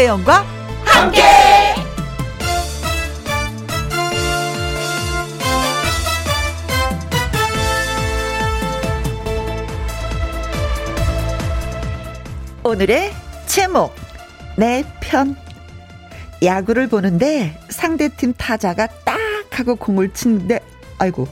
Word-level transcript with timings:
김혜영과 0.00 0.46
함께. 0.82 1.22
오늘의 12.64 13.12
제목 13.44 13.94
내 14.56 14.84
편. 15.02 15.36
야구를 16.42 16.88
보는데 16.88 17.60
상대팀 17.68 18.32
타자가 18.38 18.86
딱 19.04 19.18
하고 19.50 19.76
공을 19.76 20.14
치는데 20.14 20.60
아이고 20.96 21.28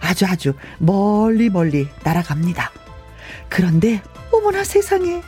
아주 0.00 0.26
아주 0.26 0.54
멀리 0.78 1.50
멀리 1.50 1.88
날아갑니다. 2.02 2.72
그런데 3.48 4.02
어머나 4.32 4.64
세상에 4.64 5.22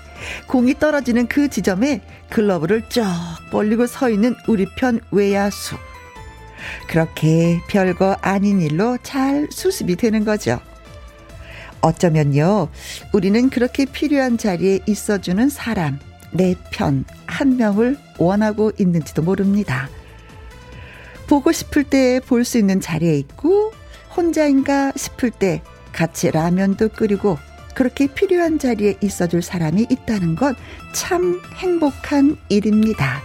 공이 0.46 0.78
떨어지는 0.78 1.26
그 1.28 1.48
지점에 1.48 2.02
글러브를 2.30 2.88
쩍 2.88 3.04
벌리고 3.50 3.86
서 3.86 4.10
있는 4.10 4.34
우리 4.46 4.66
편 4.76 5.00
외야수. 5.10 5.76
그렇게 6.88 7.60
별거 7.68 8.16
아닌 8.20 8.60
일로 8.60 8.98
잘 9.02 9.48
수습이 9.50 9.96
되는 9.96 10.24
거죠. 10.24 10.60
어쩌면요, 11.80 12.68
우리는 13.12 13.48
그렇게 13.48 13.86
필요한 13.86 14.36
자리에 14.36 14.80
있어주는 14.86 15.48
사람, 15.48 15.98
내 16.30 16.54
편, 16.70 17.04
한 17.26 17.56
명을 17.56 17.96
원하고 18.18 18.72
있는지도 18.78 19.22
모릅니다. 19.22 19.88
보고 21.26 21.52
싶을 21.52 21.84
때 21.84 22.20
볼 22.20 22.44
수 22.44 22.58
있는 22.58 22.80
자리에 22.80 23.16
있고, 23.16 23.72
혼자인가 24.16 24.92
싶을 24.96 25.30
때 25.30 25.62
같이 25.92 26.30
라면도 26.30 26.88
끓이고, 26.90 27.38
그렇게 27.74 28.06
필요한 28.06 28.58
자리에 28.58 28.96
있어줄 29.00 29.42
사람이 29.42 29.86
있다는 29.90 30.36
건 30.36 30.54
참 30.92 31.40
행복한 31.56 32.36
일입니다. 32.48 33.22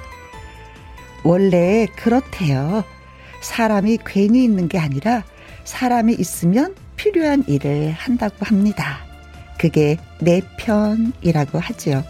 원래 1.23 1.87
그렇대요. 1.95 2.83
사람이 3.41 3.99
괜히 4.05 4.43
있는 4.43 4.67
게 4.67 4.77
아니라 4.77 5.23
사람이 5.63 6.13
있으면 6.13 6.75
필요한 6.95 7.43
일을 7.47 7.91
한다고 7.91 8.35
합니다. 8.41 8.99
그게 9.57 9.97
내 10.19 10.41
편이라고 10.57 11.59
하지요. 11.59 12.03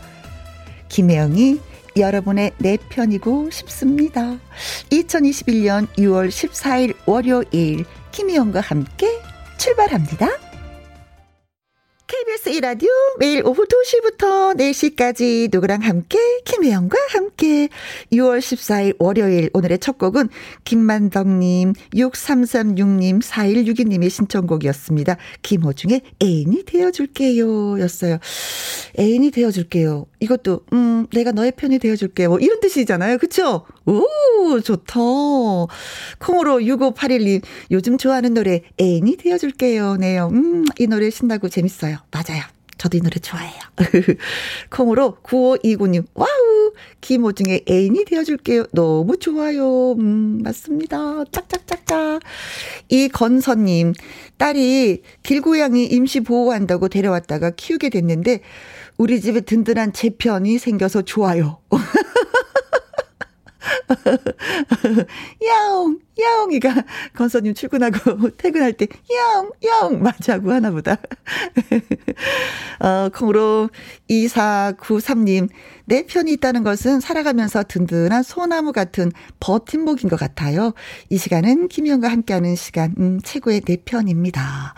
김혜영이 0.90 1.60
여러분의 1.98 2.52
내 2.58 2.78
편이고 2.90 3.50
싶습니다. 3.52 4.38
2021년 4.92 5.88
6월 5.98 6.28
14일 6.30 6.96
월요일 7.06 7.86
김혜영과 8.12 8.60
함께 8.60 9.08
출발합니다. 9.58 10.28
KBS 12.08 12.50
이라디오 12.50 12.90
매일 13.18 13.42
오후 13.44 13.66
2시부터 13.66 14.56
4시까지 14.56 15.50
누구랑 15.52 15.82
함께 15.82 16.20
김혜영과 16.46 16.96
함께 17.10 17.68
6월 18.14 18.38
14일 18.38 18.96
월요일 19.00 19.50
오늘의 19.54 19.80
첫 19.80 19.98
곡은 19.98 20.30
김만덕님 20.66 21.74
6336님 21.96 23.24
4162님의 23.24 24.12
신청곡이었습니다. 24.12 25.18
김호중의 25.42 26.02
애인이 26.22 26.66
되어줄게요 26.66 27.80
였어요. 27.80 28.20
애인이 29.00 29.32
되어줄게요. 29.32 30.06
이것도 30.20 30.62
음 30.74 31.08
내가 31.12 31.32
너의 31.32 31.54
편이 31.54 31.80
되어줄게 31.80 32.28
뭐 32.28 32.38
이런 32.38 32.60
뜻이잖아요. 32.60 33.18
그쵸? 33.18 33.66
오 33.86 34.60
좋다. 34.60 35.00
콩으로 36.20 36.60
6581님 36.60 37.42
요즘 37.72 37.98
좋아하는 37.98 38.36
노래 38.36 38.62
애인이 38.80 39.18
되어줄게요. 39.18 39.98
네요. 39.98 40.30
음이 40.32 40.88
노래 40.88 41.10
신나고 41.10 41.50
재밌어요. 41.50 41.95
맞아요. 42.12 42.44
저도 42.78 42.98
이 42.98 43.02
노래 43.02 43.16
좋아해요. 43.20 43.60
콩으로 44.70 45.18
9529님, 45.24 46.06
와우! 46.14 46.74
김호중의 47.00 47.66
애인이 47.70 48.04
되어줄게요. 48.06 48.66
너무 48.74 49.18
좋아요. 49.18 49.94
음, 49.94 50.42
맞습니다. 50.44 51.24
짝짝짝짝. 51.32 52.20
이건서님, 52.90 53.94
딸이 54.38 55.04
길고양이 55.24 55.86
임시 55.86 56.20
보호한다고 56.20 56.90
데려왔다가 56.90 57.52
키우게 57.52 57.90
됐는데, 57.90 58.42
우리 58.98 59.22
집에 59.22 59.42
든든한 59.42 59.94
제 59.94 60.10
편이 60.10 60.58
생겨서 60.58 61.04
좋아요. 61.04 61.60
야옹, 65.46 66.00
야옹이가 66.20 66.74
건서님 67.16 67.54
출근하고 67.54 68.32
퇴근할 68.38 68.74
때 68.74 68.88
야옹, 69.12 69.52
야옹 69.64 70.02
맞자고 70.02 70.52
하나 70.52 70.72
보다. 70.72 70.98
어, 72.80 73.10
콩으로 73.10 73.70
2493님, 74.10 75.50
내 75.86 76.06
편이 76.06 76.32
있다는 76.34 76.64
것은 76.64 77.00
살아가면서 77.00 77.64
든든한 77.68 78.24
소나무 78.24 78.72
같은 78.72 79.12
버팀목인 79.40 80.10
것 80.10 80.20
같아요. 80.20 80.74
이 81.10 81.18
시간은 81.18 81.68
김희영과 81.68 82.10
함께하는 82.10 82.56
시간, 82.56 82.96
음, 82.98 83.20
최고의 83.24 83.62
내 83.62 83.78
편입니다. 83.78 84.74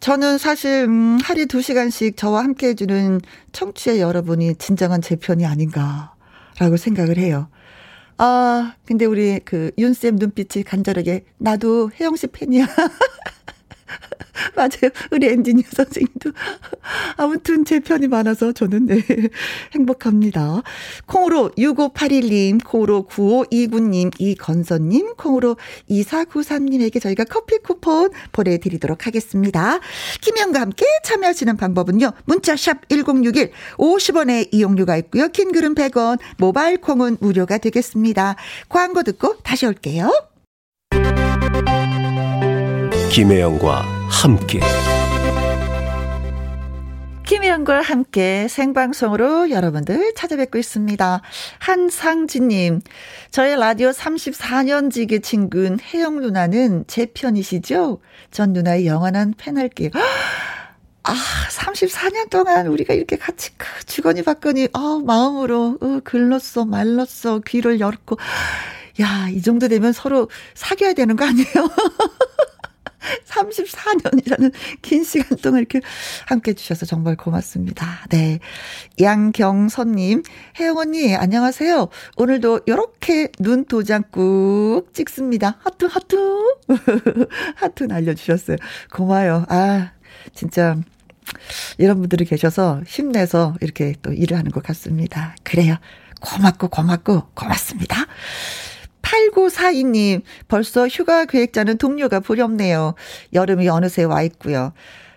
저는 0.00 0.38
사실, 0.38 0.84
음, 0.86 1.18
하루에 1.22 1.46
두 1.46 1.60
시간씩 1.60 2.16
저와 2.16 2.44
함께 2.44 2.68
해주는 2.68 3.20
청취자 3.52 3.98
여러분이 3.98 4.54
진정한 4.56 5.02
제 5.02 5.16
편이 5.16 5.44
아닌가라고 5.44 6.76
생각을 6.76 7.18
해요. 7.18 7.48
아, 8.18 8.74
근데 8.84 9.04
우리 9.04 9.38
그 9.40 9.70
윤쌤 9.78 10.16
눈빛이 10.16 10.64
간절하게 10.64 11.24
나도 11.38 11.90
혜영 11.98 12.16
씨 12.16 12.26
팬이야. 12.26 12.66
맞아요. 14.56 14.90
우리 15.10 15.26
엔지니어 15.28 15.64
선생님도. 15.70 16.30
아무튼 17.16 17.64
제 17.64 17.80
편이 17.80 18.08
많아서 18.08 18.52
저는 18.52 18.86
네, 18.86 19.02
행복합니다. 19.74 20.62
콩으로 21.06 21.50
6581님, 21.56 22.64
콩으로 22.64 23.06
9529님, 23.08 24.12
이건선님, 24.18 25.14
콩으로 25.16 25.56
2493님에게 25.90 27.00
저희가 27.00 27.24
커피 27.24 27.58
쿠폰 27.58 28.10
보내드리도록 28.32 29.06
하겠습니다. 29.06 29.80
김현과 30.20 30.60
함께 30.60 30.84
참여하시는 31.04 31.56
방법은요. 31.56 32.12
문자샵 32.24 32.88
1061, 32.88 33.52
50원의 33.76 34.48
이용료가 34.52 34.96
있고요. 34.98 35.28
킹글은 35.28 35.74
100원, 35.74 36.18
모바일 36.38 36.80
콩은 36.80 37.18
무료가 37.20 37.58
되겠습니다. 37.58 38.36
광고 38.68 39.02
듣고 39.02 39.36
다시 39.38 39.66
올게요. 39.66 40.10
김혜영과 43.18 43.80
함께 44.08 44.60
김혜영과 47.26 47.82
함께 47.82 48.46
생방송으로 48.46 49.50
여러분들 49.50 50.14
찾아뵙고 50.14 50.56
있습니다. 50.56 51.22
한상진님, 51.58 52.80
저의 53.32 53.58
라디오 53.58 53.90
34년 53.90 54.92
지기 54.92 55.18
친구인 55.18 55.80
혜영 55.80 56.20
누나는 56.20 56.84
제 56.86 57.06
편이시죠? 57.06 58.00
전 58.30 58.52
누나의 58.52 58.86
영원한 58.86 59.34
팬할게요. 59.36 59.90
아, 61.02 61.14
34년 61.50 62.30
동안 62.30 62.68
우리가 62.68 62.94
이렇게 62.94 63.16
같이 63.16 63.50
주거니 63.86 64.22
받거니, 64.22 64.68
어, 64.74 65.00
마음으로, 65.00 65.78
어, 65.80 66.00
글렀어, 66.04 66.66
말렀어, 66.66 67.40
귀를 67.40 67.80
열고. 67.80 68.16
야, 69.00 69.28
이 69.28 69.42
정도 69.42 69.66
되면 69.66 69.92
서로 69.92 70.30
사귀어야 70.54 70.92
되는 70.92 71.16
거 71.16 71.24
아니에요? 71.24 71.46
34년이라는 73.26 74.52
긴 74.82 75.04
시간 75.04 75.38
동안 75.38 75.60
이렇게 75.60 75.80
함께 76.26 76.50
해주셔서 76.50 76.86
정말 76.86 77.16
고맙습니다. 77.16 78.06
네. 78.10 78.40
양경선님, 79.00 80.22
혜영 80.58 80.76
언니, 80.76 81.14
안녕하세요. 81.14 81.88
오늘도 82.16 82.60
이렇게 82.66 83.28
눈 83.38 83.64
도장 83.64 84.04
꾹 84.10 84.86
찍습니다. 84.92 85.58
하트, 85.60 85.86
하트. 85.86 86.16
하트 87.56 87.84
날려주셨어요. 87.84 88.56
고마워요. 88.92 89.46
아, 89.48 89.92
진짜. 90.34 90.76
이런 91.76 91.98
분들이 92.00 92.24
계셔서 92.24 92.82
힘내서 92.86 93.56
이렇게 93.60 93.94
또 94.02 94.12
일을 94.12 94.36
하는 94.36 94.50
것 94.50 94.62
같습니다. 94.62 95.36
그래요. 95.42 95.76
고맙고 96.20 96.68
고맙고 96.68 97.28
고맙습니다. 97.34 98.06
8942님, 99.08 100.22
벌써 100.48 100.86
휴가 100.86 101.24
계획 101.24 101.52
짜는 101.52 101.78
동료가 101.78 102.20
부렵네요. 102.20 102.94
여름이 103.32 103.68
어느새 103.68 104.04
와 104.04 104.22
있고요. 104.22 104.72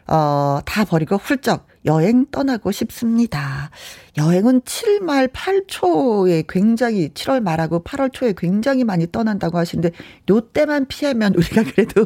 어, 0.08 0.60
다 0.66 0.86
버리고 0.86 1.18
훌쩍 1.18 1.68
여행 1.86 2.26
떠나고 2.32 2.72
싶습니다. 2.72 3.70
여행은 4.18 4.62
7말 4.62 5.32
8초에 5.32 6.46
굉장히 6.48 7.10
7월 7.10 7.42
말하고 7.42 7.84
8월 7.84 8.12
초에 8.14 8.34
굉장히 8.38 8.84
많이 8.84 9.10
떠난다고 9.12 9.58
하시는데 9.58 9.92
요 10.30 10.42
때만 10.42 10.86
피하면 10.88 11.34
우리가 11.36 11.64
그래도 11.64 12.06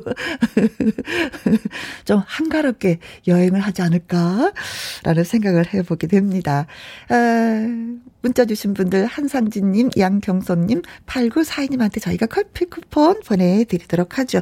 좀 2.06 2.22
한가롭게 2.26 3.00
여행을 3.28 3.60
하지 3.60 3.82
않을까라는 3.82 5.24
생각을 5.26 5.74
해보게 5.74 6.08
됩니다. 6.08 6.68
아, 7.10 7.68
문자 8.22 8.46
주신 8.46 8.74
분들 8.74 9.06
한상진님, 9.06 9.92
양경선님, 9.98 10.82
8942님한테 11.06 12.02
저희가 12.02 12.26
커피 12.26 12.66
쿠폰 12.66 13.20
보내드리도록 13.26 14.18
하죠. 14.20 14.42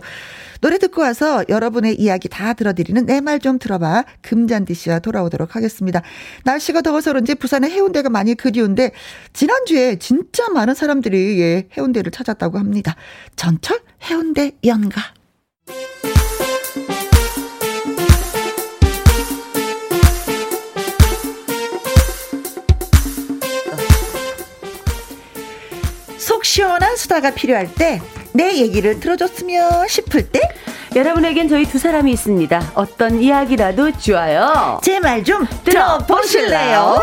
노래 0.62 0.78
듣고 0.78 1.02
와서 1.02 1.44
여러분의 1.50 1.96
이야기 2.00 2.30
다 2.30 2.54
들어드리는 2.54 3.06
내 3.06 3.20
말 3.20 3.40
좀 3.40 3.58
들어봐 3.60 4.06
금잔디 4.22 4.74
씨와 4.74 5.00
돌아 5.00 5.23
오 5.24 5.30
찾아오도록 5.34 5.56
하겠습니다. 5.56 6.02
날씨가 6.44 6.82
더워서 6.82 7.12
그런지 7.12 7.36
부산의 7.36 7.72
해운대가 7.72 8.10
많이 8.10 8.36
그리운데 8.36 8.92
지난주에 9.34 9.98
진짜 9.98 10.50
많은 10.50 10.74
사람들이 10.74 11.40
예, 11.40 11.68
해운대를 11.78 12.12
찾았다고 12.12 12.58
합니다. 12.60 12.96
전철 13.36 13.80
해운대 14.04 14.52
연가. 14.66 15.02
속 26.18 26.46
시원한 26.46 26.96
수다가 26.96 27.34
필요할 27.34 27.74
때 27.74 28.00
내 28.34 28.58
얘기를 28.58 29.00
들어줬으면 29.00 29.88
싶을 29.88 30.30
때 30.30 30.42
여러분에겐 30.96 31.48
저희 31.50 31.66
두 31.66 31.80
사람이 31.80 32.12
있습니다. 32.12 32.72
어떤 32.76 33.20
이야기라도 33.20 33.92
좋아요. 33.98 34.80
제 34.84 35.00
말좀 35.00 35.48
들어보실래요? 35.64 36.98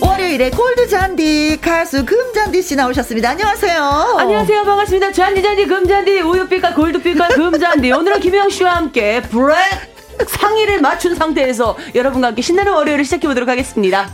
월요일에 0.00 0.50
골드 0.50 0.88
잔디 0.88 1.58
가수 1.60 2.04
금잔디 2.04 2.62
씨 2.62 2.76
나오셨습니다. 2.76 3.30
안녕하세요. 3.30 4.16
안녕하세요. 4.18 4.64
반갑습니다. 4.64 5.12
잔디 5.12 5.42
잔디 5.42 5.66
금잔디 5.66 6.20
우유빛깔 6.20 6.74
골드빛깔 6.74 7.28
금잔디 7.30 7.92
오늘은 7.92 8.20
김영 8.20 8.50
씨와 8.50 8.76
함께 8.76 9.22
브렉 9.30 9.95
상의를 10.26 10.80
맞춘 10.80 11.14
상태에서 11.14 11.76
여러분과 11.94 12.28
함께 12.28 12.42
신나는 12.42 12.72
월요일을 12.72 13.04
시작해 13.04 13.26
보도록 13.28 13.48
하겠습니다. 13.48 14.08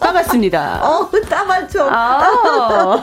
반갑습니다. 0.00 0.80
어, 0.82 1.10
따발총. 1.28 1.88
아, 1.90 3.02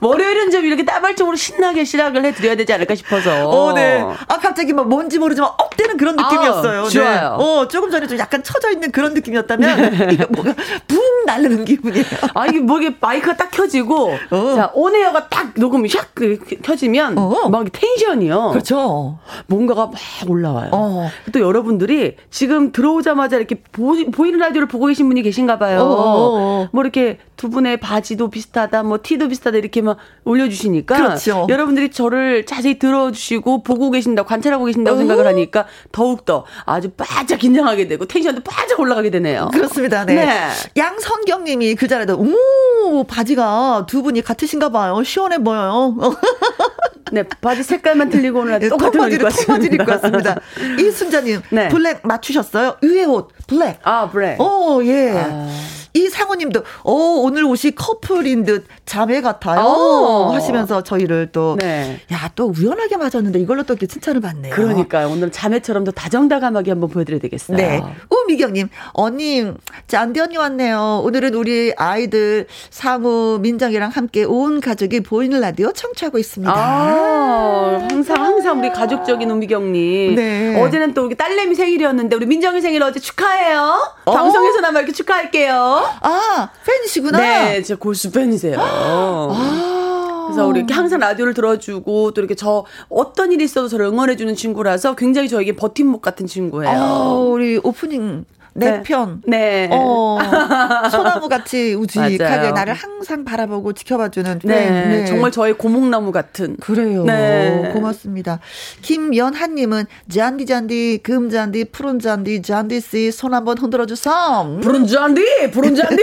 월요일은 0.00 0.50
좀 0.50 0.64
이렇게 0.64 0.84
따발총으로 0.84 1.36
신나게 1.36 1.84
시작을 1.84 2.24
해드려야 2.24 2.56
되지 2.56 2.72
않을까 2.72 2.94
싶어서. 2.94 3.48
어, 3.48 3.72
네. 3.72 4.04
아, 4.28 4.38
갑자기 4.38 4.72
뭐 4.72 4.84
뭔지 4.84 5.18
모르지만 5.18 5.50
업되는 5.56 5.96
그런 5.96 6.16
느낌이었어요. 6.16 6.82
아, 6.84 6.88
좋아요. 6.88 7.36
네. 7.38 7.44
어, 7.44 7.68
조금 7.68 7.90
전에 7.90 8.06
좀 8.06 8.18
약간 8.18 8.42
처져 8.42 8.70
있는 8.70 8.90
그런 8.90 9.14
느낌이었다면, 9.14 9.90
네. 9.90 10.08
이거 10.12 10.26
뭐가 10.30 10.54
붕 10.86 11.00
날르는 11.26 11.64
기분이에요. 11.64 12.04
아, 12.34 12.46
이게 12.46 12.58
뭐 12.60 12.80
이게 12.80 12.96
마이크가 13.00 13.36
딱 13.36 13.50
켜지고, 13.50 14.14
어. 14.30 14.54
자, 14.56 14.70
온에어가 14.74 15.28
딱 15.28 15.52
녹음이 15.54 15.88
샥 15.88 16.06
그, 16.14 16.38
켜지면, 16.62 17.18
어. 17.18 17.48
막 17.48 17.64
텐션이요. 17.70 18.50
그렇죠. 18.50 19.18
뭔가가 19.46 19.86
막 19.86 19.94
올라와요. 20.28 20.70
어. 20.72 21.10
또 21.32 21.40
여러분들이 21.46 22.16
지금 22.30 22.72
들어오자마자 22.72 23.36
이렇게 23.36 23.56
보, 23.72 23.94
이는 23.94 24.38
라디오를 24.38 24.68
보고 24.68 24.86
계신 24.86 25.08
분이 25.08 25.22
계신가 25.22 25.58
봐요. 25.58 25.80
어어. 25.80 26.68
뭐 26.72 26.82
이렇게 26.82 27.18
두 27.36 27.50
분의 27.50 27.78
바지도 27.78 28.30
비슷하다, 28.30 28.82
뭐 28.82 28.98
티도 29.02 29.28
비슷하다 29.28 29.58
이렇게 29.58 29.82
막 29.82 29.98
올려주시니까 30.24 30.96
그렇죠. 30.96 31.46
여러분들이 31.48 31.90
저를 31.90 32.46
자세히 32.46 32.78
들어주시고 32.78 33.62
보고 33.62 33.90
계신다, 33.90 34.24
관찰하고 34.24 34.64
계신다고 34.64 34.96
어. 34.96 34.98
생각을 34.98 35.26
하니까 35.26 35.66
더욱 35.92 36.24
더 36.24 36.44
아주 36.64 36.90
바짝 36.96 37.38
긴장하게 37.38 37.88
되고 37.88 38.06
tension도 38.06 38.42
바짝 38.42 38.80
올라가게 38.80 39.10
되네요. 39.10 39.50
그렇습니다. 39.52 40.04
네. 40.04 40.14
네. 40.14 40.48
양성경님이 40.76 41.74
그 41.74 41.88
자리에 41.88 42.06
오 42.14 43.04
바지가 43.04 43.86
두 43.86 44.02
분이 44.02 44.22
같으신가 44.22 44.70
봐요. 44.70 45.02
시원해 45.04 45.38
보여요. 45.38 45.96
네, 47.12 47.22
바지 47.40 47.62
색깔만 47.62 48.10
틀리고 48.10 48.40
오늘 48.40 48.58
네, 48.58 48.68
똑같은 48.68 49.00
옷 49.00 49.12
입고 49.12 49.24
왔습니다. 49.24 49.74
입고 49.74 49.90
왔습니다. 49.92 50.40
이순자님, 50.80 51.35
네. 51.50 51.68
black 51.68 52.00
맞추셨어요? 52.04 52.76
위에 52.82 53.04
옷, 53.04 53.28
black. 53.46 53.78
아, 53.82 54.08
black. 54.10 54.40
오, 54.40 54.82
예. 54.84 55.12
아. 55.16 55.48
이 55.96 56.08
상우님도 56.10 56.62
오 56.84 56.92
어, 56.92 57.22
오늘 57.22 57.44
옷이 57.44 57.74
커플인 57.74 58.44
듯 58.44 58.66
자매 58.84 59.22
같아요 59.22 59.60
오. 59.60 60.32
하시면서 60.32 60.82
저희를 60.82 61.30
또 61.32 61.56
네. 61.58 62.00
야또 62.12 62.52
우연하게 62.56 62.98
맞았는데 62.98 63.38
이걸로 63.38 63.62
또 63.62 63.72
이렇게 63.72 63.86
칭찬을 63.86 64.20
받네요. 64.20 64.54
그러니까요. 64.54 65.08
오늘 65.08 65.32
자매처럼 65.32 65.84
더 65.84 65.92
다정다감하게 65.92 66.70
한번 66.72 66.90
보여드려야 66.90 67.20
되겠어요. 67.20 67.56
네. 67.56 67.82
우미경님 68.10 68.68
언니 68.92 69.50
짠디 69.88 70.20
언니 70.20 70.36
왔네요. 70.36 71.00
오늘은 71.04 71.34
우리 71.34 71.72
아이들 71.76 72.46
상우 72.70 73.38
민정이랑 73.40 73.90
함께 73.90 74.24
온 74.24 74.60
가족이 74.60 75.00
보이는 75.00 75.40
라디오 75.40 75.72
청취하고 75.72 76.18
있습니다. 76.18 76.52
아, 76.54 77.86
항상 77.88 78.22
항상 78.22 78.58
우리 78.58 78.70
가족적인 78.70 79.30
우미경님. 79.30 80.14
네. 80.14 80.62
어제는 80.62 80.92
또 80.92 81.06
우리 81.06 81.14
딸내미 81.14 81.54
생일이었는데 81.54 82.16
우리 82.16 82.26
민정이 82.26 82.60
생일 82.60 82.82
어제 82.82 83.00
축하해요. 83.00 83.94
어? 84.04 84.12
방송에서나마 84.12 84.80
이렇게 84.80 84.92
축하할게요. 84.92 85.85
아, 86.00 86.48
팬이시구나? 86.64 87.18
네, 87.18 87.62
제 87.62 87.74
골수 87.74 88.10
팬이세요. 88.12 88.56
아. 88.58 90.26
그래서 90.26 90.46
우리 90.46 90.58
이렇게 90.58 90.74
항상 90.74 90.98
라디오를 90.98 91.34
들어주고 91.34 92.10
또 92.10 92.20
이렇게 92.20 92.34
저 92.34 92.64
어떤 92.88 93.32
일이 93.32 93.44
있어도 93.44 93.68
저를 93.68 93.86
응원해주는 93.86 94.34
친구라서 94.34 94.96
굉장히 94.96 95.28
저에게 95.28 95.54
버팀목 95.54 96.02
같은 96.02 96.26
친구예요. 96.26 96.76
아, 96.76 97.12
우리 97.12 97.60
오프닝 97.62 98.24
내 98.56 98.70
네. 98.70 98.82
편. 98.82 99.22
네. 99.26 99.68
어, 99.70 100.18
소나무 100.90 101.28
같이 101.28 101.74
우직하게 101.74 102.52
나를 102.52 102.74
항상 102.74 103.24
바라보고 103.24 103.72
지켜봐주는 103.72 104.40
네. 104.44 104.70
네. 104.70 105.04
정말 105.04 105.30
저의 105.30 105.54
고목나무 105.54 106.12
같은. 106.12 106.56
그래요. 106.56 107.04
네. 107.04 107.70
고맙습니다. 107.72 108.40
김연한님은 108.82 109.84
잔디 110.08 110.46
잔디 110.46 111.00
금 111.02 111.30
잔디 111.30 111.64
푸른 111.66 111.98
잔디 111.98 112.42
잔디 112.42 112.80
씨 112.80 113.08
손 113.12 113.34
한번 113.34 113.58
흔들어 113.58 113.86
주삼. 113.86 114.60
푸른 114.60 114.86
잔디 114.86 115.50
푸른 115.52 115.74
잔디. 115.74 116.02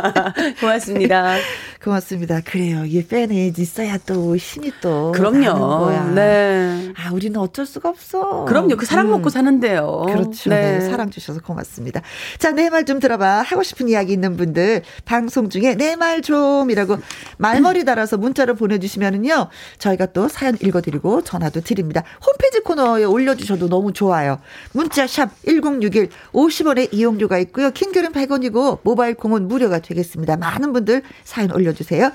고맙습니다. 0.60 1.36
고맙습니다. 1.82 2.40
그래요. 2.44 2.84
이 2.84 3.02
팬이 3.02 3.54
있어야 3.56 3.96
또 4.04 4.36
힘이 4.36 4.70
또 4.82 5.12
그럼요. 5.12 6.12
네. 6.14 6.92
아 6.94 7.10
우리는 7.10 7.40
어쩔 7.40 7.64
수가 7.64 7.88
없어. 7.88 8.44
그럼요. 8.44 8.76
그 8.76 8.84
사랑 8.84 9.06
음. 9.06 9.12
먹고 9.12 9.30
사는데요. 9.30 10.02
그렇죠. 10.06 10.50
네. 10.50 10.78
네. 10.78 10.80
사랑 10.90 11.08
주셔서 11.08 11.40
고맙습니다. 11.40 12.02
자, 12.38 12.50
내 12.52 12.68
말 12.68 12.84
좀 12.84 13.00
들어봐. 13.00 13.40
하고 13.42 13.62
싶은 13.62 13.88
이야기 13.88 14.12
있는 14.12 14.36
분들 14.36 14.82
방송 15.06 15.48
중에 15.48 15.74
내 15.74 15.96
말 15.96 16.20
좀이라고 16.20 16.98
말머리 17.38 17.84
달아서 17.86 18.16
문자를 18.18 18.54
보내주시면은요 18.54 19.48
저희가 19.78 20.06
또 20.06 20.28
사연 20.28 20.56
읽어드리고 20.60 21.22
전화도 21.22 21.62
드립니다. 21.62 22.02
홈페이지 22.26 22.60
코너에 22.60 23.04
올려주셔도 23.04 23.68
너무 23.70 23.92
좋아요. 23.94 24.38
문자 24.72 25.06
샵 25.06 25.30
#1061 25.46 26.10
50원의 26.32 26.92
이용료가 26.92 27.38
있고요. 27.38 27.70
킹글은 27.70 28.12
100원이고 28.12 28.80
모바일 28.82 29.14
콩은 29.14 29.48
무료가 29.48 29.78
되겠습니다. 29.78 30.36
많은 30.36 30.74
분들 30.74 31.02
사연 31.24 31.50
올려. 31.52 31.69
올려주세요. 31.70 32.10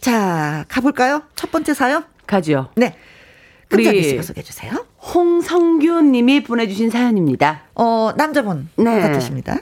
자, 0.00 0.64
가볼까요? 0.68 1.22
첫 1.34 1.50
번째 1.50 1.74
사연? 1.74 2.04
가죠. 2.26 2.70
네. 2.76 2.96
우리 3.72 4.02
씨가 4.02 4.22
소개해 4.22 4.44
주세요. 4.44 4.72
홍성규 5.14 6.02
님이 6.02 6.42
보내주신 6.42 6.90
사연입니다. 6.90 7.62
어, 7.74 8.12
남자분 8.16 8.68
네. 8.76 9.00
같으십니다. 9.00 9.58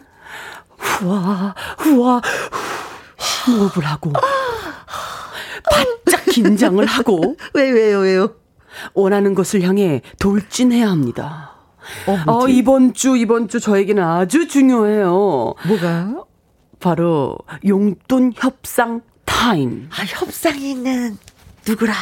후와, 0.77 1.55
후와, 1.79 2.21
호흡을 3.47 3.85
하고, 3.85 4.13
바짝 5.71 6.25
긴장을 6.27 6.85
하고. 6.85 7.37
왜, 7.55 7.71
왜요, 7.71 8.01
왜요? 8.01 8.35
원하는 8.95 9.35
것을 9.35 9.63
향해 9.63 10.03
돌진해야 10.19 10.91
합니다. 10.91 11.53
어, 12.07 12.33
어, 12.33 12.49
이번 12.49 12.95
주, 12.95 13.17
이번 13.17 13.49
주 13.49 13.61
저에게는 13.61 14.03
아주 14.03 14.49
중요해요. 14.49 15.55
뭐가? 15.67 16.25
바로 16.81 17.39
용돈 17.65 18.33
협상 18.35 19.03
타임. 19.43 19.89
아, 19.91 20.03
협상이 20.05 20.71
있는 20.71 21.17
누구랑? 21.67 21.95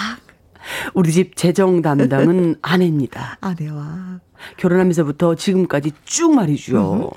우리 0.94 1.12
집 1.12 1.37
재정 1.37 1.80
담당은 1.80 2.56
아내입니다. 2.62 3.38
아내와. 3.40 4.20
결혼하면서부터 4.56 5.34
지금까지 5.37 5.92
쭉 6.04 6.34
말이죠. 6.34 7.10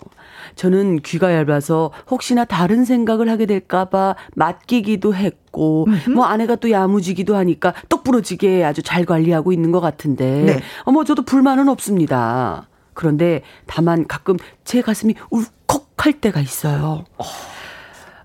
저는 0.55 0.99
귀가 0.99 1.33
얇아서 1.33 1.91
혹시나 2.11 2.45
다른 2.45 2.85
생각을 2.85 3.29
하게 3.29 3.45
될까봐 3.45 4.15
맡기기도 4.35 5.15
했고, 5.15 5.87
뭐 6.13 6.25
아내가 6.25 6.55
또 6.57 6.69
야무지기도 6.69 7.35
하니까 7.35 7.73
똑부러지게 7.89 8.63
아주 8.63 8.81
잘 8.83 9.05
관리하고 9.05 9.51
있는 9.51 9.71
것 9.71 9.79
같은데, 9.79 10.43
네. 10.43 10.59
어머, 10.83 11.03
저도 11.03 11.23
불만은 11.23 11.69
없습니다. 11.69 12.67
그런데 12.93 13.41
다만 13.65 14.05
가끔 14.07 14.37
제 14.63 14.81
가슴이 14.81 15.15
울컥할 15.31 16.13
때가 16.21 16.39
있어요. 16.39 17.05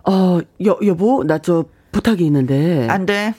어, 0.04 0.40
여, 0.66 0.78
여보, 0.84 1.24
나 1.24 1.38
저 1.38 1.64
부탁이 1.92 2.22
있는데. 2.26 2.86
안 2.90 3.06
돼. 3.06 3.34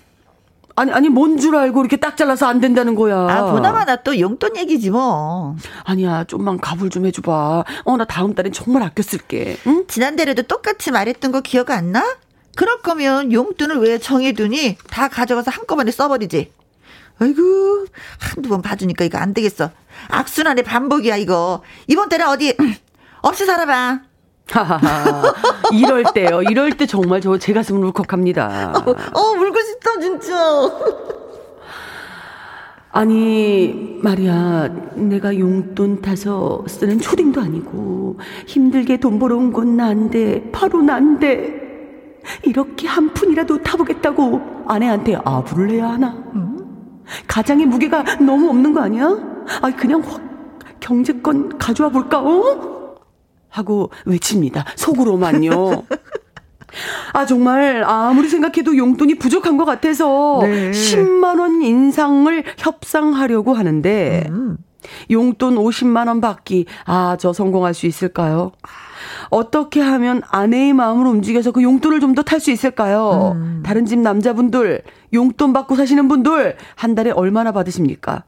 아니, 0.75 0.91
아니, 0.93 1.09
뭔 1.09 1.37
줄 1.37 1.55
알고 1.57 1.81
이렇게 1.81 1.97
딱 1.97 2.15
잘라서 2.15 2.47
안 2.47 2.61
된다는 2.61 2.95
거야. 2.95 3.17
아, 3.17 3.51
보나마 3.51 3.83
나 3.83 3.97
또 3.97 4.17
용돈 4.19 4.55
얘기지 4.55 4.91
뭐. 4.91 5.55
아니야, 5.83 6.23
좀만 6.23 6.59
가불 6.59 6.89
좀 6.89 7.05
해줘봐. 7.05 7.63
어, 7.83 7.97
나 7.97 8.05
다음 8.05 8.33
달엔 8.33 8.53
정말 8.53 8.83
아껴 8.83 9.03
쓸게. 9.03 9.57
응? 9.67 9.85
지난달에도 9.87 10.43
똑같이 10.43 10.91
말했던 10.91 11.31
거 11.33 11.41
기억 11.41 11.69
안 11.71 11.91
나? 11.91 12.17
그럴 12.55 12.81
거면 12.81 13.31
용돈을 13.33 13.77
왜 13.79 13.97
정해두니? 13.97 14.77
다 14.89 15.09
가져가서 15.09 15.51
한꺼번에 15.51 15.91
써버리지. 15.91 16.51
아이고, 17.19 17.85
한두 18.17 18.47
번 18.49 18.61
봐주니까 18.61 19.03
이거 19.03 19.17
안 19.17 19.33
되겠어. 19.33 19.71
악순환의 20.07 20.63
반복이야, 20.63 21.17
이거. 21.17 21.61
이번 21.87 22.07
달에 22.07 22.23
어디, 22.23 22.55
없이 23.21 23.45
살아봐. 23.45 23.99
하하하. 24.51 25.33
이럴 25.73 26.03
때요. 26.13 26.41
이럴 26.43 26.71
때 26.71 26.85
정말 26.85 27.21
저 27.21 27.37
제 27.37 27.53
가슴은 27.53 27.83
울컥합니다. 27.83 28.83
어, 28.85 28.91
어, 28.91 29.21
울고 29.31 29.59
싶다, 29.61 29.99
진짜. 30.01 30.35
아니, 32.91 33.99
말이야. 34.01 34.69
내가 34.95 35.37
용돈 35.37 36.01
타서 36.01 36.63
쓰는 36.67 36.99
초딩도 36.99 37.39
아니고, 37.39 38.17
힘들게 38.47 38.97
돈 38.97 39.19
벌어온 39.19 39.53
건 39.53 39.77
난데, 39.77 40.49
바로 40.51 40.81
난데, 40.81 42.17
이렇게 42.43 42.87
한 42.87 43.13
푼이라도 43.13 43.61
타보겠다고 43.63 44.41
아내한테 44.67 45.17
아부를 45.23 45.69
해야 45.71 45.89
하나? 45.91 46.15
가장의 47.27 47.65
무게가 47.67 48.03
너무 48.19 48.49
없는 48.49 48.73
거 48.73 48.81
아니야? 48.81 49.07
아, 49.61 49.71
그냥 49.75 50.01
확 50.05 50.21
경제권 50.79 51.57
가져와 51.59 51.89
볼까, 51.89 52.19
어? 52.19 52.78
하고 53.49 53.91
외칩니다. 54.05 54.65
속으로만요. 54.75 55.83
아, 57.13 57.25
정말, 57.25 57.83
아무리 57.83 58.29
생각해도 58.29 58.77
용돈이 58.77 59.15
부족한 59.15 59.57
것 59.57 59.65
같아서 59.65 60.39
네. 60.43 60.69
10만원 60.71 61.63
인상을 61.63 62.43
협상하려고 62.57 63.53
하는데, 63.55 64.27
음. 64.29 64.57
용돈 65.09 65.55
50만원 65.55 66.21
받기, 66.21 66.65
아, 66.85 67.17
저 67.19 67.33
성공할 67.33 67.73
수 67.73 67.87
있을까요? 67.87 68.51
어떻게 69.29 69.81
하면 69.81 70.21
아내의 70.29 70.73
마음으로 70.73 71.09
움직여서 71.09 71.51
그 71.51 71.63
용돈을 71.63 71.99
좀 71.99 72.13
더 72.13 72.21
탈 72.23 72.39
수 72.39 72.51
있을까요? 72.51 73.33
음. 73.35 73.63
다른 73.65 73.85
집 73.85 73.97
남자분들, 73.99 74.83
용돈 75.13 75.53
받고 75.53 75.75
사시는 75.75 76.07
분들, 76.07 76.55
한 76.75 76.93
달에 76.95 77.09
얼마나 77.11 77.51
받으십니까? 77.51 78.23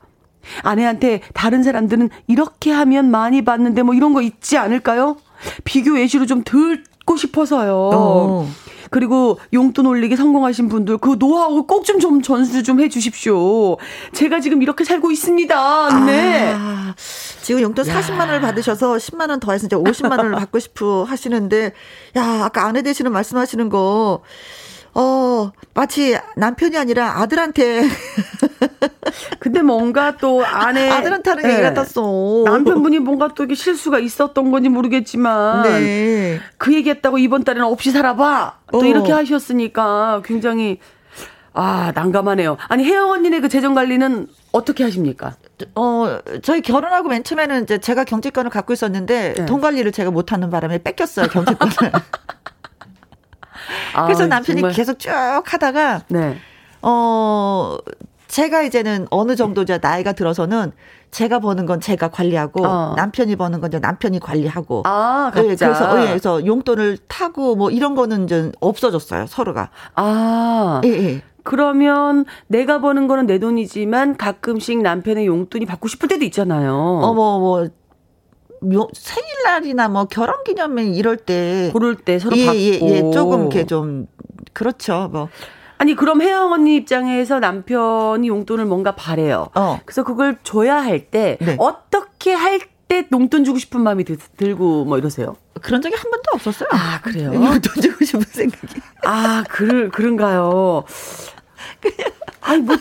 아내한테 0.64 1.22
다른 1.34 1.64
사람들은 1.64 2.10
이렇게 2.28 2.72
하면 2.72 3.12
많이 3.12 3.44
받는데 3.44 3.84
뭐 3.84 3.94
이런 3.96 4.14
거 4.14 4.22
있지 4.22 4.58
않을까요? 4.58 5.18
비교 5.64 6.00
예시로 6.00 6.26
좀 6.26 6.44
듣고 6.44 7.18
싶어서요. 7.18 7.90
어. 7.94 8.48
그리고 8.90 9.40
용돈 9.54 9.86
올리기 9.86 10.18
성공하신 10.18 10.68
분들 10.68 10.98
그 10.98 11.18
노하우 11.18 11.66
꼭 11.66 11.86
좀 11.86 11.98
좀 12.00 12.22
전수 12.22 12.62
좀 12.62 12.82
해주십시오. 12.82 13.78
제가 14.12 14.42
지금 14.42 14.62
이렇게 14.62 14.84
살고 14.84 15.12
있습니다. 15.12 16.06
네. 16.06 16.54
아, 16.54 16.94
지금 17.42 17.62
용돈 17.62 17.88
야. 17.88 18.02
40만 18.02 18.20
원을 18.20 18.42
받으셔서 18.42 18.96
10만 18.98 19.30
원 19.30 19.40
더해서 19.40 19.68
이제 19.68 19.78
50만 19.78 20.18
원을 20.18 20.32
받고 20.32 20.60
싶어 20.60 21.04
하시는데 21.06 21.72
야 22.18 22.44
아까 22.44 22.66
아내 22.66 22.82
되시는 22.82 23.14
말씀하시는 23.14 23.70
거. 23.70 24.24
어, 24.94 25.52
마치 25.74 26.18
남편이 26.36 26.78
아니라 26.78 27.20
아들한테. 27.22 27.84
근데 29.40 29.62
뭔가 29.62 30.18
또 30.18 30.46
아내. 30.46 30.90
아들한테 30.90 31.30
하는 31.30 31.46
얘기 31.46 31.56
네. 31.56 31.62
같았어. 31.62 32.44
남편분이 32.46 33.00
뭔가 33.00 33.30
또 33.34 33.44
이게 33.44 33.56
실수가 33.56 34.00
있었던 34.00 34.52
건지 34.52 34.70
모르겠지만. 34.70 35.64
네. 35.64 36.40
그 36.58 36.74
얘기 36.74 36.90
했다고 36.90 37.18
이번 37.20 37.44
달에는 37.44 37.66
없이 37.68 37.92
살아봐. 37.92 38.60
또 38.72 38.80
어. 38.80 38.86
이렇게 38.86 39.12
하셨으니까 39.12 40.22
굉장히. 40.26 40.80
아, 41.54 41.92
난감하네요. 41.96 42.58
아니, 42.70 42.86
혜영 42.86 43.10
언니네 43.10 43.42
그 43.42 43.50
재정 43.50 43.74
관리는 43.74 44.28
어떻게 44.54 44.86
하십니까? 44.86 45.36
어, 45.76 46.20
저희 46.44 46.62
결혼하고 46.62 47.10
맨 47.10 47.26
처음에는 47.26 47.64
이제 47.64 47.78
제가 47.78 48.06
경제권을 48.06 48.50
갖고 48.50 48.72
있었는데 48.72 49.34
네. 49.38 49.46
돈 49.46 49.60
관리를 49.60 49.92
제가 49.92 50.12
못하는 50.12 50.50
바람에 50.50 50.82
뺏겼어요, 50.82 51.28
경제권을. 51.28 51.92
아, 53.96 54.06
그래서 54.06 54.28
남편이 54.28 54.62
정말. 54.62 54.74
계속 54.76 55.00
쭉 55.00 55.10
하다가 55.12 56.04
네. 56.10 56.38
어 56.82 57.78
제가 58.28 58.62
이제는 58.62 59.08
어느 59.12 59.36
정도 59.36 59.62
이제 59.64 59.78
나이가 59.82 60.14
들어서는 60.14 60.72
제가 61.12 61.40
버는 61.40 61.66
건 61.66 61.82
제가 61.82 62.08
관리하고 62.08 62.66
어. 62.66 62.94
남편이 62.96 63.36
버는 63.36 63.60
건 63.60 63.70
이제 63.70 63.80
남편이 63.80 64.20
관리하고 64.20 64.84
아 64.86 65.32
네, 65.36 65.42
그래서 65.42 66.02
예, 66.02 66.08
그래서 66.08 66.46
용돈을 66.46 66.98
타고 67.10 67.56
뭐 67.56 67.70
이런 67.70 67.96
거는 67.96 68.28
좀 68.28 68.52
없어졌어요 68.62 69.26
서로가 69.28 69.70
아 69.96 70.82
예, 70.86 70.90
예. 70.90 71.22
그러면 71.44 72.26
내가 72.48 72.80
버는 72.80 73.08
거는 73.08 73.26
내 73.26 73.40
돈이지만 73.40 74.16
가끔씩 74.18 74.82
남편의 74.82 75.26
용돈이 75.26 75.66
받고 75.66 75.88
싶을 75.88 76.08
때도 76.08 76.24
있잖아요. 76.26 76.72
어뭐 76.74 77.40
뭐 77.40 77.68
묘, 78.62 78.88
생일날이나 78.94 79.88
뭐 79.90 80.06
결혼 80.06 80.44
기념일 80.44 80.96
이럴 80.96 81.18
때 81.18 81.70
그럴 81.74 81.96
때 81.96 82.20
서로 82.20 82.38
예, 82.38 82.46
받고 82.46 82.60
예, 82.60 82.80
예, 82.82 83.12
조금 83.12 83.42
이렇게 83.42 83.66
좀 83.66 84.08
그렇죠. 84.54 85.10
뭐 85.12 85.30
아니 85.78 85.96
그럼 85.96 86.22
혜영 86.22 86.52
언니 86.52 86.76
입장에서 86.76 87.40
남편이 87.40 88.28
용돈을 88.28 88.66
뭔가 88.66 88.96
바래요. 88.96 89.50
어. 89.56 89.80
그래서 89.86 90.04
그걸 90.04 90.38
줘야 90.44 90.78
할때 90.78 91.38
네. 91.42 91.56
어떻게 91.60 92.34
할 92.34 92.72
때 92.92 93.08
용돈 93.14 93.46
주고 93.46 93.58
싶은 93.58 93.80
마음이 93.80 94.04
들, 94.04 94.18
들고 94.36 94.84
뭐 94.84 94.98
이러세요? 94.98 95.38
그런 95.62 95.82
적이 95.82 95.96
한 95.96 96.12
번도 96.12 96.24
없었어요. 96.34 96.68
아 96.74 97.00
그래요? 97.00 97.32
용돈 97.34 97.82
주고 97.82 98.04
싶은 98.04 98.22
생각이. 98.24 98.82
아 99.06 99.46
그, 99.48 99.90
그런가요? 99.94 100.84
아니 102.42 102.62
뭐 102.62 102.76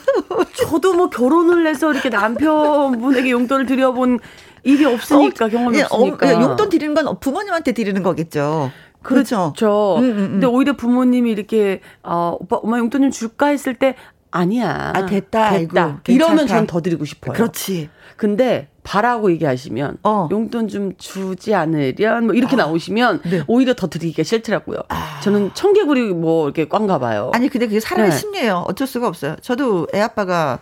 저도 0.57 0.95
뭐 0.95 1.11
결혼을 1.11 1.65
해서 1.69 1.93
이렇게 1.93 2.09
남편분에게 2.09 3.31
용돈을 3.31 3.67
드려본 3.67 4.19
일이 4.63 4.85
없으니까 4.85 5.47
어, 5.47 5.49
경험이 5.49 5.79
예, 5.79 5.83
없으니까. 5.83 6.29
어, 6.39 6.43
용돈 6.43 6.69
드리는 6.69 6.95
건 6.95 7.19
부모님한테 7.21 7.73
드리는 7.73 8.03
거겠죠. 8.03 8.71
그렇죠. 9.03 9.53
그렇죠. 9.57 9.97
음, 9.99 10.05
음, 10.05 10.11
음. 10.19 10.29
근데 10.33 10.47
오히려 10.47 10.77
부모님이 10.77 11.31
이렇게 11.31 11.81
어, 12.03 12.37
오빠 12.39 12.57
엄마 12.57 12.79
용돈 12.79 13.03
좀 13.03 13.11
줄까 13.11 13.47
했을 13.47 13.75
때 13.75 13.95
아니야. 14.31 14.93
아 14.95 15.07
됐다. 15.07 15.51
됐다. 15.59 15.85
아이고, 15.85 16.01
이러면 16.09 16.47
전 16.47 16.67
더 16.67 16.81
드리고 16.81 17.05
싶어요. 17.05 17.33
그렇지. 17.35 17.89
근데 18.17 18.69
바라고 18.83 19.31
얘기하시면 19.33 19.99
어. 20.05 20.29
용돈 20.31 20.69
좀 20.69 20.93
주지 20.99 21.55
않으련 21.55 22.27
뭐 22.27 22.35
이렇게 22.35 22.55
아. 22.55 22.59
나오시면 22.59 23.23
네. 23.25 23.43
오히려 23.47 23.75
더 23.75 23.89
드리기가 23.89 24.23
싫더라고요. 24.23 24.79
아. 24.89 25.21
저는 25.23 25.51
청개구리 25.55 26.13
뭐 26.13 26.45
이렇게 26.45 26.69
꽝가 26.69 26.99
봐요. 26.99 27.31
아니 27.35 27.49
근데 27.49 27.67
그게 27.67 27.81
사람의 27.81 28.11
네. 28.11 28.17
심리예요. 28.17 28.65
어쩔 28.69 28.87
수가 28.87 29.09
없어요. 29.09 29.37
저도 29.41 29.87
애 29.95 30.01
아빠가 30.01 30.59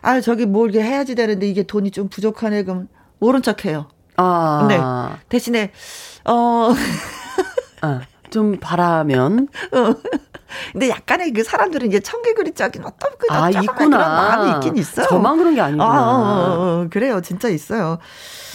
아 0.00 0.20
저기 0.20 0.46
뭘 0.46 0.70
이렇게 0.72 0.86
해야지 0.88 1.14
되는데 1.14 1.48
이게 1.48 1.62
돈이 1.64 1.90
좀 1.90 2.08
부족하네 2.08 2.62
그럼 2.62 2.88
모른 3.24 3.40
척 3.40 3.64
해요. 3.64 3.86
아. 4.18 4.66
네. 4.68 4.78
대신에 5.30 5.72
어. 6.26 6.68
아, 7.80 8.02
좀 8.30 8.58
바라면. 8.60 9.48
어. 9.72 9.94
근데 10.72 10.88
약간의 10.88 11.32
그 11.32 11.44
사람들은 11.44 11.88
이제 11.88 12.00
청개구리적인 12.00 12.84
어떤 12.84 13.12
그 13.18 13.26
아, 13.30 13.50
있구나. 13.50 13.74
그런 13.74 13.90
마음이 14.00 14.50
있긴 14.54 14.76
있어요. 14.76 15.06
저만 15.08 15.36
그런 15.36 15.54
게 15.54 15.60
아니구나. 15.60 15.84
아, 15.84 16.00
어, 16.00 16.14
어, 16.14 16.82
어, 16.82 16.86
그래요. 16.90 17.20
진짜 17.20 17.48
있어요. 17.48 17.98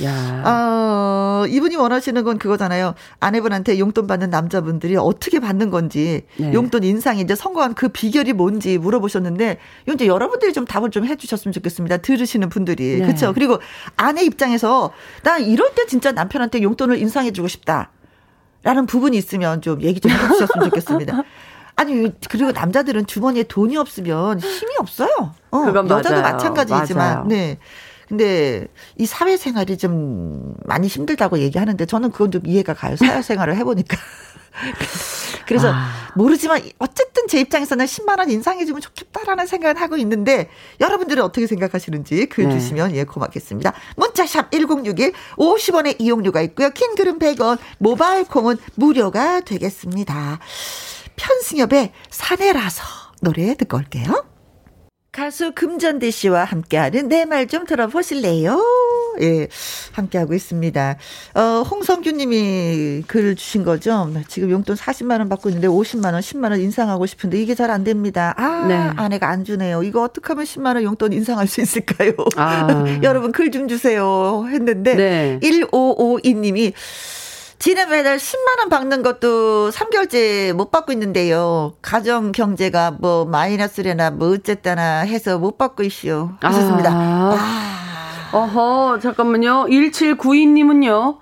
야. 0.03 0.43
어, 0.45 1.45
이분이 1.47 1.75
원하시는 1.75 2.23
건 2.23 2.37
그거잖아요. 2.37 2.95
아내분한테 3.19 3.79
용돈 3.79 4.07
받는 4.07 4.29
남자분들이 4.29 4.95
어떻게 4.97 5.39
받는 5.39 5.69
건지, 5.69 6.25
네. 6.37 6.53
용돈 6.53 6.83
인상이 6.83 7.21
이제 7.21 7.35
성공한 7.35 7.73
그 7.73 7.89
비결이 7.89 8.33
뭔지 8.33 8.77
물어보셨는데, 8.77 9.57
이제 9.93 10.07
여러분들이 10.07 10.53
좀 10.53 10.65
답을 10.65 10.91
좀 10.91 11.05
해주셨으면 11.05 11.53
좋겠습니다. 11.53 11.97
들으시는 11.97 12.49
분들이. 12.49 12.99
네. 12.99 13.05
그렇죠. 13.05 13.33
그리고 13.33 13.59
아내 13.97 14.23
입장에서 14.23 14.91
나 15.23 15.37
이럴 15.37 15.73
때 15.75 15.85
진짜 15.85 16.11
남편한테 16.11 16.61
용돈을 16.61 16.97
인상해주고 16.97 17.47
싶다. 17.47 17.91
라는 18.61 18.85
부분이 18.85 19.17
있으면 19.17 19.61
좀 19.61 19.81
얘기 19.81 20.01
좀 20.01 20.11
해주셨으면 20.11 20.69
좋겠습니다. 20.69 21.23
아니 21.79 22.11
그리고 22.29 22.51
남자들은 22.51 23.05
주머니에 23.05 23.43
돈이 23.43 23.77
없으면 23.77 24.39
힘이 24.41 24.75
없어요. 24.79 25.33
어, 25.49 25.59
그건 25.61 25.89
여자도 25.89 26.21
맞아요. 26.21 26.33
마찬가지지만 26.33 27.13
맞아요. 27.13 27.25
네. 27.25 27.57
근데 28.09 28.67
이 28.97 29.05
사회생활이 29.05 29.77
좀 29.77 30.55
많이 30.65 30.87
힘들다고 30.87 31.39
얘기하는데 31.39 31.85
저는 31.85 32.11
그건 32.11 32.31
좀 32.31 32.41
이해가 32.45 32.73
가요. 32.73 32.97
사회생활을 32.97 33.55
해보니까. 33.55 33.95
그래서 35.47 35.71
아. 35.71 35.87
모르지만 36.15 36.61
어쨌든 36.79 37.27
제 37.27 37.39
입장에서는 37.39 37.85
10만 37.85 38.19
원 38.19 38.29
인상해주면 38.29 38.81
좋겠다라는 38.81 39.47
생각을 39.47 39.79
하고 39.79 39.95
있는데 39.97 40.49
여러분들은 40.81 41.23
어떻게 41.23 41.47
생각하시는지 41.47 42.25
글 42.25 42.49
네. 42.49 42.59
주시면 42.59 42.93
예 42.95 43.05
고맙겠습니다. 43.05 43.73
문자샵 43.95 44.51
1061 44.51 45.13
50원의 45.37 45.95
이용료가 45.99 46.41
있고요. 46.41 46.71
킹글은 46.71 47.19
100원, 47.19 47.57
모바일 47.77 48.25
콩은 48.25 48.57
무료가 48.75 49.39
되겠습니다. 49.39 50.39
편승엽의 51.19 51.91
사내라서 52.09 52.83
노래 53.21 53.53
듣고 53.55 53.77
올게요. 53.77 54.25
가수 55.11 55.51
금전대 55.53 56.11
씨와 56.11 56.45
함께하는 56.45 57.09
내 57.09 57.25
말 57.25 57.47
좀 57.47 57.65
들어보실래요? 57.65 58.61
예, 59.21 59.47
함께하고 59.91 60.33
있습니다. 60.33 60.95
어, 61.33 61.41
홍성규 61.69 62.11
님이 62.11 63.03
글 63.07 63.35
주신 63.35 63.65
거죠. 63.65 64.09
지금 64.29 64.49
용돈 64.51 64.77
40만원 64.77 65.27
받고 65.27 65.49
있는데 65.49 65.67
50만원, 65.67 66.19
10만원 66.19 66.61
인상하고 66.61 67.05
싶은데 67.05 67.41
이게 67.41 67.53
잘 67.55 67.69
안 67.71 67.83
됩니다. 67.83 68.33
아, 68.37 68.65
네. 68.67 68.75
아내가 68.75 69.27
안 69.29 69.43
주네요. 69.43 69.83
이거 69.83 70.03
어떻게 70.03 70.27
하면 70.27 70.45
10만원 70.45 70.83
용돈 70.83 71.11
인상할 71.11 71.47
수 71.47 71.59
있을까요? 71.59 72.13
아. 72.37 72.85
여러분 73.03 73.31
글 73.33 73.49
좀 73.51 73.67
주세요. 73.67 74.45
했는데, 74.47 74.95
네. 74.95 75.39
1552 75.41 76.35
님이 76.35 76.71
지난 77.59 77.89
매달 77.89 78.15
10만원 78.15 78.69
받는 78.69 79.03
것도 79.03 79.69
3개월째 79.71 80.53
못 80.53 80.71
받고 80.71 80.93
있는데요. 80.93 81.73
가정 81.81 82.31
경제가 82.31 82.91
뭐 82.99 83.25
마이너스래나 83.25 84.11
뭐 84.11 84.29
어쨌다나 84.29 85.01
해서 85.01 85.37
못 85.37 85.57
받고 85.57 85.83
있시오. 85.83 86.31
하셨습니다. 86.39 86.89
아. 86.89 87.35
아. 87.37 88.37
어허, 88.37 88.99
잠깐만요. 88.99 89.65
1792님은요. 89.65 91.17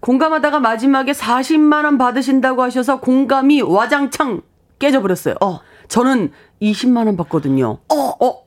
공감하다가 0.00 0.60
마지막에 0.60 1.12
40만 1.12 1.84
원 1.84 1.98
받으신다고 1.98 2.62
하셔서 2.62 2.98
공감이 3.00 3.60
와장창 3.60 4.40
깨져버렸어요. 4.78 5.34
어. 5.42 5.60
저는 5.88 6.32
20만 6.62 7.04
원 7.04 7.18
받거든요. 7.18 7.80
어, 7.90 7.94
어. 7.94 8.46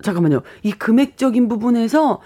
잠깐만요. 0.00 0.42
이 0.62 0.70
금액적인 0.70 1.48
부분에서 1.48 2.20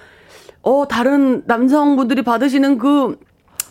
어 0.62 0.88
다른 0.88 1.43
남성분들이 1.47 2.23
받으시는 2.23 2.76
그 2.78 3.19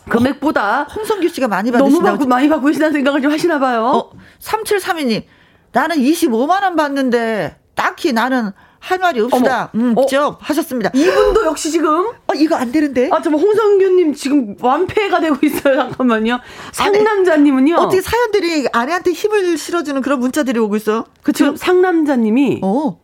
금액보다 0.08 0.84
홍성규 0.84 1.28
씨가 1.28 1.48
많이 1.48 1.70
받으신다고 1.70 2.04
너무 2.04 2.18
받고 2.18 2.28
많이 2.28 2.48
받고 2.48 2.66
계시다는 2.66 2.92
생각을 2.92 3.22
좀 3.22 3.32
하시나 3.32 3.58
봐요. 3.58 3.84
어, 3.86 4.10
3732님. 4.40 5.24
나는 5.72 5.96
25만 5.96 6.62
원 6.62 6.76
받는데 6.76 7.56
딱히 7.74 8.12
나는 8.12 8.52
할 8.78 8.98
말이 8.98 9.20
없다. 9.20 9.70
음, 9.74 9.94
어? 9.96 10.06
죠 10.06 10.38
하셨습니다. 10.40 10.90
이분도 10.94 11.44
역시 11.46 11.70
지금 11.72 12.06
어 12.08 12.34
이거 12.36 12.54
안 12.54 12.70
되는데. 12.70 13.10
아 13.12 13.20
잠깐 13.20 13.40
홍성규 13.40 13.90
님 13.90 14.14
지금 14.14 14.54
완패가 14.60 15.20
되고 15.20 15.36
있어요. 15.42 15.76
잠깐만요. 15.76 16.38
상남자 16.72 17.36
님은요. 17.36 17.76
어떻게 17.76 18.00
사연들이 18.00 18.68
아내한테 18.72 19.10
힘을 19.10 19.58
실어 19.58 19.82
주는 19.82 20.00
그런 20.02 20.20
문자들이 20.20 20.58
오고 20.60 20.76
있어? 20.76 21.04
그쵸? 21.22 21.56
상남자 21.56 22.14
님이 22.16 22.60
어. 22.62 23.00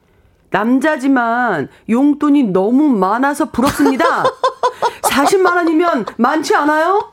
남자지만 0.52 1.68
용돈이 1.88 2.44
너무 2.44 2.88
많아서 2.88 3.46
부럽습니다. 3.50 4.22
40만 5.02 5.56
원이면 5.56 6.06
많지 6.16 6.54
않아요? 6.54 7.10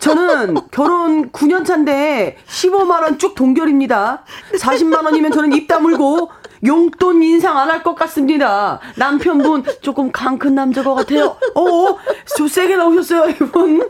저는 0.00 0.54
결혼 0.70 1.30
9년 1.30 1.64
차인데 1.64 2.38
15만 2.48 3.02
원 3.02 3.18
쭉 3.18 3.34
동결입니다. 3.34 4.22
40만 4.58 5.04
원이면 5.04 5.32
저는 5.32 5.52
입 5.52 5.66
다물고 5.66 6.30
용돈 6.64 7.22
인상 7.22 7.58
안 7.58 7.68
할 7.70 7.82
것 7.82 7.94
같습니다. 7.94 8.80
남편분 8.96 9.64
조금 9.82 10.10
강큰 10.12 10.54
남자가 10.54 10.94
같아요. 10.94 11.36
어, 11.54 11.98
좀 12.36 12.48
세게 12.48 12.76
나오셨어요, 12.76 13.30
이분. 13.30 13.82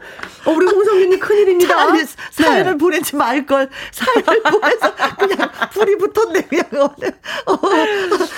어, 0.47 0.51
우리 0.51 0.67
홍성균님 0.67 1.19
큰일입니다. 1.21 1.77
차라리 1.77 2.05
사연을 2.33 2.73
네. 2.73 2.79
보내지 2.79 3.17
말걸. 3.17 3.71
사연을 3.93 4.43
보내서 4.43 4.95
그냥 5.19 5.51
불이 5.73 5.97
붙었네, 5.99 6.43
그냥. 6.43 6.65
어, 7.47 7.59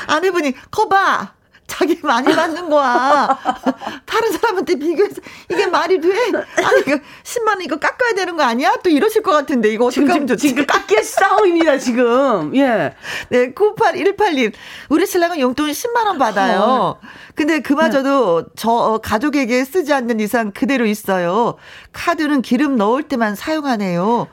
아내분이, 0.09 0.55
커봐. 0.71 1.36
자기 1.67 1.99
많이 2.03 2.35
받는 2.35 2.71
거야. 2.71 3.39
다른 4.07 4.33
사람한테 4.33 4.77
비교해서 4.77 5.21
이게 5.51 5.67
말이 5.67 6.01
돼? 6.01 6.09
아니 6.33 6.81
이거 6.87 6.99
10만 7.25 7.49
원 7.49 7.61
이거 7.63 7.77
깎아야 7.77 8.13
되는 8.15 8.37
거 8.37 8.45
아니야? 8.45 8.77
또 8.83 8.91
이러실 8.91 9.23
것 9.23 9.33
같은데 9.33 9.71
이거 9.71 9.91
하면 9.95 10.27
좋지? 10.27 10.49
지금 10.49 10.67
깎기 10.67 11.03
싸움입니다 11.03 11.79
지금. 11.79 12.55
예. 12.57 12.95
네 13.31 13.53
9818님 13.53 14.53
우리 14.89 15.07
신랑은 15.07 15.41
용돈 15.41 15.71
10만 15.71 16.07
원 16.07 16.19
받아요. 16.19 16.99
근데 17.35 17.61
그마저도 17.61 18.43
네. 18.43 18.49
저 18.57 18.71
어, 18.71 18.99
가족에게 18.99 19.65
쓰지 19.65 19.93
않는 19.93 20.21
이상 20.21 20.53
그대로 20.53 20.87
있어요. 20.87 21.57
카드는 21.93 22.43
기름 22.43 22.77
넣을 22.77 23.03
때만 23.03 23.35
사용하네요. 23.35 24.29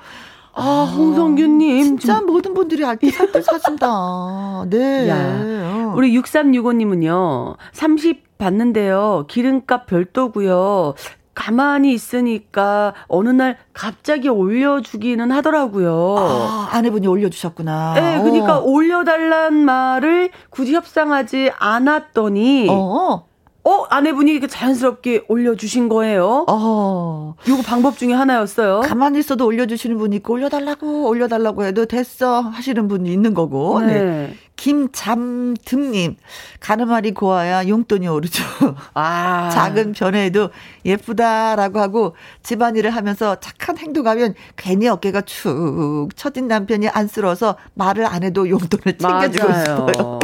아, 0.53 0.83
홍성규님. 0.95 1.97
진짜 1.97 2.19
좀. 2.19 2.27
모든 2.27 2.53
분들이 2.53 2.85
알게 2.85 3.09
살때 3.11 3.41
사신다. 3.41 4.65
네. 4.69 5.09
야, 5.09 5.93
우리 5.95 6.15
6365님은요, 6.19 7.55
30 7.71 8.37
받는데요, 8.37 9.25
기름값 9.27 9.85
별도고요 9.85 10.95
가만히 11.33 11.93
있으니까 11.93 12.93
어느 13.07 13.29
날 13.29 13.57
갑자기 13.73 14.29
올려주기는 14.29 15.31
하더라고요. 15.31 16.15
아, 16.19 16.69
아내분이 16.71 17.07
올려주셨구나. 17.07 17.93
네, 17.95 18.19
그러니까 18.21 18.59
어. 18.59 18.63
올려달란 18.63 19.55
말을 19.65 20.29
굳이 20.49 20.75
협상하지 20.75 21.51
않았더니, 21.57 22.67
어. 22.69 23.25
어, 23.65 23.85
아내분이 23.89 24.31
이렇게 24.31 24.47
자연스럽게 24.47 25.23
올려주신 25.29 25.87
거예요. 25.87 26.45
어. 26.49 27.35
요거 27.47 27.61
방법 27.63 27.97
중에 27.97 28.11
하나였어요. 28.13 28.81
가만히 28.81 29.19
있어도 29.19 29.45
올려주시는 29.45 29.97
분이 29.97 30.17
있고, 30.17 30.33
올려달라고, 30.33 31.07
올려달라고 31.07 31.63
해도 31.63 31.85
됐어. 31.85 32.41
하시는 32.41 32.87
분이 32.89 33.11
있는 33.11 33.33
거고. 33.33 33.79
네. 33.79 34.03
네. 34.03 34.35
김잠듬님, 34.55 36.15
가느말이 36.59 37.13
고와야 37.13 37.67
용돈이 37.67 38.07
오르죠. 38.07 38.43
아. 38.93 39.49
작은 39.49 39.93
변화에도 39.93 40.49
예쁘다라고 40.85 41.79
하고 41.79 42.15
집안일을 42.43 42.91
하면서 42.91 43.35
착한 43.39 43.77
행동하면 43.77 44.35
괜히 44.55 44.87
어깨가 44.87 45.21
축 45.21 46.09
처진 46.15 46.47
남편이 46.47 46.87
안쓰러워서 46.89 47.57
말을 47.73 48.05
안 48.05 48.23
해도 48.23 48.47
용돈을 48.47 48.97
챙겨주고 48.99 49.47
맞아요. 49.47 49.87
싶어요. 49.87 50.19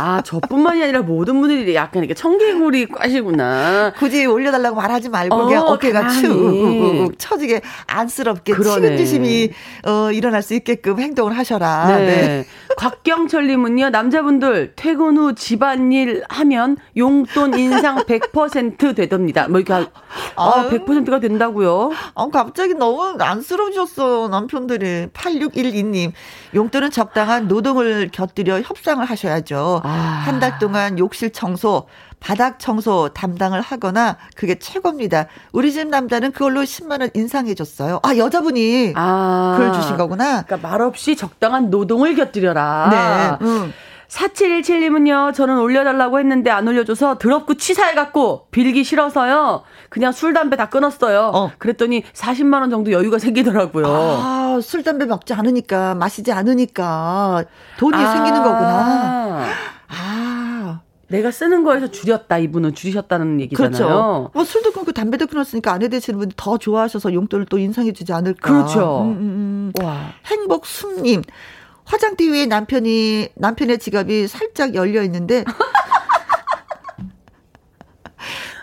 아, 0.00 0.22
저뿐만이 0.22 0.82
아니라 0.82 1.02
모든 1.02 1.40
분들이 1.42 1.74
약간 1.74 2.02
이렇게 2.02 2.14
청개구리 2.14 2.86
꽈시구나. 2.86 3.92
굳이 3.98 4.24
올려달라고 4.24 4.76
말하지 4.76 5.10
말고 5.10 5.34
어, 5.34 5.44
그냥 5.44 5.66
어깨가 5.66 6.08
축 6.08 7.12
처지게 7.18 7.60
안쓰럽게 7.86 8.54
치근주심이 8.54 9.50
어, 9.86 10.10
일어날 10.10 10.40
수 10.40 10.54
있게끔 10.54 10.98
행동을 11.00 11.36
하셔라. 11.36 11.98
네. 11.98 12.06
네. 12.06 12.46
곽경철 12.78 13.46
님은요, 13.46 13.90
남자분들 13.90 14.72
퇴근 14.74 15.18
후 15.18 15.34
집안일 15.34 16.22
하면 16.30 16.78
용돈 16.96 17.58
인상 17.58 17.96
100% 18.06 18.96
되답니다. 18.96 19.48
뭐 19.48 19.60
이렇게 19.60 19.86
아, 20.36 20.68
100%가 20.70 21.20
된다고요? 21.20 21.90
아, 22.14 22.26
갑자기 22.32 22.72
너무 22.72 23.16
안쓰러우셨어요, 23.20 24.28
남편들이. 24.28 25.08
8612님. 25.12 26.12
용돈은 26.54 26.90
적당한 26.90 27.48
노동을 27.48 28.08
곁들여 28.10 28.60
협상을 28.62 29.04
하셔야죠. 29.04 29.82
아. 29.90 30.22
한달 30.24 30.58
동안 30.58 30.98
욕실 30.98 31.32
청소, 31.32 31.86
바닥 32.20 32.58
청소 32.58 33.08
담당을 33.08 33.60
하거나 33.60 34.18
그게 34.36 34.58
최고입니다. 34.58 35.26
우리 35.52 35.72
집 35.72 35.88
남자는 35.88 36.32
그걸로 36.32 36.60
10만 36.60 37.00
원 37.00 37.10
인상해 37.14 37.54
줬어요. 37.54 38.00
아, 38.02 38.16
여자분이 38.16 38.92
아, 38.94 39.54
그걸 39.58 39.72
주신 39.72 39.96
거구나. 39.96 40.42
그러니까 40.42 40.68
말없이 40.68 41.16
적당한 41.16 41.70
노동을 41.70 42.14
곁들여라. 42.14 43.38
네. 43.40 43.46
음. 43.46 43.72
4717님은요, 44.10 45.32
저는 45.34 45.58
올려달라고 45.58 46.18
했는데 46.18 46.50
안 46.50 46.66
올려줘서 46.66 47.18
더럽고 47.18 47.54
치사해갖고 47.54 48.48
빌기 48.50 48.82
싫어서요. 48.82 49.62
그냥 49.88 50.12
술, 50.12 50.32
담배 50.32 50.56
다 50.56 50.68
끊었어요. 50.68 51.30
어. 51.32 51.52
그랬더니 51.58 52.02
40만원 52.12 52.70
정도 52.70 52.90
여유가 52.90 53.18
생기더라고요. 53.18 53.86
아, 53.86 54.58
술, 54.62 54.82
담배 54.82 55.06
먹지 55.06 55.32
않으니까, 55.32 55.94
마시지 55.94 56.32
않으니까 56.32 57.44
돈이 57.78 57.96
아. 57.96 58.12
생기는 58.12 58.42
거구나. 58.42 59.44
아. 59.90 60.80
내가 61.08 61.30
쓰는 61.32 61.64
거에서 61.64 61.88
줄였다 61.90 62.38
이분은 62.38 62.74
줄이셨다는 62.74 63.40
얘기잖아요. 63.40 63.70
그렇죠. 63.72 64.30
뭐 64.32 64.44
술도 64.44 64.70
끊고 64.72 64.92
담배도 64.92 65.26
끊었으니까 65.26 65.72
아내 65.72 65.88
되시는 65.88 66.18
분이 66.20 66.32
더 66.36 66.56
좋아하셔서 66.56 67.12
용돈을 67.12 67.46
또 67.46 67.58
인상해주지 67.58 68.12
않을까. 68.12 68.48
그렇죠. 68.52 69.02
음, 69.02 69.10
음, 69.10 69.72
음. 69.76 69.84
와. 69.84 70.12
행복 70.26 70.66
숨님 70.66 71.22
화장대 71.84 72.28
위에 72.30 72.46
남편이 72.46 73.30
남편의 73.34 73.80
지갑이 73.80 74.28
살짝 74.28 74.76
열려 74.76 75.02
있는데 75.02 75.44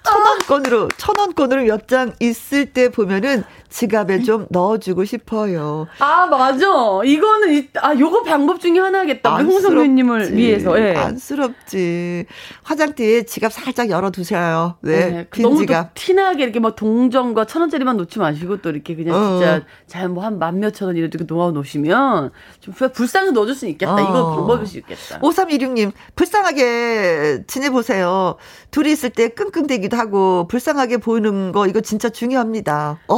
천 0.05 0.25
원권으로 0.25 0.87
천 0.97 1.17
원권으로 1.17 1.63
몇 1.65 1.87
장 1.87 2.13
있을 2.21 2.71
때 2.73 2.89
보면은 2.89 3.43
지갑에 3.69 4.21
좀 4.23 4.47
넣어주고 4.49 5.06
싶어요. 5.06 5.88
아 5.99 6.25
맞아. 6.27 6.65
이거는 7.06 7.67
아 7.82 7.93
요거 7.97 8.23
방법 8.23 8.60
중에 8.60 8.80
하나겠다. 8.80 9.38
홍성규님을 9.38 10.36
위해서. 10.36 10.80
예. 10.80 10.95
안쓰럽지. 10.95 12.25
화장대에 12.63 13.23
지갑 13.23 13.51
살짝 13.53 13.89
열어두셔요. 13.89 14.75
네. 14.82 15.10
네. 15.10 15.27
빈 15.32 15.43
너무 15.43 15.60
지갑. 15.60 15.91
티나게 15.95 16.43
이렇게 16.43 16.60
뭐 16.60 16.71
동전과 16.75 17.45
천 17.45 17.62
원짜리만 17.62 17.97
놓지 17.97 18.19
마시고 18.19 18.58
또 18.62 18.69
이렇게 18.69 18.95
그냥 18.95 19.15
어. 19.15 19.38
진짜 19.39 19.63
잘 19.88 20.10
뭐 20.10 20.21
한 20.23 20.38
만 20.39 20.60
몇천 20.60 20.88
원 20.88 20.97
이렇게 20.97 21.17
놓아 21.27 21.51
놓으시면 21.51 22.32
좀 22.60 22.73
불쌍히 22.73 23.32
넣어줄 23.32 23.56
수 23.56 23.67
있겠다. 23.67 23.95
어. 23.95 23.99
이거 23.99 24.36
방법일 24.36 24.65
수 24.67 24.77
있겠다. 24.77 25.19
5316님 25.19 25.91
불쌍하게 26.15 27.43
지내보세요. 27.47 28.36
둘이 28.71 28.91
있을 28.91 29.10
때 29.10 29.30
끙끙대기도 29.30 29.97
하고 29.97 30.47
불쌍하게 30.47 30.97
보이는 30.97 31.51
거 31.51 31.67
이거 31.67 31.82
진짜 31.82 32.10
중요합니다. 32.10 32.99
어. 33.08 33.17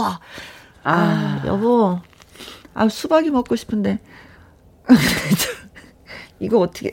아, 0.83 1.41
아 1.43 1.47
여보. 1.47 1.99
아, 2.73 2.87
수박이 2.87 3.29
먹고 3.29 3.55
싶은데. 3.55 3.99
이거 6.39 6.59
어떻게, 6.59 6.91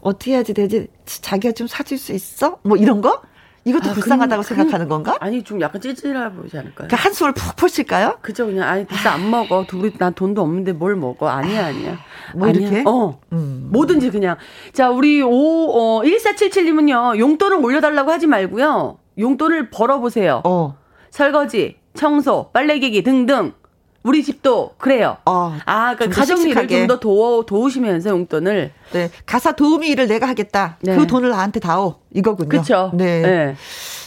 어떻게 0.00 0.32
해야지 0.32 0.54
되지? 0.54 0.88
자기가 1.04 1.52
좀 1.52 1.66
사줄 1.66 1.98
수 1.98 2.12
있어? 2.12 2.58
뭐 2.62 2.76
이런 2.76 3.00
거? 3.00 3.22
이것도 3.64 3.90
아, 3.90 3.92
불쌍하다고 3.94 4.42
그, 4.42 4.48
생각하는 4.48 4.88
건가? 4.88 5.16
아니 5.20 5.42
좀 5.44 5.60
약간 5.60 5.80
찌질해 5.80 6.32
보이지 6.32 6.58
않을까요? 6.58 6.88
그 6.88 6.96
한숨을 6.96 7.32
푹 7.32 7.54
푸실까요? 7.54 8.18
그죠 8.20 8.46
그냥 8.46 8.68
아니 8.68 8.86
진짜 8.86 9.12
안 9.12 9.30
먹어. 9.30 9.64
둘이 9.68 9.92
난 9.98 10.12
돈도 10.14 10.42
없는데 10.42 10.72
뭘 10.72 10.96
먹어? 10.96 11.28
아니야 11.28 11.66
아니야. 11.66 11.98
뭐 12.34 12.48
아니야. 12.48 12.68
이렇게? 12.68 12.82
어. 12.86 13.20
음. 13.32 13.68
뭐든지 13.70 14.10
그냥. 14.10 14.36
자 14.72 14.90
우리 14.90 15.22
5 15.22 15.28
어, 15.30 16.02
1477님은요 16.02 17.18
용돈을 17.18 17.64
올려달라고 17.64 18.10
하지 18.10 18.26
말고요 18.26 18.98
용돈을 19.18 19.70
벌어보세요. 19.70 20.42
어. 20.44 20.76
설거지, 21.10 21.76
청소, 22.06 22.50
빨래기기 22.52 23.02
등등. 23.04 23.52
우리 24.02 24.24
집도 24.24 24.72
그래요. 24.78 25.18
어, 25.24 25.56
아, 25.64 25.94
그러니까 25.94 26.18
가정 26.18 26.40
일을 26.42 26.66
좀 26.66 26.86
더 26.88 26.98
도우, 26.98 27.46
도우시면서 27.46 28.10
용돈을. 28.10 28.72
네. 28.92 29.10
가사 29.24 29.52
도우미 29.52 29.86
일을 29.90 30.08
내가 30.08 30.26
하겠다. 30.26 30.78
네. 30.80 30.96
그 30.96 31.06
돈을 31.06 31.30
나한테 31.30 31.60
다오. 31.60 32.00
이거군요. 32.12 32.48
그렇죠. 32.48 32.90
네. 32.94 33.22
네. 33.22 33.56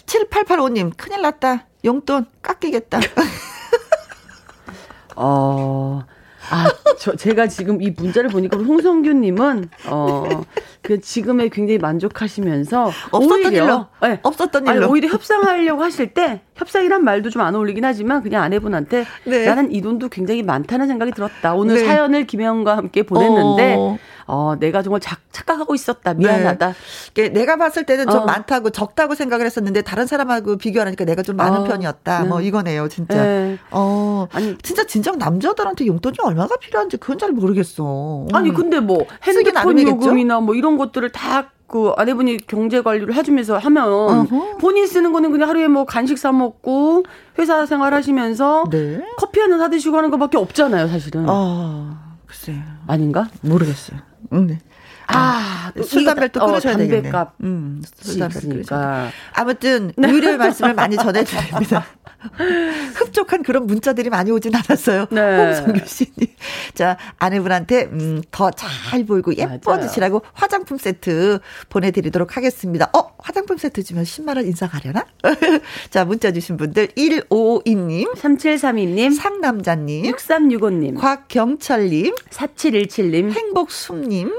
7885님, 0.06 0.92
큰일 0.98 1.22
났다. 1.22 1.68
용돈 1.86 2.26
깎이겠다. 2.42 3.00
어, 5.16 6.04
아, 6.52 6.72
저, 7.00 7.16
제가 7.16 7.48
지금 7.48 7.82
이 7.82 7.92
문자를 7.92 8.30
보니까 8.30 8.58
홍성규님은, 8.58 9.70
어, 9.88 10.44
그 10.82 11.00
지금에 11.00 11.50
굉장히 11.50 11.78
만족하시면서. 11.80 12.92
없었던 13.12 13.46
오히려, 13.46 13.64
일로. 13.66 13.86
네, 14.02 14.20
없었던 14.24 14.66
일로. 14.66 14.72
아니, 14.72 14.86
오히려 14.86 15.10
협상하려고 15.10 15.84
하실 15.84 16.14
때, 16.14 16.42
협상이란 16.56 17.04
말도 17.04 17.30
좀 17.30 17.42
안 17.42 17.56
어울리긴 17.56 17.84
하지만, 17.86 18.22
그냥 18.24 18.44
아내분한테, 18.44 19.06
네. 19.26 19.46
나는 19.46 19.72
이 19.72 19.82
돈도 19.82 20.10
굉장히 20.10 20.44
많다는 20.44 20.88
생각이 20.88 21.12
들었다. 21.12 21.54
오늘 21.56 21.76
네. 21.76 21.86
사연을 21.86 22.28
김혜영과 22.28 22.78
함께 22.78 23.04
보냈는데, 23.04 23.76
어. 23.78 23.98
어, 24.28 24.56
내가 24.60 24.82
정말 24.82 25.00
착, 25.02 25.20
착각하고 25.32 25.76
있었다. 25.76 26.14
미안하다. 26.14 26.74
네. 27.14 27.30
내가 27.30 27.58
봤을 27.58 27.86
때는 27.86 28.10
좀 28.10 28.22
어. 28.22 28.26
많다고 28.26 28.72
적다고 28.72 29.14
생각을 29.16 29.46
했었는데 29.46 29.84
다른 29.84 30.08
사람하고 30.08 30.58
비교하니까 30.58 31.06
내가 31.06 31.22
좀 31.22 31.36
많은 31.36 31.60
어. 31.60 31.64
편이었다. 31.64 32.24
네. 32.24 32.28
뭐 32.28 32.42
이거네요, 32.42 32.88
진짜. 32.88 33.16
네. 33.16 33.58
어. 33.72 34.28
아니 34.32 34.58
진짜 34.60 34.84
진정 34.86 35.18
남자들한테 35.18 35.86
용돈이 35.86 36.18
얼마가 36.24 36.58
필요한지 36.58 36.98
그건 36.98 37.20
잘 37.20 37.32
모르겠어. 37.32 38.28
아니 38.34 38.52
근데 38.52 38.80
뭐 38.80 39.06
핸드폰 39.24 39.80
요금이나 39.80 40.40
뭐 40.40 40.56
이런 40.56 40.78
것들을 40.78 41.12
다그 41.12 41.94
아내분이 41.96 42.48
경제 42.48 42.82
관리를 42.82 43.14
해주면서 43.14 43.58
하면 43.58 43.88
어허. 43.88 44.58
본인 44.58 44.88
쓰는 44.88 45.12
거는 45.12 45.32
그냥 45.32 45.50
하루에 45.50 45.68
뭐 45.68 45.86
간식 45.86 46.18
사 46.18 46.32
먹고 46.32 47.04
회사 47.38 47.66
생활하시면서 47.66 48.66
네. 48.72 49.02
커피 49.18 49.40
한잔 49.40 49.60
사드시고 49.60 49.96
하는 49.96 50.10
것밖에 50.10 50.38
없잖아요, 50.38 50.88
사실은. 50.88 51.26
아, 51.28 52.18
글쎄. 52.26 52.56
아닌가? 52.88 53.28
모르겠어요. 53.42 54.00
응, 54.34 54.48
네. 54.48 54.65
아, 55.08 55.72
아 55.76 55.82
술, 55.84 56.06
담배를 56.06 56.30
또 56.30 56.46
끊으셔야 56.46 56.74
어, 56.74 56.78
되겠네. 56.78 57.12
음, 57.44 57.82
술, 58.02 58.20
담배 58.20 58.40
끊으셔야 58.40 59.12
아무튼, 59.34 59.92
의뢰 59.98 60.38
말씀을 60.38 60.74
많이 60.74 60.96
전해드립니다. 60.96 61.86
흡족한 62.96 63.44
그런 63.44 63.68
문자들이 63.68 64.10
많이 64.10 64.32
오진 64.32 64.52
않았어요. 64.56 65.06
네. 65.12 65.22
홍성규 65.22 65.86
씨님. 65.86 66.28
자, 66.74 66.98
아내분한테, 67.18 67.84
음, 67.92 68.22
더 68.32 68.50
잘 68.52 69.06
보이고 69.06 69.36
예뻐지시라고 69.36 70.20
맞아요. 70.20 70.32
화장품 70.34 70.78
세트 70.78 71.40
보내드리도록 71.70 72.38
하겠습니다. 72.38 72.90
어, 72.94 73.14
화장품 73.20 73.58
세트 73.58 73.84
주면 73.84 74.04
10만원 74.06 74.46
인사 74.46 74.68
가려나? 74.68 75.06
자, 75.92 76.06
문자 76.06 76.32
주신 76.32 76.58
분들, 76.58 76.88
1552님. 76.90 78.16
3732님. 78.16 79.16
상남자님. 79.16 80.12
6365님. 80.14 81.00
곽경철님. 81.00 82.16
4717님. 82.30 83.32
행복숨님. 83.32 84.34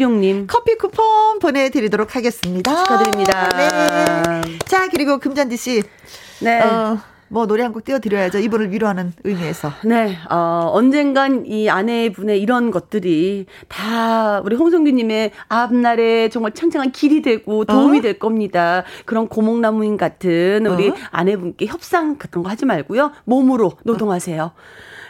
5316님. 0.00 0.46
커피 0.46 0.76
쿠폰 0.76 1.38
보내드리도록 1.40 2.14
하겠습니다. 2.16 2.84
축하드립니다. 2.84 3.48
네. 3.56 4.58
자, 4.66 4.88
그리고 4.88 5.18
금잔디 5.18 5.56
씨. 5.56 5.82
네. 6.40 6.60
어, 6.62 6.98
뭐 7.28 7.46
노래 7.46 7.62
한 7.62 7.72
곡 7.72 7.84
띄워드려야죠. 7.84 8.38
이분을 8.38 8.72
위로하는 8.72 9.12
의미에서. 9.22 9.72
네, 9.84 10.16
어, 10.30 10.70
언젠간 10.72 11.46
이 11.46 11.68
아내분의 11.68 12.40
이런 12.40 12.70
것들이 12.72 13.46
다 13.68 14.40
우리 14.44 14.56
홍성규님의 14.56 15.30
앞날에 15.48 16.28
정말 16.28 16.52
창창한 16.52 16.90
길이 16.90 17.22
되고 17.22 17.64
도움이 17.64 17.98
어? 17.98 18.02
될 18.02 18.18
겁니다. 18.18 18.82
그런 19.04 19.28
고목나무인 19.28 19.96
같은 19.96 20.66
우리 20.66 20.88
어? 20.88 20.94
아내분께 21.12 21.66
협상 21.66 22.16
같은 22.18 22.42
거 22.42 22.48
하지 22.48 22.64
말고요. 22.64 23.12
몸으로 23.24 23.72
노동하세요. 23.84 24.50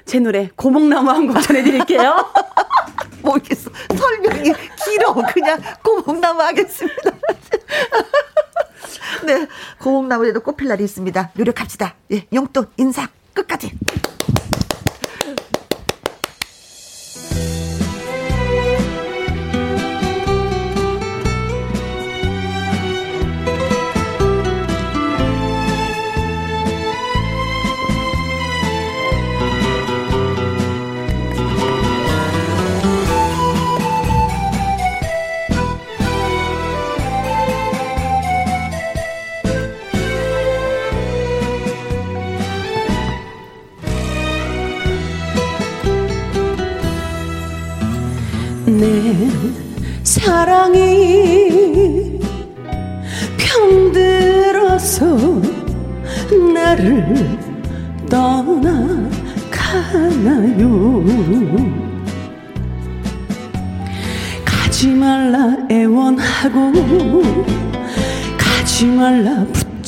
제 0.05 0.19
노래 0.21 0.49
고목나무 0.57 1.11
한 1.11 1.27
곡 1.27 1.43
전해드릴게요. 1.43 2.33
모르겠어. 3.23 3.71
설명이 3.97 4.53
길어. 4.85 5.15
그냥 5.33 5.61
고목나무 5.85 6.41
하겠습니다. 6.41 7.11
네. 9.25 9.47
고목나무에도 9.79 10.41
꽃필 10.41 10.69
날이 10.69 10.85
있습니다. 10.85 11.31
노력합시다. 11.35 11.95
예, 12.13 12.27
용돈, 12.33 12.67
인사, 12.79 13.09
끝까지. 13.35 13.73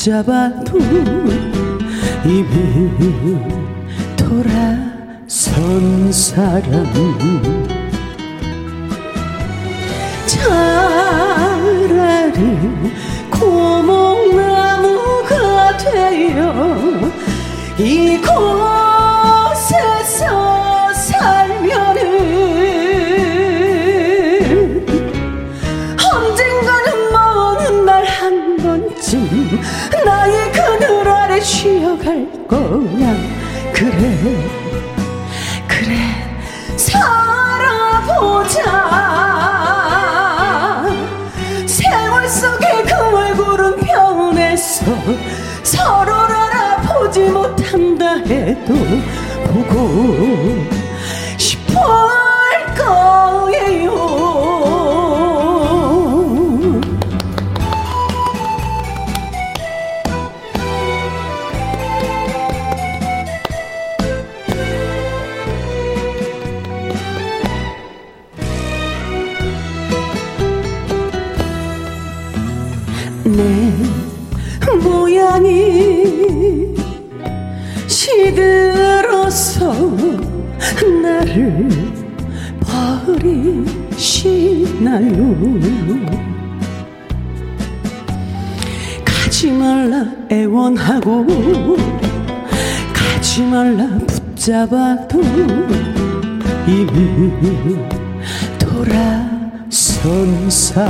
붙잡아도 0.03 0.79
이미 2.25 3.39
돌아선 4.17 5.31
사람 6.11 6.93
차라리 10.27 11.79
고목나무가 13.31 14.67
되어 15.79 16.51
이곳 17.79 18.82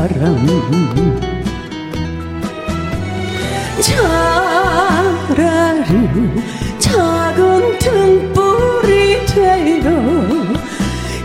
사람 0.02 0.34
차라리 5.30 5.90
작은 6.80 7.78
등불이 7.78 9.26
되어 9.26 9.86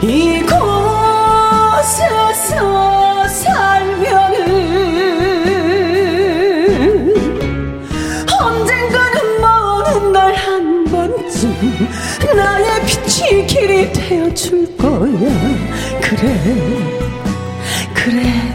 이곳에서 0.03 0.87
살면은 3.27 4.45
언젠가는 8.39 9.41
먼 9.41 10.13
날 10.13 10.35
한 10.35 10.85
번쯤 10.85 11.51
나의 12.35 12.85
빛이 12.85 13.47
길이 13.47 13.91
되어줄 13.91 14.77
거야. 14.77 15.17
그래 15.99 16.23
그래. 17.95 18.46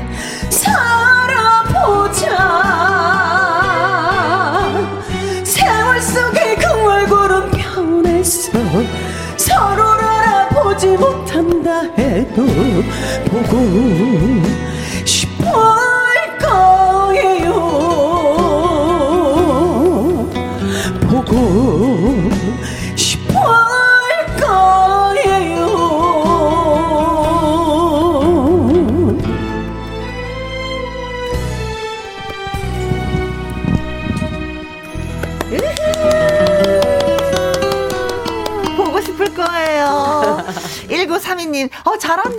해도 12.76 14.52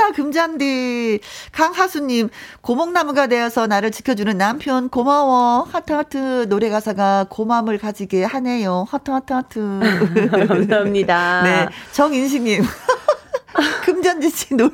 어, 0.03 0.11
잘한다, 0.11 0.11
금잔디. 0.11 1.19
강하수님, 1.53 2.29
고목나무가 2.61 3.27
되어서 3.27 3.67
나를 3.67 3.91
지켜주는 3.91 4.37
남편, 4.37 4.89
고마워. 4.89 5.67
하트 5.71 5.93
하트. 5.93 6.47
노래 6.49 6.69
가사가 6.69 7.27
고마움을 7.29 7.77
가지게 7.77 8.25
하네요. 8.25 8.85
하트 8.89 9.11
하트 9.11 9.31
하트. 9.33 9.79
감사합니다. 10.47 11.41
네. 11.43 11.67
정인식님. 11.93 12.63
금잔디 13.83 14.29
씨 14.31 14.55
노래, 14.55 14.73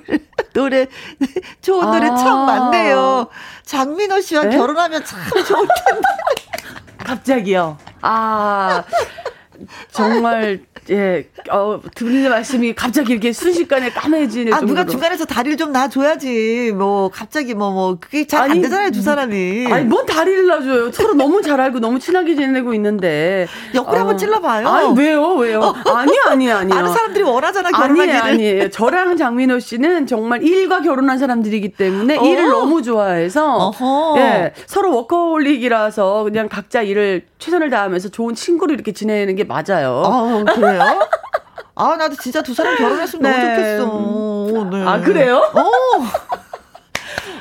노래, 0.53 0.87
좋은 1.61 1.85
노래 1.91 2.07
아. 2.07 2.15
참 2.15 2.45
많네요. 2.45 3.27
장민호 3.63 4.21
씨와 4.21 4.45
네? 4.45 4.57
결혼하면 4.57 5.03
참 5.03 5.19
좋을 5.43 5.67
텐데. 5.67 6.07
갑자기요. 6.97 7.77
아, 8.01 8.83
정말, 9.91 10.61
예, 10.89 11.27
어, 11.51 11.79
들리는 11.95 12.29
말씀이 12.29 12.73
갑자기 12.73 13.11
이렇게 13.13 13.31
순식간에 13.33 13.91
까매지는 13.91 14.53
아, 14.53 14.59
누가 14.61 14.67
정도로. 14.81 14.89
중간에서 14.91 15.25
다리를 15.25 15.57
좀 15.57 15.71
놔줘야지. 15.71 16.71
뭐, 16.75 17.09
갑자기 17.09 17.53
뭐, 17.53 17.71
뭐, 17.71 17.97
그게 17.99 18.25
잘안 18.25 18.51
아니, 18.51 18.61
되잖아요, 18.61 18.91
두 18.91 19.01
사람이. 19.01 19.67
아니, 19.71 19.85
뭔 19.85 20.05
다리를 20.05 20.47
놔줘요. 20.47 20.91
서로 20.91 21.13
너무 21.13 21.41
잘 21.41 21.59
알고 21.61 21.79
너무 21.79 21.99
친하게 21.99 22.35
지내고 22.35 22.73
있는데. 22.73 23.47
옆구리 23.75 23.97
한번 23.97 24.15
아, 24.15 24.17
찔러봐요. 24.17 24.67
아니, 24.67 24.99
왜요, 24.99 25.33
왜요? 25.35 25.73
아니요, 25.85 26.21
아니요, 26.27 26.55
아니요. 26.57 26.75
많은 26.75 26.91
사람들이 26.91 27.23
원하잖아, 27.23 27.69
아니에요, 27.73 27.87
결혼하기를. 27.95 28.21
아니에요. 28.21 28.69
저랑 28.69 29.17
장민호 29.17 29.59
씨는 29.59 30.07
정말 30.07 30.43
일과 30.43 30.81
결혼한 30.81 31.17
사람들이기 31.17 31.69
때문에 31.73 32.17
어. 32.17 32.23
일을 32.25 32.49
너무 32.49 32.81
좋아해서 32.81 33.55
어허. 33.55 34.15
예, 34.17 34.53
서로 34.65 34.93
워커홀릭이라서 34.95 36.23
그냥 36.23 36.47
각자 36.49 36.81
일을 36.81 37.23
최선을 37.39 37.69
다하면서 37.69 38.09
좋은 38.09 38.35
친구로 38.35 38.73
이렇게 38.73 38.91
지내는 38.91 39.35
게 39.35 39.43
맞아요. 39.43 40.03
아, 40.05 40.43
그래요? 40.53 40.78
아, 41.75 41.95
나도 41.95 42.15
진짜 42.17 42.41
두 42.41 42.53
사람 42.53 42.75
결혼했으면 42.75 43.31
네. 43.31 43.77
너무 43.77 44.51
좋겠어. 44.51 44.69
네. 44.77 44.83
아, 44.85 44.99
그래요? 45.01 45.37
어. 45.53 45.63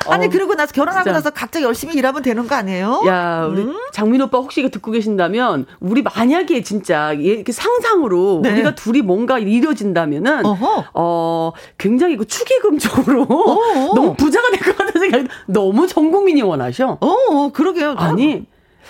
아니, 0.11 0.25
어, 0.25 0.29
그리고 0.29 0.55
나서 0.55 0.71
결혼하고 0.73 1.03
진짜. 1.03 1.11
나서 1.13 1.29
각자 1.29 1.61
열심히 1.61 1.93
일하면 1.95 2.23
되는 2.23 2.47
거 2.47 2.55
아니에요? 2.55 3.03
야, 3.05 3.45
우리 3.51 3.61
음? 3.61 3.75
장민 3.91 4.21
오빠 4.21 4.39
혹시 4.39 4.61
이거 4.61 4.69
듣고 4.69 4.91
계신다면 4.91 5.65
우리 5.79 6.01
만약에 6.01 6.63
진짜 6.63 7.13
예, 7.19 7.21
이렇게 7.21 7.51
상상으로 7.51 8.39
네. 8.41 8.53
우리가 8.53 8.73
둘이 8.75 9.01
뭔가 9.01 9.37
이루어진다면은 9.37 10.45
어허. 10.45 10.85
어 10.95 11.51
굉장히 11.77 12.17
그 12.17 12.25
축의금적으로 12.25 13.23
어어. 13.29 13.93
너무 13.93 14.13
부자가 14.15 14.49
될 14.49 14.59
것 14.61 14.77
같다는 14.77 14.99
생각이 15.11 15.27
너무 15.45 15.85
전 15.85 16.09
국민이 16.11 16.41
원하셔. 16.41 16.97
어, 17.01 17.51
그러게요. 17.51 17.93
아니 17.97 18.45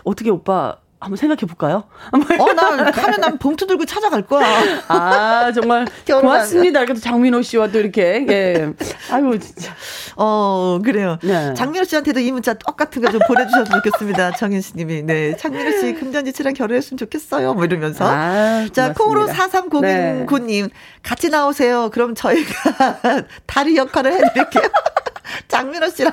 어떻게 0.05 0.29
오빠 0.29 0.77
한번 0.99 1.15
생각해 1.15 1.39
볼까요? 1.47 1.85
어, 2.11 2.53
나 2.53 2.91
가면 2.91 3.21
난 3.21 3.37
봉투 3.37 3.65
들고 3.65 3.85
찾아갈 3.85 4.21
거야. 4.23 4.45
아 4.89 5.51
정말. 5.53 5.85
고맙습니다. 6.05 6.79
이렇게 6.79 6.93
또 6.93 6.99
장민호 6.99 7.41
씨와 7.41 7.69
또 7.69 7.79
이렇게 7.79 8.25
예. 8.27 8.73
아이고 9.09 9.39
진짜. 9.39 9.71
어, 10.17 10.79
그래요. 10.83 11.17
네. 11.23 11.53
장민호 11.53 11.85
씨한테도 11.85 12.19
이 12.19 12.31
문자 12.31 12.53
똑같은 12.53 13.01
거 13.01 13.09
좀 13.09 13.19
보내 13.27 13.45
주셨으면 13.47 13.81
좋겠습니다. 13.81 14.31
정인 14.33 14.61
씨 14.61 14.73
님이. 14.75 15.01
네. 15.01 15.35
장민호 15.37 15.71
씨, 15.79 15.93
금전지 15.93 16.33
씨랑 16.35 16.53
결혼했으면 16.53 16.97
좋겠어요. 16.97 17.53
뭐 17.53 17.63
이러면서. 17.65 18.05
아, 18.05 18.67
자. 18.73 18.93
콩으로 18.93 19.25
네. 19.27 19.33
4309님, 19.33 20.69
같이 21.01 21.29
나오세요. 21.29 21.89
그럼 21.91 22.13
저희가 22.13 22.99
다리 23.47 23.77
역할을 23.77 24.13
해 24.13 24.17
드릴게요. 24.33 24.63
장민호 25.47 25.89
씨랑. 25.89 26.11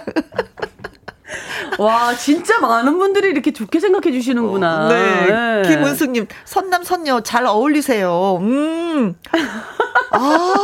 와 1.78 2.14
진짜 2.14 2.60
많은 2.60 2.98
분들이 2.98 3.28
이렇게 3.28 3.52
좋게 3.52 3.80
생각해 3.80 4.12
주시는구나. 4.12 4.88
네. 4.88 5.62
예. 5.64 5.68
김은숙님, 5.68 6.26
선남, 6.44 6.82
선녀 6.82 7.20
잘 7.20 7.46
어울리세요. 7.46 8.38
음. 8.40 9.14
아. 10.12 10.54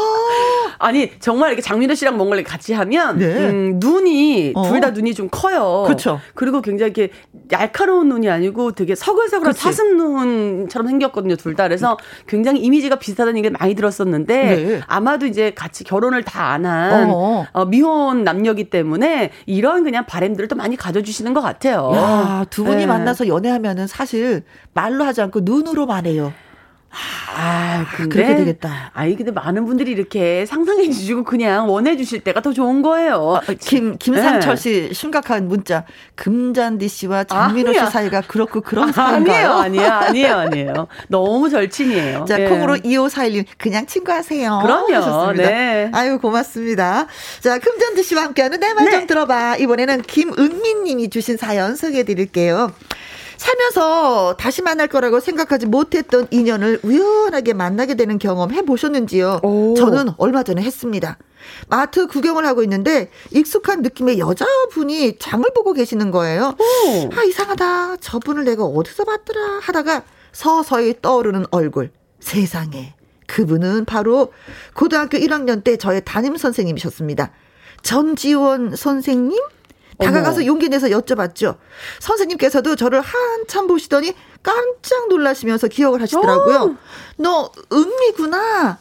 아니 0.78 1.10
정말 1.20 1.50
이렇게 1.50 1.62
장민호 1.62 1.94
씨랑 1.94 2.16
뭔가를 2.16 2.42
같이 2.42 2.72
하면 2.72 3.18
네. 3.18 3.26
음, 3.26 3.78
눈이 3.78 4.52
어. 4.56 4.68
둘다 4.68 4.90
눈이 4.90 5.14
좀 5.14 5.28
커요. 5.30 5.84
그쵸. 5.86 6.20
그리고 6.34 6.60
굉장히 6.60 6.92
이렇게 6.96 7.12
날카로운 7.48 8.08
눈이 8.08 8.28
아니고 8.28 8.72
되게 8.72 8.94
서글서글한. 8.96 9.52
사슴 9.52 9.96
눈처럼 9.96 10.88
생겼거든요. 10.88 11.36
둘 11.36 11.54
다. 11.54 11.64
그래서 11.64 11.96
굉장히 12.26 12.60
이미지가 12.60 12.96
비슷하다는 12.96 13.38
얘기를 13.38 13.56
많이 13.60 13.74
들었었는데 13.74 14.44
네. 14.44 14.80
아마도 14.88 15.26
이제 15.26 15.52
같이 15.54 15.84
결혼을 15.84 16.24
다 16.24 16.48
안한 16.52 17.10
어. 17.10 17.46
어, 17.52 17.64
미혼 17.66 18.24
남녀기 18.24 18.70
때문에 18.70 19.30
이런 19.46 19.84
그냥 19.84 20.06
바램들을 20.06 20.48
또 20.48 20.56
많이 20.62 20.76
가져주시는 20.76 21.34
것 21.34 21.40
같아요. 21.40 21.90
야, 21.94 22.46
두 22.48 22.62
분이 22.62 22.82
네. 22.82 22.86
만나서 22.86 23.26
연애하면은 23.26 23.88
사실 23.88 24.44
말로 24.74 25.04
하지 25.04 25.20
않고 25.20 25.40
눈으로만 25.40 26.06
해요. 26.06 26.32
아, 27.34 27.86
근데 27.96 28.08
그렇게 28.14 28.36
되겠다. 28.36 28.90
아니 28.94 29.16
근데 29.16 29.32
많은 29.32 29.64
분들이 29.64 29.90
이렇게 29.92 30.44
상상해 30.46 30.90
주시고 30.90 31.24
그냥 31.24 31.70
원해 31.70 31.96
주실 31.96 32.20
때가 32.20 32.42
더 32.42 32.52
좋은 32.52 32.82
거예요. 32.82 33.40
김 33.60 33.96
김상철 33.98 34.56
네. 34.56 34.60
씨 34.60 34.94
심각한 34.94 35.48
문자. 35.48 35.84
금잔디 36.14 36.88
씨와 36.88 37.24
장민호. 37.24 37.72
씨 37.72 37.78
사이가 37.78 38.22
그렇고 38.22 38.60
그런 38.60 38.92
사이인가요? 38.92 39.52
아니에요, 39.52 39.90
아니에요, 39.90 40.34
아니에요. 40.36 40.86
너무 41.08 41.48
절친이에요. 41.50 42.26
자, 42.26 42.40
예. 42.40 42.48
콩으로 42.48 42.76
2541님, 42.76 43.44
그냥 43.58 43.86
친구하세요. 43.86 44.60
그럼요, 44.62 44.94
하셨습니다. 44.94 45.48
네. 45.48 45.90
아유, 45.92 46.18
고맙습니다. 46.18 47.06
자, 47.40 47.58
금잔디 47.58 48.02
씨와 48.02 48.24
함께하는 48.24 48.60
내 48.60 48.74
말좀 48.74 49.00
네. 49.00 49.06
들어봐. 49.06 49.56
이번에는 49.56 50.02
김은민 50.02 50.84
님이 50.84 51.08
주신 51.10 51.36
사연 51.36 51.74
소개해 51.76 52.04
드릴게요. 52.04 52.72
살면서 53.42 54.36
다시 54.38 54.62
만날 54.62 54.86
거라고 54.86 55.18
생각하지 55.18 55.66
못했던 55.66 56.28
인연을 56.30 56.80
우연하게 56.84 57.54
만나게 57.54 57.96
되는 57.96 58.18
경험 58.18 58.52
해보셨는지요? 58.52 59.40
오. 59.42 59.74
저는 59.76 60.10
얼마 60.16 60.44
전에 60.44 60.62
했습니다. 60.62 61.18
마트 61.68 62.06
구경을 62.06 62.46
하고 62.46 62.62
있는데 62.62 63.10
익숙한 63.32 63.82
느낌의 63.82 64.20
여자분이 64.20 65.18
장을 65.18 65.44
보고 65.54 65.72
계시는 65.72 66.12
거예요. 66.12 66.54
오. 66.56 67.10
아, 67.16 67.24
이상하다. 67.24 67.96
저분을 67.96 68.44
내가 68.44 68.64
어디서 68.64 69.04
봤더라 69.04 69.58
하다가 69.60 70.04
서서히 70.30 70.94
떠오르는 71.02 71.46
얼굴. 71.50 71.90
세상에. 72.20 72.94
그분은 73.26 73.86
바로 73.86 74.32
고등학교 74.74 75.18
1학년 75.18 75.64
때 75.64 75.76
저의 75.76 76.02
담임 76.04 76.36
선생님이셨습니다. 76.36 77.32
전지원 77.82 78.76
선생님? 78.76 79.36
다가가서. 79.98 80.46
용기 80.46 80.68
내서 80.68 80.88
여쭤봤죠. 80.88 81.56
선생님께서도 82.00 82.76
저를 82.76 83.00
한참 83.00 83.66
보시더니 83.66 84.14
깜짝 84.42 85.08
놀라시면서 85.08 85.68
기억을 85.68 86.02
하시더라고요. 86.02 86.76
너 87.18 87.50
은미구나. 87.72 88.78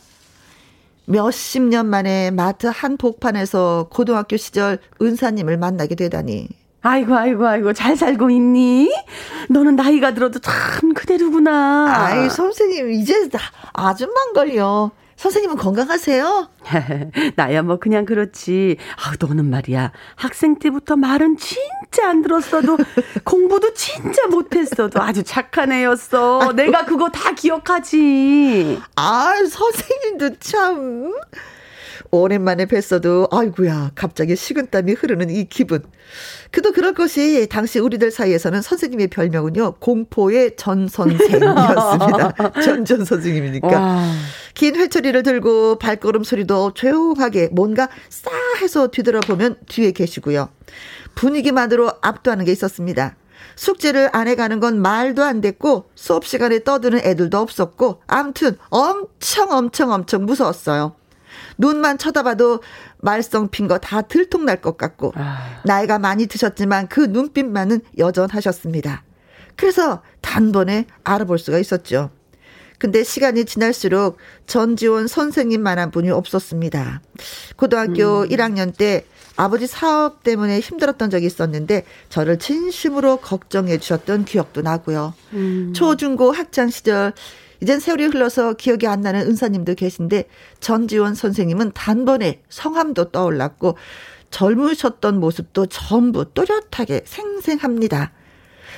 몇십 1.05 1.63
년 1.63 1.87
만에 1.87 2.31
마트 2.31 2.67
한 2.67 2.97
복판에서 2.97 3.87
고등학교 3.91 4.37
시절 4.37 4.79
은사님을 5.01 5.57
만나게 5.57 5.95
되다니. 5.95 6.47
아이고, 6.83 7.15
아이고, 7.15 7.45
아이고, 7.45 7.73
잘 7.73 7.95
살고 7.95 8.31
있니? 8.31 8.91
너는 9.49 9.75
나이가 9.75 10.15
들어도 10.15 10.39
참 10.39 10.93
그대로구나. 10.95 11.93
아이, 11.95 12.29
선생님, 12.29 12.91
이제 12.91 13.29
나 13.29 13.39
아줌만 13.73 14.33
걸려. 14.33 14.89
선생님은 15.21 15.57
건강하세요? 15.57 16.49
나야 17.37 17.61
뭐 17.61 17.77
그냥 17.77 18.05
그렇지. 18.05 18.77
아, 18.97 19.13
너는 19.19 19.51
말이야. 19.51 19.91
학생 20.15 20.57
때부터 20.57 20.95
말은 20.95 21.37
진짜 21.37 22.09
안 22.09 22.23
들었어도 22.23 22.75
공부도 23.23 23.75
진짜 23.75 24.25
못했어도 24.25 24.99
아주 24.99 25.21
착한 25.21 25.71
애였어. 25.71 26.53
내가 26.53 26.85
그거 26.85 27.09
다 27.09 27.33
기억하지. 27.35 28.79
아, 28.95 29.33
선생님도 29.47 30.39
참. 30.39 31.13
오랜만에 32.11 32.65
뵀어도 32.65 33.33
아이구야 33.33 33.91
갑자기 33.95 34.35
식은땀이 34.35 34.93
흐르는 34.93 35.29
이 35.29 35.45
기분. 35.45 35.81
그도 36.51 36.73
그럴 36.73 36.93
것이 36.93 37.47
당시 37.49 37.79
우리들 37.79 38.11
사이에서는 38.11 38.61
선생님의 38.61 39.07
별명은요 39.07 39.75
공포의 39.79 40.55
전 40.57 40.87
선생이었습니다. 40.89 42.33
전전 42.63 43.05
선생님이니까 43.05 43.67
와. 43.67 44.11
긴 44.53 44.75
회초리를 44.75 45.23
들고 45.23 45.79
발걸음 45.79 46.23
소리도 46.23 46.73
조용하게 46.73 47.49
뭔가 47.53 47.87
싸 48.09 48.29
해서 48.61 48.87
뒤돌아보면 48.87 49.55
뒤에 49.69 49.91
계시고요. 49.91 50.49
분위기만으로 51.15 51.91
압도하는 52.01 52.45
게 52.45 52.51
있었습니다. 52.51 53.15
숙제를 53.55 54.09
안 54.13 54.27
해가는 54.27 54.59
건 54.59 54.81
말도 54.81 55.23
안 55.23 55.41
됐고 55.41 55.89
수업 55.95 56.25
시간에 56.25 56.63
떠드는 56.63 56.99
애들도 57.03 57.37
없었고 57.37 58.01
아무튼 58.07 58.57
엄청 58.69 59.51
엄청 59.51 59.91
엄청 59.91 60.25
무서웠어요. 60.25 60.95
눈만 61.61 61.97
쳐다봐도 61.97 62.61
말썽 62.99 63.51
핀 63.51 63.67
거 63.67 63.77
다 63.77 64.01
들통날 64.01 64.61
것 64.61 64.77
같고 64.77 65.13
아. 65.15 65.61
나이가 65.65 65.99
많이 65.99 66.25
드셨지만 66.27 66.87
그 66.89 67.01
눈빛만은 67.01 67.81
여전하셨습니다. 67.97 69.03
그래서 69.55 70.01
단번에 70.21 70.85
알아볼 71.03 71.37
수가 71.39 71.59
있었죠. 71.59 72.09
근데 72.79 73.03
시간이 73.03 73.45
지날수록 73.45 74.17
전지원 74.47 75.05
선생님만한 75.07 75.91
분이 75.91 76.09
없었습니다. 76.09 77.01
고등학교 77.55 78.21
음. 78.21 78.29
1학년 78.29 78.75
때 78.75 79.05
아버지 79.37 79.67
사업 79.67 80.23
때문에 80.23 80.59
힘들었던 80.59 81.11
적이 81.11 81.27
있었는데 81.27 81.83
저를 82.09 82.39
진심으로 82.39 83.17
걱정해 83.17 83.77
주셨던 83.77 84.25
기억도 84.25 84.61
나고요. 84.63 85.13
음. 85.33 85.73
초 85.75 85.95
중고 85.95 86.31
학창 86.31 86.69
시절 86.71 87.13
이젠 87.61 87.79
세월이 87.79 88.05
흘러서 88.05 88.53
기억이 88.53 88.87
안 88.87 89.01
나는 89.01 89.21
은사님도 89.21 89.75
계신데 89.75 90.25
전지원 90.59 91.13
선생님은 91.13 91.73
단번에 91.73 92.41
성함도 92.49 93.11
떠올랐고 93.11 93.77
젊으셨던 94.31 95.19
모습도 95.19 95.67
전부 95.67 96.25
또렷하게 96.33 97.01
생생합니다. 97.05 98.13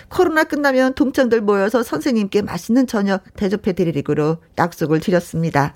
코로나 0.09 0.43
끝나면 0.43 0.95
동창들 0.95 1.41
모여서 1.41 1.81
선생님께 1.81 2.41
맛있는 2.41 2.87
저녁 2.87 3.23
대접해 3.35 3.73
드리기로 3.73 4.37
약속을 4.57 4.99
드렸습니다. 4.99 5.73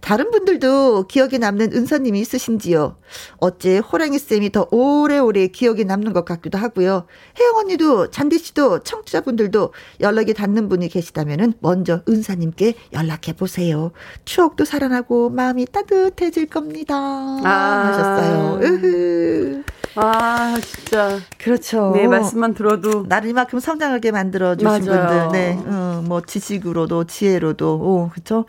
다른 0.00 0.30
분들도 0.30 1.06
기억에 1.08 1.38
남는 1.38 1.72
은사님이 1.72 2.20
있으신지요? 2.20 2.96
어째 3.38 3.78
호랑이쌤이 3.78 4.50
더 4.50 4.66
오래오래 4.70 5.48
기억에 5.48 5.84
남는 5.84 6.12
것 6.12 6.24
같기도 6.24 6.58
하고요. 6.58 7.06
혜영 7.38 7.56
언니도, 7.56 8.10
잔디 8.10 8.38
씨도, 8.38 8.80
청취자분들도 8.80 9.72
연락이 10.00 10.34
닿는 10.34 10.68
분이 10.68 10.88
계시다면 10.88 11.54
먼저 11.60 12.02
은사님께 12.08 12.74
연락해 12.92 13.34
보세요. 13.36 13.92
추억도 14.24 14.64
살아나고 14.64 15.30
마음이 15.30 15.66
따뜻해질 15.66 16.46
겁니다. 16.46 16.94
아. 16.96 17.92
하셨어요. 17.92 18.60
으흐. 18.62 19.62
아, 19.96 20.56
진짜. 20.60 21.18
그렇죠. 21.38 21.92
네, 21.94 22.06
말씀만 22.06 22.54
들어도. 22.54 23.04
나를 23.08 23.30
이만큼 23.30 23.58
성장하게 23.58 24.12
만들어주신 24.12 24.84
분들. 24.84 25.28
네. 25.32 25.58
어, 25.66 26.02
뭐, 26.06 26.20
지식으로도, 26.20 27.04
지혜로도. 27.04 27.74
오, 27.74 28.10
그쵸. 28.12 28.44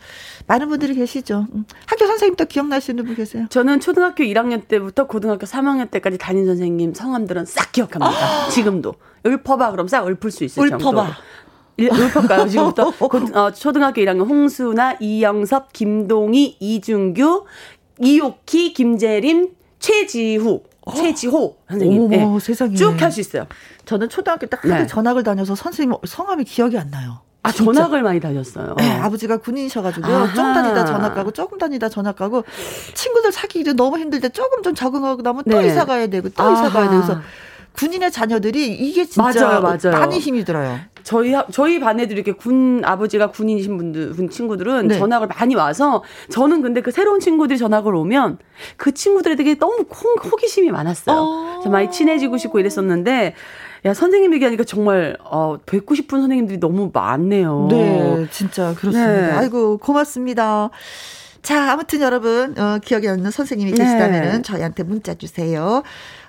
많은 0.46 0.68
분들이 0.68 0.94
계시죠. 0.94 1.46
음. 1.54 1.64
학교 1.86 2.06
선생님도 2.06 2.44
기억나시는 2.46 3.04
분 3.04 3.14
계세요? 3.14 3.46
저는 3.50 3.80
초등학교 3.80 4.24
1학년 4.24 4.66
때부터 4.68 5.06
고등학교 5.06 5.46
3학년 5.46 5.90
때까지 5.90 6.18
담임 6.18 6.46
선생님 6.46 6.94
성함들은 6.94 7.44
싹 7.46 7.72
기억합니다. 7.72 8.48
지금도. 8.50 8.94
읊어봐, 9.26 9.70
그럼 9.72 9.88
싹 9.88 10.06
읊을 10.06 10.30
수 10.30 10.44
있어요. 10.44 10.66
읊어봐. 10.66 11.10
읊을까요, 11.80 12.48
지금부터? 12.48 12.90
고, 12.98 13.18
어, 13.34 13.50
초등학교 13.50 14.00
1학년 14.00 14.28
홍수나, 14.28 14.96
이영섭, 15.00 15.72
김동희, 15.72 16.56
이준규, 16.60 17.44
이옥희, 17.98 18.74
김재림, 18.74 19.48
최지후. 19.78 20.62
최지호 20.90 21.56
선생님. 21.68 22.08
네. 22.08 22.38
세상에. 22.40 22.74
쭉 22.74 23.00
할 23.00 23.10
수 23.12 23.20
있어요. 23.20 23.46
저는 23.84 24.08
초등학교 24.08 24.46
때 24.46 24.56
하도 24.60 24.68
네. 24.74 24.86
전학을 24.86 25.22
다녀서 25.22 25.54
선생님 25.54 25.96
성함이 26.06 26.44
기억이 26.44 26.76
안 26.78 26.90
나요. 26.90 27.20
아, 27.44 27.50
진짜. 27.50 27.72
전학을 27.72 28.02
많이 28.02 28.20
다녔어요. 28.20 28.76
네, 28.78 28.98
아버지가 29.00 29.38
군인이셔가지고요. 29.38 30.28
조금 30.28 30.54
다니다 30.54 30.84
전학 30.84 31.14
가고, 31.14 31.32
조금 31.32 31.58
다니다 31.58 31.88
전학 31.88 32.14
가고, 32.14 32.44
친구들 32.94 33.32
사귀기 33.32 33.74
너무 33.74 33.98
힘들 33.98 34.20
때 34.20 34.28
조금 34.28 34.62
좀 34.62 34.76
적응하고 34.76 35.22
나면 35.22 35.42
또 35.50 35.60
네. 35.60 35.66
이사 35.66 35.84
가야 35.84 36.06
되고, 36.06 36.28
또 36.28 36.40
아하. 36.42 36.52
이사 36.52 36.70
가야 36.70 36.88
되고, 36.88 37.02
그래서 37.02 37.20
군인의 37.72 38.12
자녀들이 38.12 38.74
이게 38.74 39.04
진짜 39.06 39.60
맞아요, 39.60 39.60
맞아요. 39.60 39.98
많이 39.98 40.20
힘이 40.20 40.44
들어요. 40.44 40.78
저희 41.02 41.34
저희 41.50 41.80
반에도 41.80 42.14
이렇게 42.14 42.32
군 42.32 42.82
아버지가 42.84 43.30
군인이신 43.30 43.76
분들 43.76 44.12
군 44.14 44.30
친구들은 44.30 44.88
네. 44.88 44.98
전학을 44.98 45.28
많이 45.28 45.54
와서 45.54 46.02
저는 46.30 46.62
근데 46.62 46.80
그 46.80 46.90
새로운 46.90 47.20
친구들이 47.20 47.58
전학을 47.58 47.94
오면 47.94 48.38
그 48.76 48.92
친구들에게 48.92 49.58
너무 49.58 49.84
호, 49.90 50.36
기심이 50.36 50.70
많았어요. 50.70 51.16
어. 51.16 51.68
많이 51.68 51.90
친해지고 51.90 52.38
싶고 52.38 52.58
이랬었는데 52.60 53.34
야 53.84 53.94
선생님 53.94 54.32
얘기하니까 54.34 54.64
정말 54.64 55.16
어 55.24 55.58
뵙고 55.66 55.94
싶은 55.94 56.20
선생님들이 56.20 56.60
너무 56.60 56.90
많네요. 56.92 57.68
네, 57.70 58.26
진짜 58.30 58.74
그렇습니다. 58.74 59.12
네. 59.12 59.32
아이고 59.32 59.78
고맙습니다. 59.78 60.70
자, 61.42 61.72
아무튼 61.72 62.00
여러분 62.00 62.56
어, 62.56 62.78
기억에 62.78 63.08
남는 63.08 63.32
선생님이 63.32 63.72
계시다면은 63.72 64.32
네. 64.36 64.42
저희한테 64.42 64.84
문자 64.84 65.14
주세요. 65.14 65.82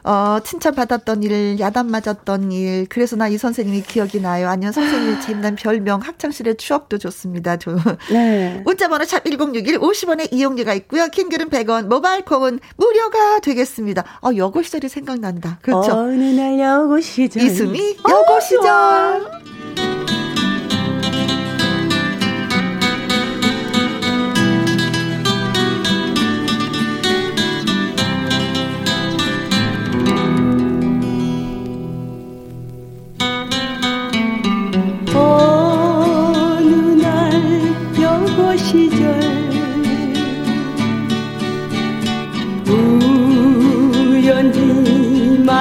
어, 0.03 0.37
칭찬받았던 0.43 1.23
일, 1.23 1.59
야단 1.59 1.87
맞았던 1.87 2.51
일, 2.51 2.85
그래서 2.89 3.15
나 3.15 3.29
이 3.29 3.37
선생님이 3.37 3.83
기억이 3.83 4.19
나요. 4.21 4.49
아니면 4.49 4.73
선생님의 4.73 5.21
재미난 5.21 5.55
별명, 5.55 6.01
학창시절의 6.01 6.57
추억도 6.57 6.97
좋습니다. 6.97 7.57
저. 7.57 7.71
네. 8.11 8.61
문자번호 8.65 9.05
샵 9.05 9.23
1061, 9.23 9.79
50원의 9.79 10.27
이용료가 10.33 10.73
있고요. 10.75 11.07
킹글은 11.07 11.49
100원, 11.49 11.87
모바일 11.87 12.23
콩은 12.25 12.59
무료가 12.77 13.39
되겠습니다. 13.39 14.03
어, 14.21 14.29
여고 14.35 14.61
시절이 14.61 14.89
생각난다. 14.89 15.59
그렇죠. 15.61 15.93
어느 15.93 16.23
날 16.23 16.59
여고 16.59 16.99
시절. 16.99 17.41
이수미, 17.43 17.95
여고 18.09 18.39
시절. 18.41 19.82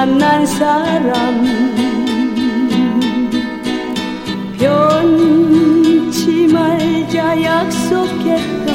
만난 0.05 0.45
사람. 0.45 1.41
변치 4.59 6.45
말자 6.47 7.41
약속했던 7.41 8.67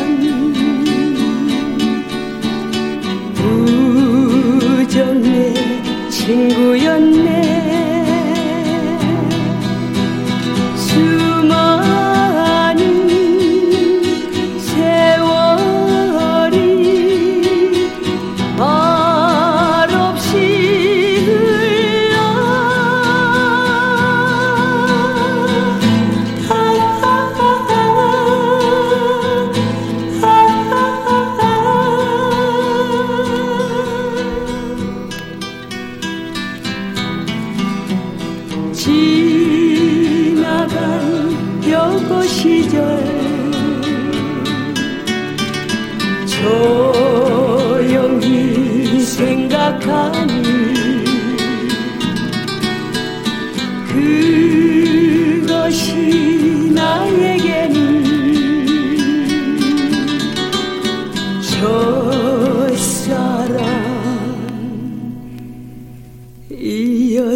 우정의 4.81 5.53
친구였네 6.09 7.38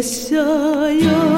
있 0.03 1.32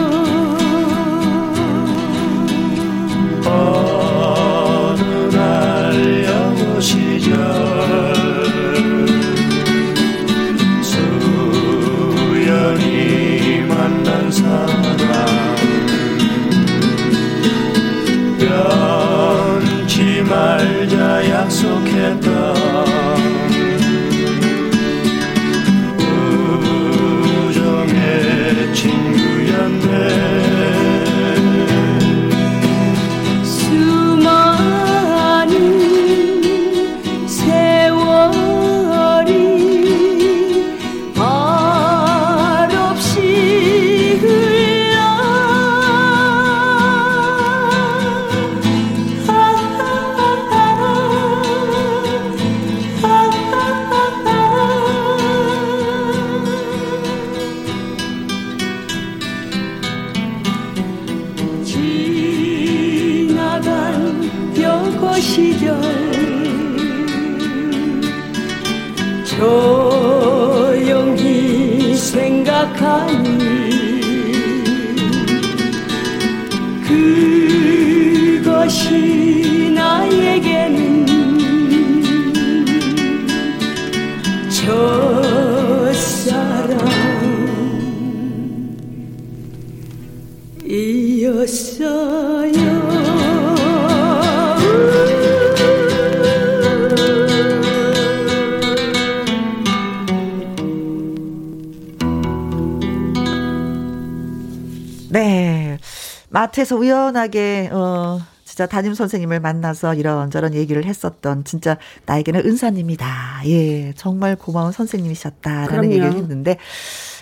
마트에서 106.56 106.76
우연하게 106.78 107.70
어 107.72 108.20
진짜 108.46 108.66
담임 108.66 108.94
선생님을 108.94 109.40
만나서 109.40 109.96
이런저런 109.96 110.54
얘기를 110.54 110.86
했었던 110.86 111.44
진짜 111.44 111.78
나에게는 112.06 112.46
은사님이다. 112.46 113.42
예, 113.46 113.94
정말 113.94 114.36
고마운 114.36 114.72
선생님이셨다라는 114.72 115.68
그럼요. 115.68 115.90
얘기를 115.90 116.14
했는데 116.14 116.58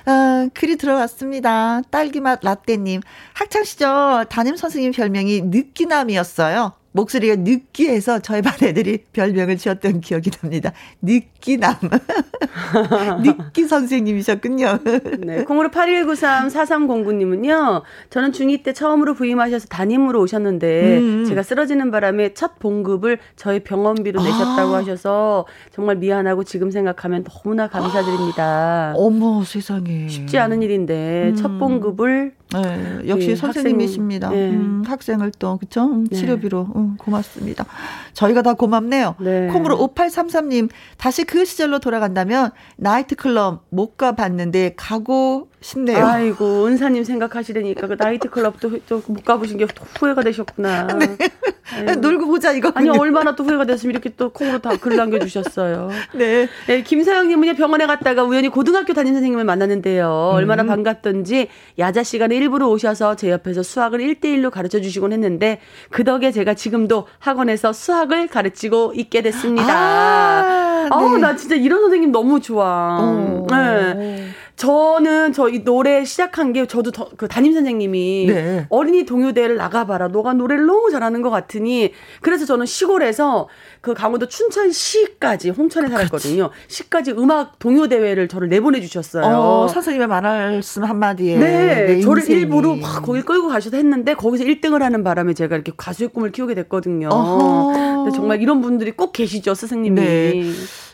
아, 0.06 0.48
글이 0.54 0.78
들어왔습니다. 0.78 1.82
딸기맛 1.90 2.40
라떼님. 2.44 3.02
학창 3.34 3.64
시절 3.64 4.26
담임 4.26 4.56
선생님 4.56 4.92
별명이 4.92 5.42
느끼남이었어요. 5.44 6.74
목소리가 6.94 7.36
느끼해서 7.38 8.20
저희 8.20 8.42
반 8.42 8.54
애들이 8.62 9.00
별명을 9.12 9.58
지었던 9.58 10.00
기억이 10.02 10.30
납니다. 10.32 10.72
느끼남. 11.02 11.76
느끼 13.24 13.68
선생님이셨군요. 13.68 14.80
네. 15.20 15.44
콩으로 15.44 15.70
8193-4309님은요, 15.70 17.82
저는 18.10 18.32
중2 18.32 18.64
때 18.64 18.72
처음으로 18.74 19.14
부임하셔서 19.16 19.68
담임으로 19.68 20.22
오셨는데, 20.22 20.98
음. 21.00 21.26
제가 21.26 21.44
쓰러지는 21.44 21.92
바람에 21.92 22.34
첫 22.34 22.58
봉급을 22.60 23.20
저희 23.36 23.60
병원비로 23.60 24.22
아. 24.22 24.24
내셨다고 24.24 24.76
하셔서, 24.76 25.46
정말 25.72 25.98
미안하고 25.98 26.44
지금 26.44 26.70
생각하면 26.72 27.24
너무나 27.24 27.68
감사드립니다. 27.68 28.94
어머, 28.96 29.44
세상에. 29.44 30.08
쉽지 30.08 30.38
않은 30.38 30.62
일인데, 30.62 31.32
음. 31.32 31.36
첫 31.36 31.58
봉급을 31.58 32.34
네, 32.52 33.08
역시 33.08 33.30
네, 33.30 33.36
선생님이십니다. 33.36 34.28
학생, 34.28 34.50
네. 34.52 34.56
음, 34.56 34.84
학생을 34.86 35.32
또 35.40 35.58
그쵸? 35.58 35.86
음, 35.86 36.08
네. 36.08 36.18
치료비로 36.18 36.68
음, 36.76 36.98
고맙습니다. 36.98 37.66
저희가 38.14 38.42
다 38.42 38.54
고맙네요. 38.54 39.16
네. 39.20 39.48
콩으로 39.48 39.78
5833님 39.78 40.70
다시 40.98 41.24
그 41.24 41.46
시절로 41.46 41.80
돌아간다면 41.80 42.52
나이트클럽 42.78 43.66
못 43.70 43.98
가봤는데 43.98 44.74
가고 44.78 45.50
싶네요. 45.62 46.06
아이고 46.06 46.66
은사님 46.68 47.04
생각하시려니까 47.04 47.88
그 47.88 47.96
나이트클럽도 47.98 48.70
못 49.08 49.24
가보신 49.26 49.58
게 49.58 49.66
후회가 50.00 50.22
되셨구나. 50.22 50.88
네. 51.86 51.96
놀고 51.96 52.28
보자 52.28 52.52
이거. 52.52 52.72
아니 52.76 52.90
얼마나 52.90 53.36
또 53.36 53.44
후회가 53.46 53.66
됐으면 53.66 53.92
이렇게 53.92 54.10
또 54.16 54.30
콩으로 54.30 54.60
다 54.60 54.74
글 54.84 54.98
남겨주셨어요. 54.98 55.90
네. 56.16 56.50
네 56.68 56.84
김사영님은 56.84 57.56
병원에 57.56 57.86
갔다가 57.86 58.24
우연히 58.24 58.50
고등학교 58.50 58.94
담임 58.94 59.14
선생님을 59.14 59.46
만났는데요. 59.46 60.32
음. 60.34 60.36
얼마나 60.36 60.64
반갑던지 60.66 61.48
야자 61.80 62.04
시간에 62.04 62.36
일부러 62.36 62.68
오셔서 62.68 63.16
제 63.16 63.30
옆에서 63.30 63.64
수학을 63.64 64.00
1대1로 64.00 64.52
가르쳐 64.52 64.82
주시곤 64.82 65.14
했는데 65.14 65.60
그 65.90 66.04
덕에 66.04 66.32
제가 66.32 66.54
지금도 66.56 67.08
학원에서 67.20 67.72
수학 67.72 68.03
을 68.12 68.28
가르치고 68.28 68.94
있게 68.96 69.22
됐습니다. 69.22 69.74
아, 69.74 70.84
네. 70.84 70.90
어우, 70.92 71.18
나 71.18 71.36
진짜 71.36 71.56
이런 71.56 71.82
선생님 71.82 72.12
너무 72.12 72.40
좋아. 72.42 72.98
어. 73.00 73.48
네. 73.50 74.28
저는 74.56 75.34
저 75.34 75.54
이 75.54 75.64
노래 75.64 76.04
시작한 76.04 76.52
게 76.52 76.66
저도 76.66 76.92
더, 76.92 77.10
그 77.16 77.28
담임 77.28 77.54
선생님이 77.54 78.26
네. 78.28 78.66
어린이 78.70 79.06
동요대회를 79.06 79.56
나가봐라. 79.58 80.08
너가 80.08 80.34
노래를 80.34 80.66
너무 80.66 80.90
잘하는 80.90 81.22
것 81.22 81.30
같으니 81.30 81.92
그래서 82.22 82.46
저는 82.46 82.66
시골에서 82.66 83.48
그 83.82 83.94
강원도 83.94 84.28
춘천시까지 84.28 85.52
홍천에 85.52 85.90
살았거든요. 85.90 86.50
시까지 86.68 87.12
음악 87.12 87.60
동요 87.60 87.88
대회를 87.88 88.28
저를 88.28 88.50
내보내 88.50 88.82
주셨어요. 88.82 89.24
어, 89.26 89.68
선생님의 89.68 90.08
말씀 90.08 90.84
한마디에. 90.84 91.38
네. 91.38 91.86
네 91.86 92.02
저를 92.02 92.28
일부러 92.30 92.76
막 92.76 93.02
거기 93.04 93.22
끌고 93.22 93.50
가셔서 93.50 93.78
했는데 93.78 94.16
거기서 94.16 94.44
1등을 94.46 94.80
하는 94.80 95.04
바람에 95.04 95.34
제가 95.34 95.56
이렇게 95.56 95.72
가수의 95.76 96.10
꿈을 96.10 96.32
키우게 96.32 96.56
됐거든요. 96.56 97.10
근데 97.10 98.12
정말 98.16 98.42
이런 98.42 98.62
분들이 98.62 98.92
꼭 98.92 99.12
계시죠, 99.14 99.54
스승님이. 99.54 100.02
네. 100.02 100.52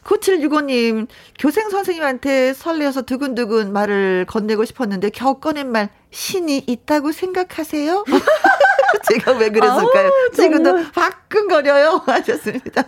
9765님, 0.09 1.07
교생 1.37 1.69
선생님한테 1.69 2.53
설레어서 2.53 3.03
두근두근 3.03 3.71
말을 3.71 4.25
건네고 4.27 4.65
싶었는데 4.65 5.11
겨우 5.11 5.39
꺼낸 5.39 5.71
말, 5.71 5.89
신이 6.09 6.63
있다고 6.65 7.11
생각하세요? 7.11 8.05
제가 9.07 9.33
왜 9.33 9.49
그랬을까요? 9.49 10.07
아우, 10.07 10.31
지금도 10.33 10.77
화끈거려요. 10.95 12.03
하셨습니다. 12.07 12.83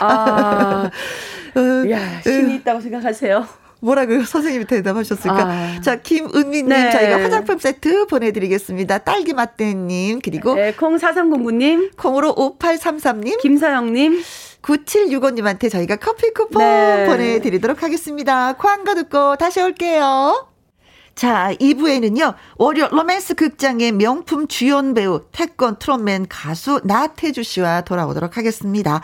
아, 0.00 0.90
어, 1.56 1.90
야, 1.90 2.20
신이 2.22 2.52
어. 2.52 2.56
있다고 2.56 2.80
생각하세요? 2.80 3.46
뭐라고 3.80 4.24
선생님이 4.24 4.64
대답하셨을까? 4.66 5.38
아. 5.38 5.80
자, 5.82 5.96
김은미님, 5.96 6.68
네. 6.68 6.90
저희가 6.90 7.22
화장품 7.22 7.58
세트 7.58 8.06
보내드리겠습니다. 8.06 8.98
딸기 8.98 9.32
맛대님, 9.32 10.20
그리고. 10.22 10.54
네, 10.54 10.72
콩 10.72 10.96
4309님. 10.96 11.96
콩으로 11.96 12.34
5833님. 12.34 13.38
김사영님. 13.38 14.22
9765님한테 14.66 15.70
저희가 15.70 15.96
커피 15.96 16.32
쿠폰 16.32 16.58
네. 16.60 17.06
보내드리도록 17.06 17.82
하겠습니다. 17.82 18.54
광고 18.54 18.94
듣고 18.94 19.36
다시 19.36 19.60
올게요. 19.60 20.48
자, 21.14 21.50
2부에는요, 21.58 22.34
월요 22.58 22.88
로맨스 22.90 23.36
극장의 23.36 23.92
명품 23.92 24.48
주연 24.48 24.92
배우, 24.92 25.22
태권 25.32 25.78
트롯맨 25.78 26.26
가수 26.28 26.80
나태주 26.84 27.42
씨와 27.42 27.82
돌아오도록 27.82 28.36
하겠습니다. 28.36 29.00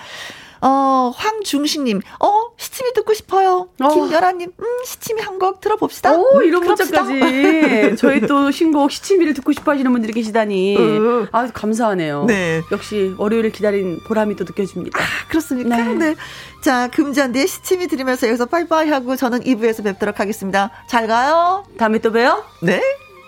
어, 0.62 1.12
황중식님, 1.14 2.00
어, 2.20 2.42
시침이 2.56 2.92
듣고 2.94 3.12
싶어요. 3.14 3.68
어. 3.80 3.88
김열아님, 3.88 4.52
음, 4.58 4.84
시침이 4.86 5.20
한 5.20 5.32
곡 5.42 5.60
들어봅시다. 5.60 6.14
오, 6.14 6.36
음, 6.38 6.44
이런 6.44 6.62
문자까지. 6.64 7.96
저희 7.98 8.20
또 8.20 8.50
신곡 8.52 8.92
시침이를 8.92 9.34
듣고 9.34 9.52
싶어 9.52 9.72
하시는 9.72 9.90
분들이 9.90 10.12
계시다니. 10.12 10.76
음. 10.76 11.26
아 11.32 11.48
감사하네요. 11.48 12.26
네. 12.26 12.62
역시 12.70 13.12
월요일을 13.18 13.50
기다린 13.50 13.98
보람이 14.06 14.36
또 14.36 14.44
느껴집니다. 14.44 15.00
아, 15.00 15.02
그렇습니까? 15.28 15.76
네. 15.76 15.94
네. 15.94 16.14
자, 16.62 16.88
금잔디의 16.88 17.48
시침이 17.48 17.88
들으면서 17.88 18.28
여기서 18.28 18.46
빠이빠이 18.46 18.88
하고 18.90 19.16
저는 19.16 19.40
2부에서 19.40 19.82
뵙도록 19.82 20.20
하겠습니다. 20.20 20.70
잘 20.86 21.08
가요. 21.08 21.64
다음에 21.76 21.98
또 21.98 22.12
봬요. 22.12 22.44
네. 22.60 22.80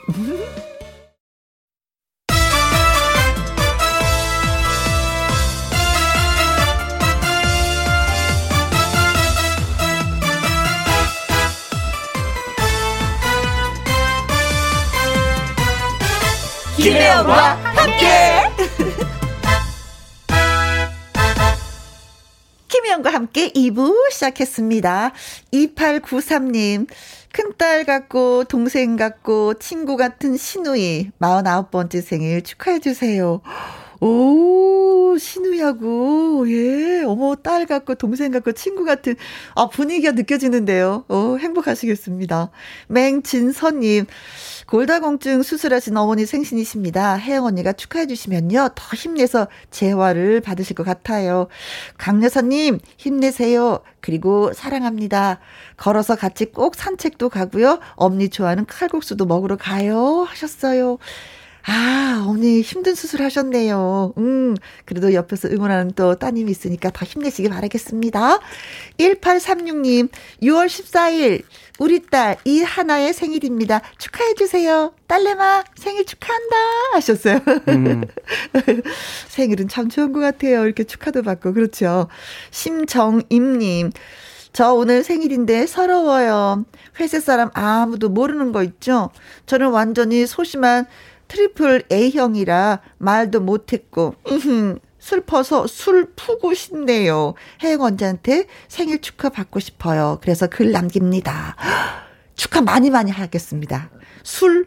김혜영과 16.85 17.53
함께. 17.63 18.07
김혜영과 22.69 23.11
함께 23.11 23.51
2부 23.53 24.13
시작했습니다. 24.13 25.13
2893님, 25.51 26.87
큰딸 27.33 27.87
같고 27.87 28.45
동생 28.45 28.97
같고 28.97 29.55
친구 29.55 29.97
같은 29.97 30.37
신우이 30.37 31.11
49번째 31.23 32.03
생일 32.03 32.43
축하해 32.43 32.81
주세요. 32.81 33.41
오, 34.05 35.17
신우야구. 35.19 36.45
예. 36.49 37.05
어머, 37.07 37.37
딸 37.37 37.65
같고, 37.65 37.95
동생 37.95 38.31
같고, 38.33 38.53
친구 38.53 38.85
같은, 38.85 39.15
아, 39.55 39.71
분위기가 39.71 40.13
느껴지는데요. 40.13 41.07
어, 41.09 41.37
행복하시겠습니다. 41.39 42.51
맹진선님. 42.89 44.05
골다공증 44.67 45.43
수술하신 45.43 45.97
어머니 45.97 46.27
생신이십니다. 46.27 47.17
혜영 47.17 47.47
언니가 47.47 47.73
축하해 47.73 48.07
주시면요. 48.07 48.71
더 48.75 48.95
힘내서 48.95 49.49
재활을 49.71 50.43
받으실 50.43 50.77
것 50.77 50.85
같아요. 50.85 51.49
강여사님, 51.97 52.81
힘내세요. 52.99 53.81
그리고 54.03 54.53
사랑합니다. 54.53 55.41
걸어서 55.79 56.15
같이 56.15 56.47
꼭 56.47 56.75
산책도 56.75 57.31
가고요. 57.31 57.81
엄니 57.95 58.29
좋아하는 58.29 58.67
칼국수도 58.67 59.25
먹으러 59.25 59.57
가요. 59.57 60.27
하셨어요. 60.29 60.99
아, 61.67 62.23
어머니 62.27 62.61
힘든 62.61 62.95
수술 62.95 63.23
하셨네요. 63.23 64.13
음, 64.19 64.55
그래도 64.85 65.15
옆에서 65.15 65.49
응원하는 65.49 65.93
또 65.93 66.15
따님이 66.15 66.51
있으니까 66.51 66.91
더 66.91 67.07
힘내시길 67.07 67.51
바라겠습니다. 67.51 68.39
1836님, 68.99 70.11
6월 70.43 70.67
14일, 70.67 71.43
우리 71.79 72.05
딸 72.05 72.37
이하나의 72.45 73.15
생일입니다. 73.15 73.81
축하해주세요. 73.97 74.93
딸내미 75.07 75.65
생일 75.75 76.05
축하한다. 76.05 76.57
하셨어요. 76.93 77.41
음. 77.69 78.05
생일은 79.29 79.69
참 79.69 79.89
좋은 79.89 80.13
것 80.13 80.21
같아요. 80.21 80.67
이렇게 80.67 80.85
축하도 80.85 81.23
받고, 81.23 81.55
그렇죠. 81.55 82.09
심정임님, 82.51 83.91
저 84.53 84.73
오늘 84.73 85.03
생일인데 85.03 85.67
서러워요. 85.67 86.65
회사 87.01 87.19
사람 87.19 87.51
아무도 87.55 88.09
모르는 88.09 88.53
거 88.53 88.63
있죠? 88.63 89.11
저는 89.47 89.71
완전히 89.71 90.27
소심한 90.27 90.87
triple 91.35 91.85
A형이라 91.91 92.81
말도 92.99 93.41
못했고, 93.41 94.15
슬퍼서 95.01 95.67
술 95.67 96.13
푸고 96.15 96.55
싶네요. 96.55 97.35
혜영 97.63 97.83
언니한테 97.83 98.47
생일 98.69 99.01
축하 99.01 99.29
받고 99.29 99.61
싶어요. 99.61 100.19
그래서 100.23 100.47
글 100.47 100.73
남깁니다. 100.73 101.57
축하 102.37 102.61
많이 102.63 102.89
많이 102.89 103.11
하겠습니다. 103.11 103.91
술 104.23 104.67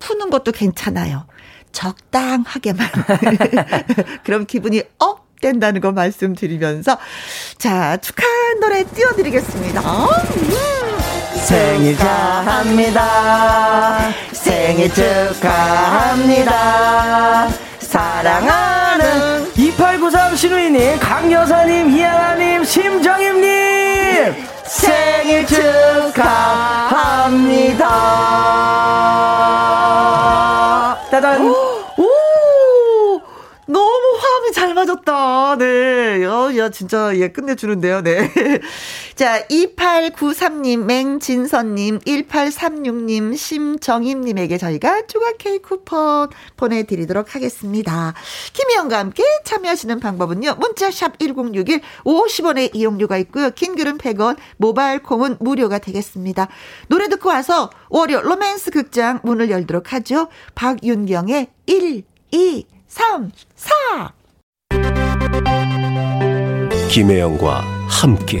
푸는 0.00 0.30
것도 0.30 0.52
괜찮아요. 0.52 1.26
적당하게만. 1.72 2.88
그럼 4.24 4.46
기분이 4.46 4.82
up 4.98 5.30
된다는 5.40 5.80
거 5.80 5.92
말씀드리면서 5.92 6.98
자 7.56 7.96
축하 7.96 8.22
노래 8.60 8.84
띄워드리겠습니다. 8.84 9.80
생일 11.44 11.96
축하합니다. 11.96 13.00
생일 14.32 14.92
축하합니다. 14.92 16.50
사랑하는 17.80 19.50
2893 19.56 20.36
신우이님, 20.36 20.98
강여사님, 21.00 21.90
이하나님, 21.90 22.62
심정임님 22.64 24.46
생일 24.64 25.46
축하합니다. 25.46 26.28
따단. 31.10 31.42
오! 31.42 31.80
너무 33.66 34.18
맞았다. 34.80 35.56
네. 35.58 36.24
어, 36.24 36.56
야, 36.56 36.70
진짜, 36.70 37.14
예, 37.16 37.28
끝내주는데요. 37.28 38.02
네. 38.02 38.30
자, 39.14 39.46
2893님, 39.48 40.84
맹진선님, 40.84 41.98
1836님, 42.00 43.36
심정임님에게 43.36 44.58
저희가 44.58 45.06
조각 45.06 45.38
케이크 45.38 45.68
쿠폰 45.68 46.30
보내드리도록 46.56 47.34
하겠습니다. 47.34 48.14
김희영과 48.52 48.98
함께 48.98 49.22
참여하시는 49.44 50.00
방법은요. 50.00 50.54
문자샵 50.54 51.18
1061, 51.18 51.80
50원의 52.04 52.74
이용료가 52.74 53.18
있고요. 53.18 53.50
긴 53.50 53.76
글은 53.76 53.98
100원, 53.98 54.36
모바일 54.56 55.02
콩은 55.02 55.36
무료가 55.40 55.78
되겠습니다. 55.78 56.48
노래 56.88 57.08
듣고 57.08 57.28
와서 57.28 57.70
월요 57.88 58.22
로맨스 58.22 58.70
극장 58.70 59.20
문을 59.22 59.50
열도록 59.50 59.92
하죠. 59.92 60.28
박윤경의 60.54 61.48
1, 61.66 62.04
2, 62.30 62.66
3, 62.88 63.30
4. 63.54 64.19
김혜영과 66.90 67.60
함께. 67.86 68.40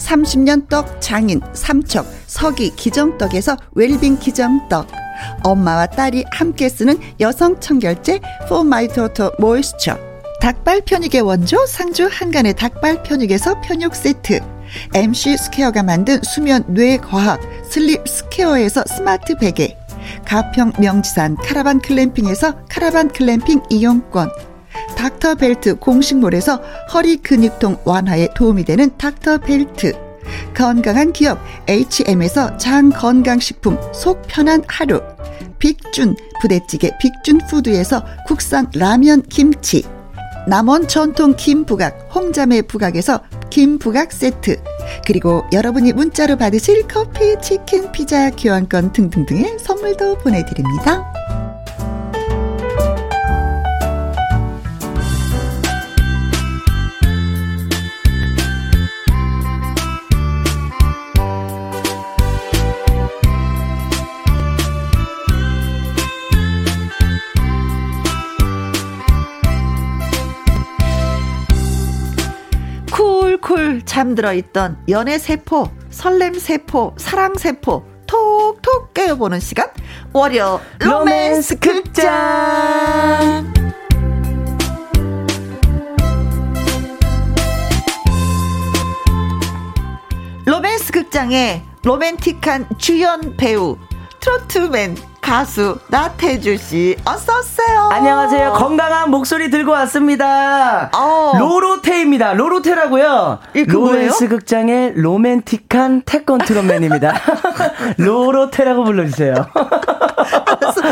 30년 0.00 0.68
떡 0.68 1.00
장인 1.00 1.40
삼척 1.52 2.06
서기 2.26 2.74
기정떡에서 2.74 3.56
웰빙 3.72 4.18
기정떡. 4.18 4.88
엄마와 5.44 5.86
딸이 5.86 6.24
함께 6.32 6.68
쓰는 6.68 6.98
여성 7.20 7.60
청결제 7.60 8.20
포마이토토 8.48 9.32
모이스처 9.38 9.98
닭발 10.40 10.80
편육의 10.86 11.20
원조 11.20 11.66
상주 11.66 12.08
한간의 12.10 12.54
닭발 12.54 13.02
편육에서 13.02 13.60
편육 13.60 13.94
세트. 13.94 14.40
MC 14.94 15.36
스퀘어가 15.36 15.82
만든 15.82 16.20
수면 16.22 16.64
뇌 16.68 16.96
과학 16.96 17.40
슬립 17.68 18.08
스퀘어에서 18.08 18.84
스마트 18.86 19.36
베개. 19.36 19.76
가평 20.24 20.72
명지산 20.78 21.36
카라반 21.36 21.80
글램핑에서 21.80 22.66
카라반 22.68 23.08
글램핑 23.08 23.60
이용권 23.68 24.30
닥터벨트 24.96 25.76
공식몰에서 25.76 26.60
허리 26.92 27.16
근육통 27.16 27.78
완화에 27.84 28.28
도움이 28.34 28.64
되는 28.64 28.90
닥터벨트. 28.96 29.92
건강한 30.54 31.12
기업 31.12 31.38
H&M에서 31.68 32.56
장 32.56 32.90
건강식품 32.90 33.78
속 33.92 34.22
편한 34.26 34.62
하루. 34.68 35.00
빅준 35.58 36.16
부대찌개 36.40 36.90
빅준푸드에서 36.98 38.04
국산 38.26 38.66
라면 38.74 39.22
김치. 39.22 39.84
남원 40.46 40.88
전통 40.88 41.34
김부각 41.36 42.10
홍자매 42.14 42.62
부각에서 42.62 43.20
김부각 43.50 44.12
세트. 44.12 44.56
그리고 45.06 45.44
여러분이 45.52 45.92
문자로 45.92 46.36
받으실 46.36 46.86
커피 46.88 47.36
치킨 47.40 47.92
피자 47.92 48.30
교환권 48.30 48.92
등등등의 48.92 49.58
선물도 49.58 50.18
보내드립니다. 50.18 51.12
잠들어 74.00 74.32
있던 74.32 74.78
연애 74.88 75.18
세포, 75.18 75.68
설렘 75.90 76.32
세포, 76.32 76.94
사랑 76.96 77.34
세포 77.34 77.84
톡톡 78.06 78.94
깨워보는 78.94 79.40
시간 79.40 79.68
월요 80.14 80.58
로맨스 80.78 81.58
극장. 81.58 83.52
로맨스 90.46 90.92
극장의 90.92 91.62
로맨틱한 91.84 92.68
주연 92.78 93.36
배우 93.36 93.76
트로트맨 94.20 94.96
가수 95.20 95.78
나태주 95.88 96.56
씨 96.58 96.96
어서 97.04 97.38
오세요. 97.38 97.88
안녕하세요. 97.92 98.52
건강한 98.54 99.10
목소리 99.10 99.48
들고 99.50 99.70
왔습니다. 99.72 100.90
어. 100.94 101.32
로로테입니다. 101.38 102.34
로로테라고요. 102.34 103.38
이, 103.54 103.64
그 103.64 103.72
로맨스? 103.72 104.28
극장의 104.28 104.94
로맨틱한 104.96 106.02
태권 106.04 106.38
트롯맨입니다. 106.38 107.14
로로테라고 107.98 108.84
불러주세요. 108.84 109.34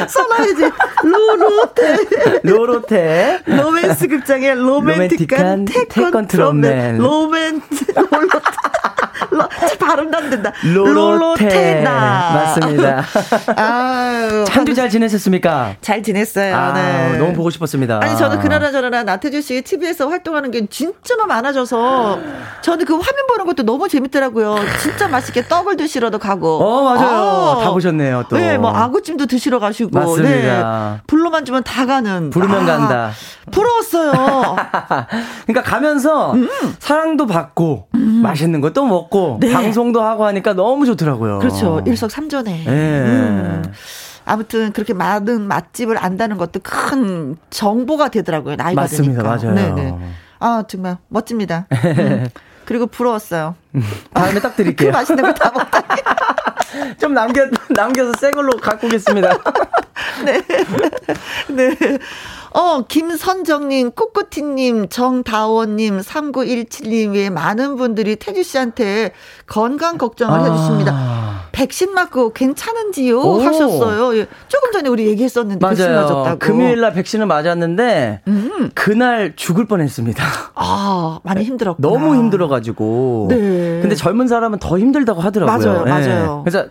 써놔야지. 0.08 0.70
로로테. 1.02 1.96
로로테. 2.44 3.40
로맨스 3.46 4.08
극장의 4.08 4.54
로맨틱한 4.54 5.64
로맨틱한 5.64 5.64
태권 5.64 5.88
태권 5.88 6.26
트롯맨. 6.28 6.98
롤로테. 6.98 7.60
로- 9.38 9.48
참 9.48 9.78
발음도 9.78 10.18
안 10.18 10.30
된다. 10.30 10.52
로로테. 10.64 11.44
롤로테나. 11.44 12.30
맞습니다. 12.34 13.04
아유. 13.56 14.44
한주 14.50 14.74
잘 14.74 14.88
지내셨습니까? 14.90 15.74
잘 15.80 16.02
지냈어요. 16.02 16.54
아, 16.56 16.72
네. 16.72 17.16
너무 17.18 17.32
보고 17.32 17.50
싶었습니다. 17.50 18.00
아니 18.02 18.16
저는 18.16 18.40
그나라 18.40 18.70
저나라 18.70 19.02
나태주 19.04 19.40
씨 19.42 19.62
TV에서 19.62 20.08
활동하는 20.08 20.50
게 20.50 20.66
진짜로 20.66 21.26
많아져서 21.26 22.18
저는 22.62 22.84
그 22.84 22.92
화면 22.94 23.26
보는 23.28 23.46
것도 23.46 23.62
너무 23.64 23.88
재밌더라고요. 23.88 24.56
진짜 24.82 25.08
맛있게 25.08 25.46
떡을 25.48 25.76
드시러도 25.76 26.18
가고. 26.18 26.58
어, 26.58 26.82
맞아요. 26.94 27.58
아. 27.60 27.64
다 27.64 27.70
보셨네요, 27.70 28.24
또. 28.28 28.36
네, 28.36 28.58
뭐 28.58 28.70
아구찜도 28.74 29.26
드시러 29.26 29.58
가시고. 29.58 29.90
맞습니다. 29.98 30.92
네. 30.96 31.00
불러만 31.06 31.44
주면 31.44 31.62
다 31.64 31.86
가는. 31.86 32.30
부르면 32.30 32.62
아, 32.62 32.66
간다. 32.66 33.10
부러웠어요. 33.50 34.12
그러니까 35.46 35.62
가면서 35.62 36.32
음. 36.34 36.48
사랑도 36.78 37.26
받고 37.26 37.88
맛있는 37.92 38.60
것도 38.60 38.84
먹고 38.86 39.27
네. 39.40 39.52
방송도 39.52 40.02
하고 40.02 40.24
하니까 40.24 40.54
너무 40.54 40.86
좋더라고요. 40.86 41.38
그렇죠. 41.40 41.82
일석삼조네. 41.86 42.64
예. 42.66 42.70
음. 42.70 43.62
아무튼 44.24 44.72
그렇게 44.72 44.92
많은 44.94 45.42
맛집을 45.42 45.96
안다는 45.98 46.36
것도 46.36 46.60
큰 46.62 47.36
정보가 47.50 48.08
되더라고요. 48.08 48.56
나이가 48.56 48.82
맞습니다. 48.82 49.22
맞아요. 49.22 49.54
네네. 49.54 49.94
아 50.40 50.64
정말 50.68 50.96
멋집니다. 51.08 51.66
음. 51.72 52.28
그리고 52.64 52.86
부러웠어요. 52.86 53.54
다음에 54.12 54.40
딱그 54.40 54.56
드릴게요. 54.56 54.90
맛있는 54.92 55.24
거 55.24 55.32
다 55.32 55.50
먹다. 55.50 55.82
좀 57.00 57.14
남겨 57.14 57.46
남겨서 57.70 58.12
새 58.18 58.30
걸로 58.30 58.50
갖고 58.58 58.86
오겠습니다. 58.88 59.30
네. 61.48 61.76
어, 62.52 62.82
김선정님, 62.86 63.92
꿋꿋이님, 63.92 64.88
정다원님, 64.88 66.00
3917님 66.00 67.12
외에 67.14 67.30
많은 67.30 67.76
분들이 67.76 68.16
태주 68.16 68.42
씨한테 68.42 69.12
건강 69.46 69.98
걱정을 69.98 70.38
아. 70.40 70.44
해주십니다. 70.44 71.28
백신 71.52 71.92
맞고 71.92 72.32
괜찮은지요? 72.32 73.20
오. 73.20 73.42
하셨어요. 73.42 74.16
예. 74.16 74.26
조금 74.48 74.70
전에 74.72 74.88
우리 74.88 75.06
얘기했었는데 75.08 75.66
백신 75.66 75.86
맞아요. 75.86 76.02
맞았다고. 76.02 76.38
금요일 76.38 76.80
날 76.80 76.92
백신을 76.92 77.26
맞았는데 77.26 78.22
음. 78.28 78.70
그날 78.74 79.34
죽을 79.34 79.66
뻔 79.66 79.80
했습니다. 79.80 80.22
아, 80.54 81.18
많이 81.24 81.42
힘들었구나. 81.44 81.88
너무 81.88 82.14
힘들어가지고. 82.16 83.26
네. 83.30 83.36
근데 83.80 83.94
젊은 83.94 84.28
사람은 84.28 84.58
더 84.58 84.78
힘들다고 84.78 85.20
하더라고요. 85.20 85.72
맞아요, 85.72 85.84
맞아요. 85.84 86.42
그래서 86.44 86.66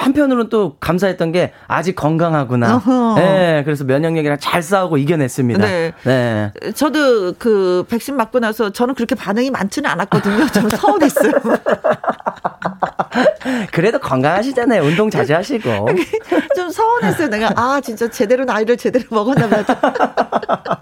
한편으로는 0.00 0.48
또 0.48 0.76
감사했던 0.80 1.32
게 1.32 1.52
아직 1.68 1.94
건강하구나. 1.94 2.76
어허. 2.76 3.14
네, 3.16 3.62
그래서 3.64 3.84
면역력이랑 3.84 4.38
잘 4.40 4.62
싸우고 4.62 4.96
이겨냈습니다. 4.96 5.64
네. 5.64 5.92
네. 6.04 6.52
저도 6.74 7.34
그 7.38 7.84
백신 7.88 8.16
맞고 8.16 8.40
나서 8.40 8.70
저는 8.70 8.94
그렇게 8.94 9.14
반응이 9.14 9.50
많지는 9.50 9.88
않았거든요. 9.90 10.46
저는 10.48 10.70
서운했어요. 10.70 11.32
그래도 13.72 13.98
건강하시잖아요. 13.98 14.82
운동 14.82 15.10
자주 15.10 15.34
하시고. 15.34 15.88
좀 16.56 16.70
서운했어요. 16.70 17.28
내가 17.28 17.52
아 17.56 17.80
진짜 17.82 18.08
제대로 18.08 18.44
나이를 18.44 18.76
제대로 18.76 19.04
먹었나 19.10 19.48
보다. 19.48 20.80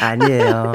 아니에요. 0.00 0.72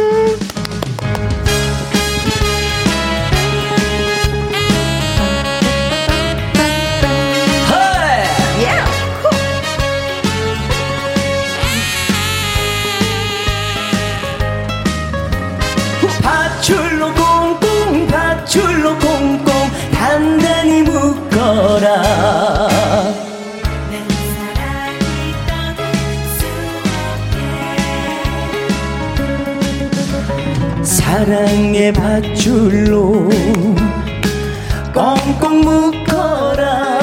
사랑의 31.18 31.92
밧줄로 31.94 33.28
꽁꽁 34.94 35.62
묶어라. 35.62 37.00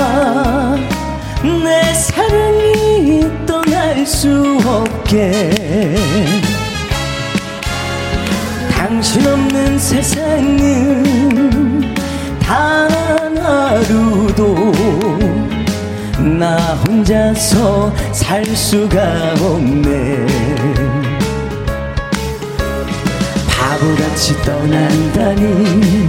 내 1.42 1.92
사랑이 1.94 3.28
떠날 3.44 4.06
수 4.06 4.56
없게. 4.64 5.50
당신 8.70 9.26
없는 9.26 9.80
세상은 9.80 11.02
단 12.38 13.36
하루도 13.36 14.72
나 16.38 16.56
혼자서 16.86 17.92
살 18.12 18.46
수가 18.46 19.34
없네 19.40 20.63
바보같이 23.84 24.34
떠난다니. 24.42 26.08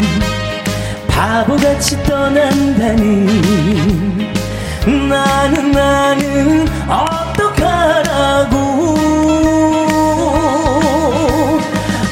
바보같이 1.08 2.02
떠난다니. 2.04 3.04
나는 5.10 5.72
나는 5.74 6.70
어떡하라고. 6.88 8.56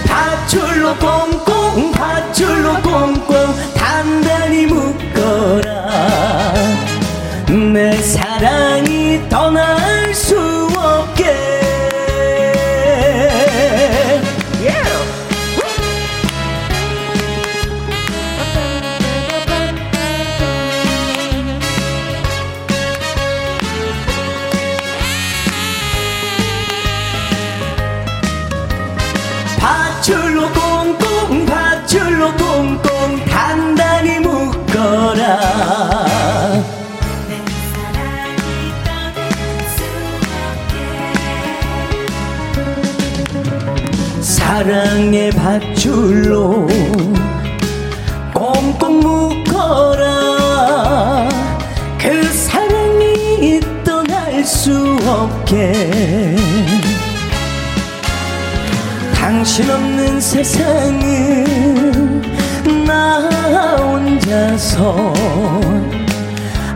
밧줄로 0.06 0.96
꽁꽁 0.98 1.92
밧줄로 1.94 2.74
꽁꽁 2.82 2.93
밧줄로 45.44 46.68
꽁꽁 48.34 49.02
묶어라. 49.02 50.08
그 52.00 52.24
사랑이 52.32 53.60
떠날 53.84 54.42
수 54.46 54.98
없게. 55.06 56.38
당신 59.14 59.70
없는 59.70 60.22
세상은 60.22 61.44
나 62.88 63.18
혼자서 63.76 65.14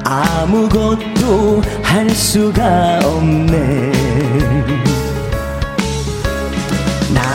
아무것도 0.03 1.61
할 1.83 2.09
수가 2.09 2.99
없네 3.01 3.93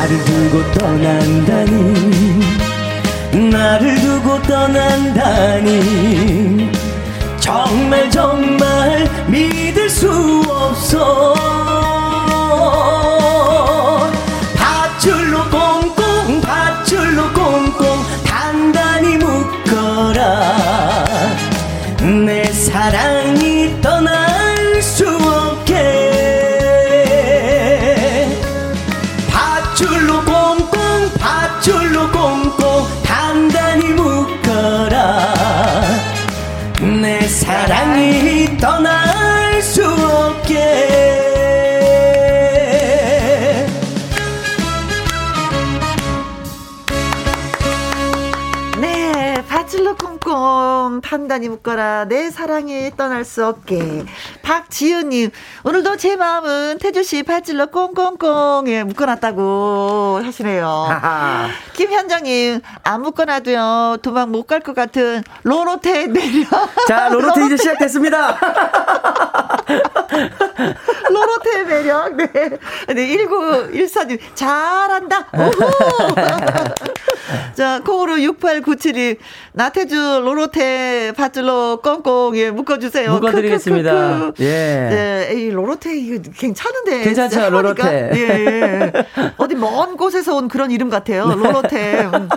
나를 0.03 0.25
두고 0.25 0.73
떠난다니 0.73 2.41
나를 3.53 4.01
두고 4.01 4.43
떠난다니. 4.43 5.71
정말 7.39 8.11
정말 8.11 9.09
믿을 9.29 9.89
수 9.89 10.11
없어. 10.49 11.35
밧줄로 14.57 15.49
꽁꽁 15.49 16.41
밧줄로 16.41 17.33
꽁꽁 17.33 18.05
단단히 18.27 19.19
묶어라. 19.19 20.57
내 22.27 22.43
사랑 22.53 23.22
판단히 51.13 51.51
묶어라 51.51 52.07
내 52.07 52.31
사랑이 52.31 52.91
떠날 52.97 53.27
수 53.27 53.45
없게 53.45 54.03
박지은님 54.41 55.31
오늘도 55.63 55.99
제 55.99 56.17
마음은 56.17 56.79
태주씨 56.79 57.23
바질로 57.25 57.67
꽁꽁꽁에 57.67 58.85
묶어놨다고 58.85 60.23
하시네요 60.25 60.89
김현정님 61.75 62.63
안 62.83 63.03
묶어놔도요 63.03 63.99
도망 64.01 64.31
못 64.33 64.47
갈 64.47 64.63
것 64.63 64.75
같은 64.75 65.23
로로테 65.43 66.07
내려 66.07 66.47
자 66.89 67.11
로로트 67.11 67.45
이제 67.45 67.59
시작됐습니다 67.59 68.39
로로테의 71.11 71.67
매력. 71.67 72.17
네. 72.17 72.27
네, 72.89 73.17
1914님, 73.17 74.19
잘한다. 74.35 75.27
오호. 75.35 76.15
자, 77.55 77.81
콩으로 77.85 78.17
6897님, 78.17 79.19
나태주 79.53 80.23
로로테 80.25 81.02
밧줄로 81.11 81.81
꽁꽁, 81.83 82.37
예, 82.37 82.51
묶어주세요. 82.51 83.13
묶어드리겠습니다. 83.15 84.33
예. 84.39 84.45
네, 84.45 85.33
이 85.35 85.51
로로테, 85.51 85.99
이거 85.99 86.23
괜찮은데. 86.37 87.03
괜찮죠, 87.03 87.51
로로테. 87.51 88.11
예, 88.15 88.19
예. 88.21 88.93
어디 89.39 89.57
먼 89.57 89.97
곳에서 89.97 90.37
온 90.37 90.47
그런 90.47 90.71
이름 90.71 90.89
같아요. 90.89 91.27
로로테. 91.35 92.05
음. 92.05 92.29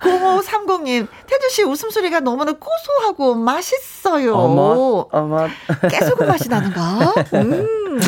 0530님, 0.00 1.08
태주씨 1.26 1.64
웃음소리가 1.64 2.20
너무나 2.20 2.52
고소하고 2.52 3.34
맛있어요. 3.34 4.34
어머 4.34 5.06
어머 5.10 5.48
깨소금 5.90 6.26
맛이 6.28 6.48
나는가? 6.48 7.12
음. 7.34 7.98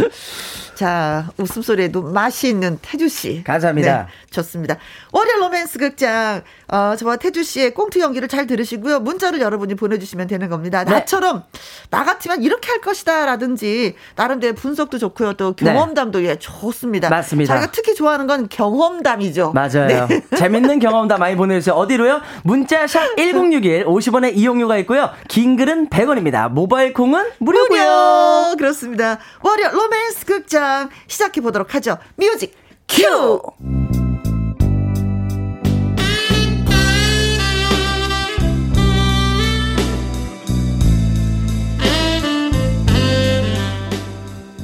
자, 0.74 1.28
웃음소리에도 1.38 2.02
맛이 2.02 2.48
있는 2.48 2.78
태주씨. 2.80 3.42
감사합니다. 3.42 4.06
네, 4.06 4.12
좋습니다. 4.30 4.76
월요 5.10 5.38
로맨스 5.40 5.78
극장, 5.80 6.42
어, 6.70 6.94
저와 6.96 7.16
태주 7.16 7.42
씨의 7.44 7.72
꽁트 7.72 7.98
연기를 7.98 8.28
잘 8.28 8.46
들으시고요. 8.46 9.00
문자를 9.00 9.40
여러분이 9.40 9.74
보내주시면 9.74 10.26
되는 10.26 10.48
겁니다. 10.50 10.84
네. 10.84 10.92
나처럼, 10.92 11.44
나 11.90 12.04
같으면 12.04 12.42
이렇게 12.42 12.70
할 12.70 12.80
것이다. 12.80 13.24
라든지, 13.24 13.94
나름대로 14.16 14.54
분석도 14.54 14.98
좋고요. 14.98 15.32
또 15.34 15.54
경험담도 15.54 16.24
예, 16.24 16.36
좋습니다. 16.38 17.08
네. 17.08 17.14
맞습니다. 17.16 17.54
저희가 17.54 17.72
특히 17.72 17.94
좋아하는 17.94 18.26
건 18.26 18.48
경험담이죠. 18.50 19.52
맞아요. 19.52 20.06
네. 20.08 20.22
재밌는 20.36 20.78
경험담 20.78 21.18
많이 21.20 21.36
보내주세요. 21.36 21.74
어디로요? 21.74 22.20
문자샵 22.44 23.16
1061 23.16 23.86
50원의 23.86 24.36
이용료가 24.36 24.76
있고요. 24.78 25.10
긴 25.28 25.56
글은 25.56 25.88
100원입니다. 25.88 26.50
모바일 26.50 26.92
콩은 26.92 27.30
무료고요. 27.38 27.78
무료! 27.80 28.56
그렇습니다. 28.56 29.18
월요 29.42 29.70
로맨스 29.72 30.26
극장 30.26 30.90
시작해 31.06 31.40
보도록 31.40 31.74
하죠. 31.74 31.96
music 32.16 32.54
큐! 32.88 33.77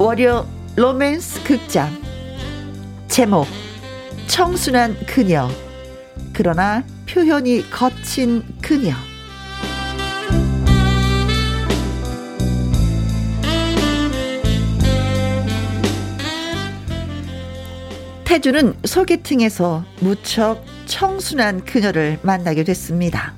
월요 0.05 0.47
로맨스 0.75 1.41
극장 1.41 1.89
제목 3.07 3.47
청순한 4.27 4.95
그녀 5.07 5.49
그러나 6.31 6.83
표현이 7.09 7.71
거친 7.71 8.43
그녀 8.61 8.93
태주는 18.25 18.75
소개팅에서 18.83 19.83
무척 20.01 20.63
청순한 20.85 21.65
그녀를 21.65 22.19
만나게 22.21 22.63
됐습니다. 22.63 23.33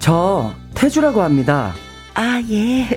저 0.00 0.52
태주라고 0.74 1.22
합니다. 1.22 1.72
아, 2.14 2.42
예. 2.50 2.88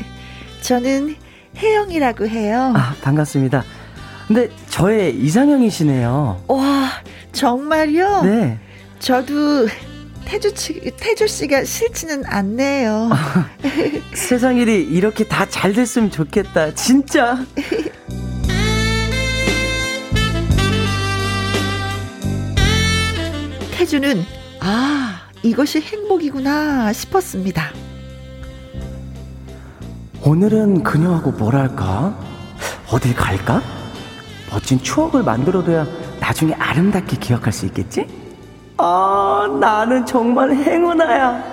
저는 0.61 1.24
혜영이라고 1.57 2.27
해요. 2.27 2.73
아, 2.75 2.95
반갑습니다. 3.01 3.63
근데 4.27 4.49
저의 4.69 5.15
이상형이시네요. 5.15 6.43
와, 6.47 6.89
정말요? 7.31 8.23
네. 8.23 8.59
저도 8.99 9.67
태주, 10.25 10.51
씨- 10.55 10.91
태주 10.97 11.27
씨가 11.27 11.63
싫지는 11.63 12.23
않네요. 12.25 13.09
세상 14.13 14.57
일이 14.57 14.81
이렇게 14.81 15.23
다 15.27 15.45
잘 15.45 15.73
됐으면 15.73 16.09
좋겠다. 16.09 16.73
진짜. 16.73 17.37
태주는, 23.71 24.23
아, 24.61 25.29
이것이 25.43 25.81
행복이구나 25.81 26.93
싶었습니다. 26.93 27.71
오늘은 30.25 30.81
그녀하고 30.81 31.31
뭘 31.33 31.55
할까? 31.55 32.17
어딜 32.91 33.13
갈까? 33.13 33.61
멋진 34.49 34.81
추억을 34.81 35.21
만들어둬야 35.21 35.85
나중에 36.19 36.51
아름답게 36.55 37.17
기억할 37.17 37.53
수 37.53 37.67
있겠지? 37.67 38.07
아, 38.77 39.45
나는 39.59 40.03
정말 40.03 40.51
행운아야. 40.51 41.43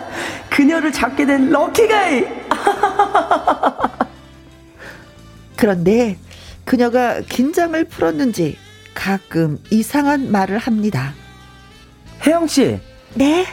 그녀를 0.48 0.90
잡게 0.90 1.26
된 1.26 1.50
럭키가이. 1.50 2.24
그런데 5.56 6.16
그녀가 6.64 7.20
긴장을 7.20 7.84
풀었는지 7.84 8.56
가끔 8.94 9.58
이상한 9.68 10.32
말을 10.32 10.56
합니다. 10.56 11.12
혜영 12.26 12.46
씨, 12.46 12.80
네? 13.14 13.46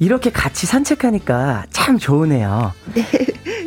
이렇게 0.00 0.30
같이 0.30 0.66
산책하니까 0.66 1.66
참 1.70 1.96
좋으네요. 1.96 2.72
네. 2.92 3.06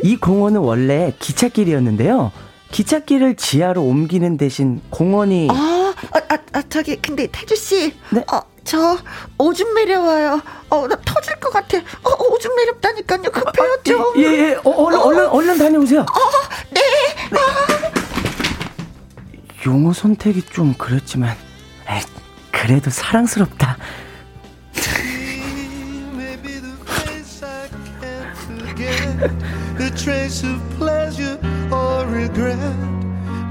이 0.02 0.16
공원은 0.16 0.60
원래 0.60 1.12
기찻길이었는데요. 1.18 2.32
기찻길을 2.70 3.36
지하로 3.36 3.82
옮기는 3.82 4.36
대신 4.36 4.80
공원이 4.90 5.48
아, 5.50 5.94
아, 6.12 6.18
아, 6.28 6.38
아 6.52 6.62
저기 6.68 6.96
근데 6.96 7.26
태주 7.30 7.56
씨, 7.56 7.94
네? 8.10 8.22
어, 8.32 8.42
저 8.64 8.98
오줌 9.38 9.72
매려워요. 9.72 10.42
어, 10.68 10.86
나 10.86 10.96
터질 11.04 11.34
것 11.36 11.50
같아. 11.50 11.78
어, 11.78 12.24
오줌 12.30 12.54
매렵다니까요. 12.54 13.22
급해요 13.22 13.78
좀. 13.82 14.04
예, 14.18 14.22
예, 14.22 14.54
어, 14.62 14.70
얼른, 14.70 15.00
얼른, 15.00 15.28
얼른 15.28 15.58
다녀오세요. 15.58 16.00
어, 16.00 16.04
네. 16.70 16.80
용어 19.66 19.92
선택이 19.92 20.42
좀 20.42 20.74
그랬지만, 20.74 21.36
에이, 21.88 22.02
그래도 22.52 22.90
사랑스럽다. 22.90 23.78
Forget, 29.78 29.78
the 29.78 29.90
trace 29.96 30.42
of 30.44 30.60
pleasure 30.76 31.38
or 31.70 32.06
regret. 32.06 32.58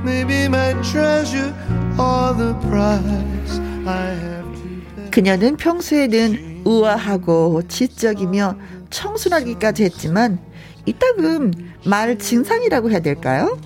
Maybe 0.04 0.46
my 0.46 0.74
treasure 0.84 1.54
or 1.98 2.34
the 2.36 2.54
price 2.68 3.60
I 3.86 4.14
have 4.14 4.54
to 4.56 4.68
pay. 4.96 5.10
그녀는 5.12 5.58
평소에는 5.58 6.64
우아하고 6.66 7.62
지적이며 7.68 8.56
청순하기까지 8.90 9.84
했지만 9.86 10.40
이따금 10.86 11.52
말 11.86 12.18
증상이라고 12.18 12.92
해야 12.92 13.00
될까요? 13.00 13.58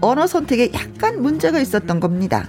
언어 0.00 0.26
선택에 0.26 0.70
약간 0.74 1.20
문제가 1.22 1.60
있었던 1.60 2.00
겁니다. 2.00 2.48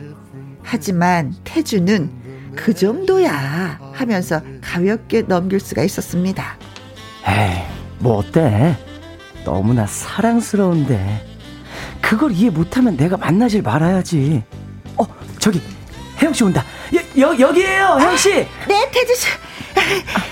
하지만 0.63 1.33
태주는 1.43 2.09
그 2.55 2.73
정도야 2.73 3.79
하면서 3.93 4.41
가볍게 4.61 5.21
넘길 5.23 5.59
수가 5.59 5.83
있었습니다. 5.83 6.57
에이, 7.27 7.63
뭐 7.99 8.17
어때? 8.17 8.75
너무나 9.45 9.85
사랑스러운데. 9.87 11.25
그걸 12.01 12.31
이해 12.33 12.49
못하면 12.49 12.97
내가 12.97 13.15
만나질 13.15 13.61
말아야지. 13.61 14.43
어, 14.97 15.05
저기, 15.39 15.61
혜영 16.21 16.33
씨 16.33 16.43
온다. 16.43 16.63
여, 16.93 17.29
여, 17.29 17.39
여기에요, 17.39 17.97
혜영씨! 17.99 18.29
네, 18.67 18.91
태주 18.91 19.15
씨. 19.15 19.27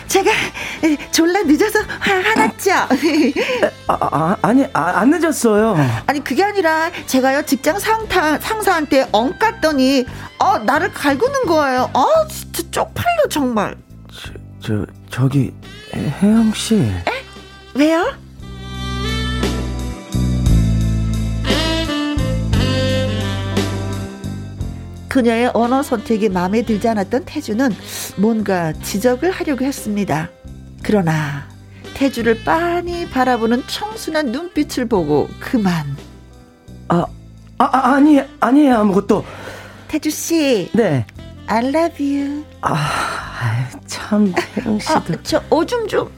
제가 0.08 0.32
졸라 1.12 1.42
늦어서 1.44 1.80
화- 2.00 2.14
화났죠? 2.22 2.72
아, 3.88 3.98
아, 4.00 4.38
아니, 4.42 4.66
아, 4.74 5.00
안 5.00 5.10
늦었어요. 5.10 5.76
아니 6.08 6.24
그게 6.24 6.44
아니라 6.44 6.90
제가요 7.06 7.44
직장 7.46 7.78
상타, 7.78 8.40
상사한테 8.40 9.08
엉 9.12 9.38
깠더니 9.38 10.06
어 10.40 10.58
나를 10.60 10.94
갈구는 10.94 11.46
거예요. 11.46 11.90
어 11.94 12.06
진짜 12.30 12.64
쪽팔려 12.72 13.28
정말. 13.30 13.76
저, 14.62 14.86
저기, 15.10 15.52
혜영씨. 15.94 16.92
왜요? 17.74 18.14
그녀의 25.14 25.52
언어 25.54 25.84
선택이 25.84 26.30
마음에 26.30 26.64
들지 26.64 26.88
않았던 26.88 27.26
태주는 27.26 27.70
뭔가 28.18 28.74
지적을 28.74 29.30
하려고 29.30 29.64
했습니다. 29.64 30.32
그러나 30.82 31.48
태주를 31.94 32.44
빤히 32.44 33.08
바라보는 33.08 33.62
청순한 33.68 34.32
눈빛을 34.32 34.88
보고 34.88 35.30
그만. 35.40 35.96
아, 36.88 37.06
아, 37.60 37.70
아, 37.72 37.94
아니, 37.94 38.20
아니에요, 38.40 38.78
아무것도. 38.78 39.24
태주 39.88 40.10
씨, 40.10 40.72
네. 40.74 41.06
I 41.46 41.68
love 41.68 42.04
you. 42.04 42.44
아, 42.62 43.70
참, 43.86 44.34
혜영씨도. 44.58 44.94
아, 44.96 45.04
저 45.22 45.44
오줌 45.52 45.88
좀. 45.88 46.10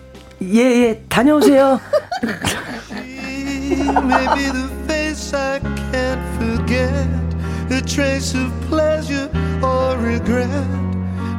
예, 0.41 0.61
예, 0.61 1.03
다녀오세요. 1.09 1.81
The 7.67 7.77
a 7.77 7.81
trace 7.81 8.35
of 8.35 8.51
pleasure 8.69 9.29
or 9.61 9.97
regret. 9.97 10.49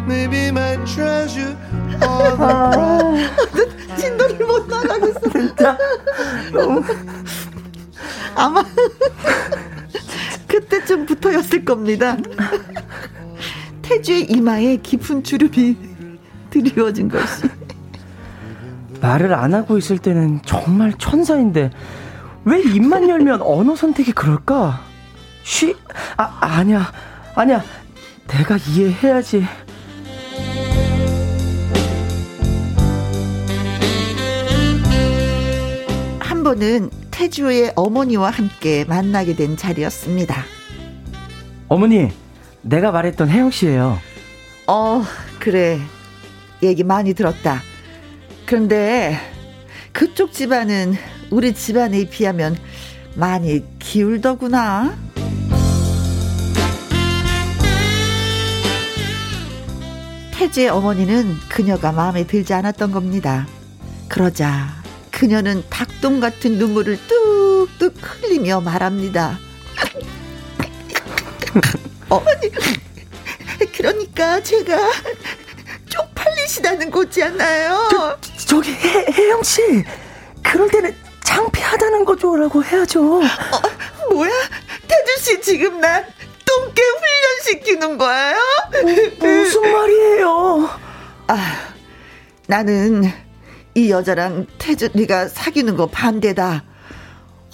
Maybe 0.06 0.48
my 0.48 0.76
treasure 0.84 1.56
or 2.02 2.36
the 2.36 2.54
price. 2.72 3.30
진도를 3.96 4.46
못 4.46 4.66
나가겠어. 4.66 5.20
진짜. 5.30 5.78
아마 8.34 8.64
그때쯤부터였을 10.46 11.64
겁니다. 11.64 12.16
태주의 13.82 14.24
이마에 14.24 14.76
깊은 14.76 15.24
주름이 15.24 15.76
드리워진 16.50 17.08
것이. 17.08 17.44
말을 19.00 19.32
안 19.34 19.54
하고 19.54 19.78
있을 19.78 19.98
때는 19.98 20.40
정말 20.44 20.92
천사인데 20.98 21.70
왜 22.44 22.60
입만 22.60 23.08
열면 23.08 23.42
언어 23.42 23.76
선택이 23.76 24.12
그럴까? 24.12 24.85
쉬? 25.46 25.76
아 26.16 26.38
아니야 26.40 26.92
아니야 27.36 27.62
내가 28.26 28.56
이해해야지. 28.56 29.44
한 36.18 36.42
번은 36.42 36.90
태주의 37.12 37.72
어머니와 37.76 38.30
함께 38.30 38.84
만나게 38.84 39.36
된 39.36 39.56
자리였습니다. 39.56 40.42
어머니 41.68 42.10
내가 42.62 42.90
말했던 42.90 43.28
혜영 43.28 43.52
씨예요. 43.52 44.00
어, 44.66 45.04
그래. 45.38 45.78
얘기 46.60 46.82
많이 46.82 47.14
들었다. 47.14 47.62
그런데 48.46 49.16
그쪽 49.92 50.32
집안은 50.32 50.94
우리 51.30 51.54
집안에 51.54 52.08
비하면 52.08 52.56
많이 53.14 53.62
기울더구나. 53.78 55.05
태주의 60.46 60.68
어머니는 60.68 61.36
그녀가 61.48 61.90
마음에 61.90 62.24
들지 62.24 62.54
않았던 62.54 62.92
겁니다. 62.92 63.48
그러자 64.08 64.80
그녀는 65.10 65.64
닭똥 65.68 66.20
같은 66.20 66.58
눈물을 66.58 67.00
뚝뚝 67.08 67.94
흘리며 68.00 68.60
말합니다. 68.60 69.40
어머니, 72.08 72.52
그러니까 73.74 74.40
제가 74.40 74.78
쪽팔리시다는 75.88 76.92
거지 76.92 77.24
않나요? 77.24 78.16
저기 78.46 78.72
혜, 78.72 79.04
혜영 79.12 79.42
씨 79.42 79.84
그럴 80.44 80.70
때는 80.70 80.94
창피하다는 81.24 82.04
거죠라고 82.04 82.62
해야죠. 82.62 83.02
뭐야? 84.12 84.30
태주 84.86 85.24
씨 85.24 85.40
지금 85.40 85.80
나 85.80 86.04
똥개 86.56 86.82
훈련시키는 86.82 87.98
거예요? 87.98 88.36
무슨 89.18 89.72
말이에요? 89.72 90.70
아, 91.26 91.36
나는 92.46 93.12
이 93.74 93.90
여자랑 93.90 94.46
태준이가 94.56 95.28
사귀는 95.28 95.76
거 95.76 95.86
반대다. 95.86 96.64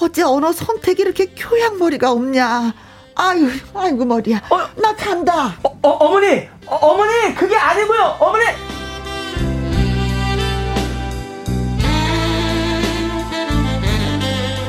어째 0.01 0.23
언어 0.23 0.53
선택이 0.53 1.03
이렇게 1.03 1.27
교양머리가 1.37 2.13
없냐? 2.13 2.75
아유, 3.17 3.49
아이고 3.75 4.05
머리야. 4.05 4.41
나 4.77 4.95
간다. 4.95 5.57
어, 5.65 5.79
어, 5.83 5.89
어머니 5.89 6.49
어, 6.67 6.77
어머니 6.77 7.35
그게 7.35 7.57
아니고요 7.57 8.17
어머니. 8.21 8.45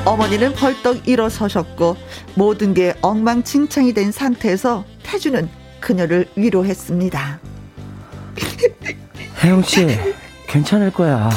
어머니는 0.05 0.53
벌떡 0.53 1.07
일어서셨고 1.07 1.95
모든 2.35 2.73
게 2.73 2.93
엉망진창이 3.01 3.93
된 3.93 4.11
상태에서 4.11 4.85
태주는 5.03 5.49
그녀를 5.79 6.27
위로했습니다. 6.35 7.39
혜영 9.43 9.63
씨 9.63 9.87
괜찮을 10.47 10.91
거야. 10.91 11.29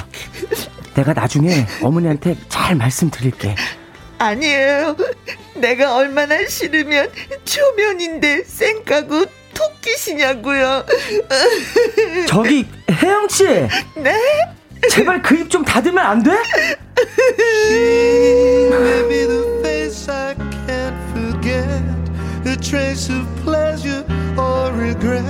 내가 0.94 1.12
나중에 1.12 1.66
어머니한테 1.82 2.36
잘 2.48 2.74
말씀드릴게. 2.76 3.54
아니에요. 4.18 4.96
내가 5.56 5.96
얼마나 5.96 6.36
싫으면 6.46 7.10
초면인데 7.44 8.44
쌩까고 8.44 9.24
토끼시냐고요. 9.52 10.84
저기 12.28 12.66
혜영 12.90 13.28
씨 13.28 13.44
네? 13.96 14.16
제발 14.90 15.20
그 15.22 15.34
입 15.34 15.48
좀 15.50 15.64
닫으면 15.64 15.98
안 15.98 16.22
돼? 16.22 16.30
Forget, 21.16 21.82
a 22.46 22.56
trace 22.56 23.08
of 23.10 23.24
pleasure 23.42 24.04
or 24.36 24.72
regret. 24.72 25.24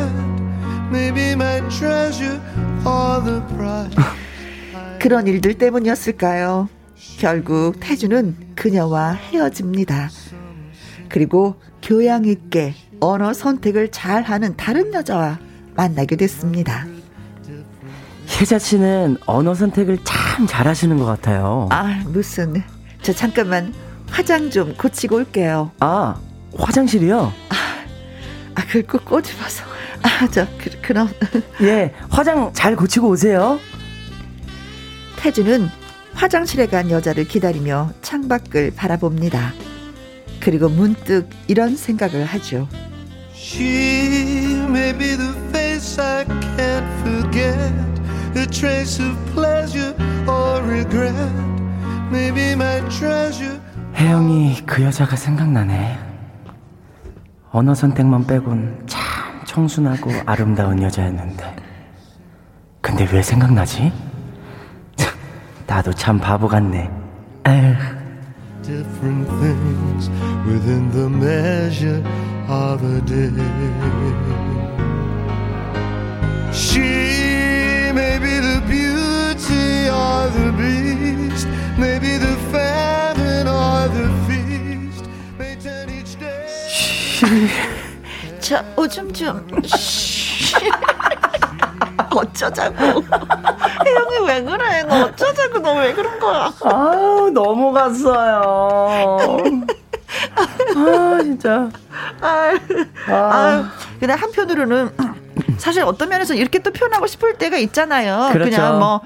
Maybe 0.91 1.33
my 1.33 1.61
treasure 1.69 2.41
or 2.85 3.23
the 3.25 3.41
price. 3.57 3.95
그런 5.01 5.27
일들 5.27 5.55
때문이었을까요? 5.55 6.69
결국 7.19 7.75
태주는 7.81 8.37
그녀와 8.55 9.13
헤어집니다. 9.13 10.11
그리고 11.09 11.57
교양 11.83 12.25
있게 12.25 12.75
언어 13.01 13.33
선택을 13.33 13.91
잘 13.91 14.23
하는 14.23 14.57
다른 14.57 14.93
여자와 14.93 15.39
만나게 15.75 16.17
됐습니다. 16.17 16.87
혜자 18.41 18.59
씨는 18.59 19.19
언어 19.27 19.55
선택을 19.55 19.99
참 20.05 20.47
잘하시는 20.47 20.99
것 20.99 21.05
같아요. 21.05 21.69
아, 21.71 22.03
무슨 22.07 22.63
저 23.03 23.13
잠깐만 23.13 23.73
화장 24.11 24.51
좀 24.51 24.75
고치고 24.75 25.17
올게요. 25.17 25.73
아, 25.81 26.17
화장실이요? 26.57 27.33
아, 28.55 28.63
그걸 28.67 28.83
꼭 28.83 29.05
꼬집어서. 29.05 29.65
아, 30.03 30.29
저, 30.31 30.47
그, 30.59 30.71
그럼. 30.81 31.09
예, 31.63 31.93
화장 32.09 32.53
잘 32.53 32.77
고치고 32.77 33.09
오세요. 33.09 33.59
태주는 35.17 35.69
화장실에 36.15 36.67
간 36.67 36.91
여자를 36.91 37.25
기다리며 37.25 37.91
창밖을 38.03 38.73
바라봅니다. 38.75 39.53
그리고 40.41 40.69
문득 40.69 41.29
이런 41.49 41.77
생각을 41.77 42.25
하죠. 42.25 42.69
She 43.35 44.57
may 44.69 44.97
be 44.97 45.17
the 45.17 45.35
face 45.51 46.01
I 46.03 46.25
can't 46.25 46.87
forget, 47.01 47.73
a 48.37 48.47
trace 48.47 48.99
of 49.03 49.15
pleasure 49.35 49.95
or 50.27 50.63
regret. 50.63 51.15
Maybe 52.11 52.53
my 52.53 52.81
treasure. 52.89 53.61
혜영이 53.97 54.65
그 54.67 54.83
여자가 54.83 55.17
생각나네. 55.17 55.99
언어 57.51 57.75
선택만 57.75 58.27
빼곤 58.27 58.85
참 58.87 59.01
청순하고 59.47 60.11
아름다운 60.27 60.83
여자였는데. 60.83 61.57
근데 62.83 63.09
왜 63.11 63.23
생각나지? 63.23 63.91
참, 64.97 65.15
나도 65.67 65.95
참 65.95 66.19
바보 66.19 66.47
같네. 66.47 66.91
에휴. 67.47 67.97
저 88.41 88.63
오줌 88.77 89.13
좀. 89.13 89.47
어쩌자고. 92.15 92.77
혜영이 93.85 94.19
왜 94.27 94.43
그래? 94.43 94.83
너 94.85 95.05
어쩌자고? 95.07 95.59
너 95.59 95.75
왜 95.75 95.93
그런 95.93 96.19
거야? 96.19 96.51
아우, 96.65 97.29
넘어갔어요. 97.31 98.43
아, 100.77 101.19
진짜. 101.23 101.69
아유, 102.21 102.59
아유. 103.09 103.65
근데 104.01 104.15
한편으로는 104.15 104.91
사실 105.59 105.83
어떤 105.83 106.09
면에서 106.09 106.35
이렇게 106.35 106.59
또 106.61 106.73
표현하고 106.73 107.07
싶을 107.07 107.35
때가 107.35 107.57
있잖아요. 107.59 108.31
그렇죠. 108.33 108.51
냥 108.57 108.79
뭐. 108.79 109.01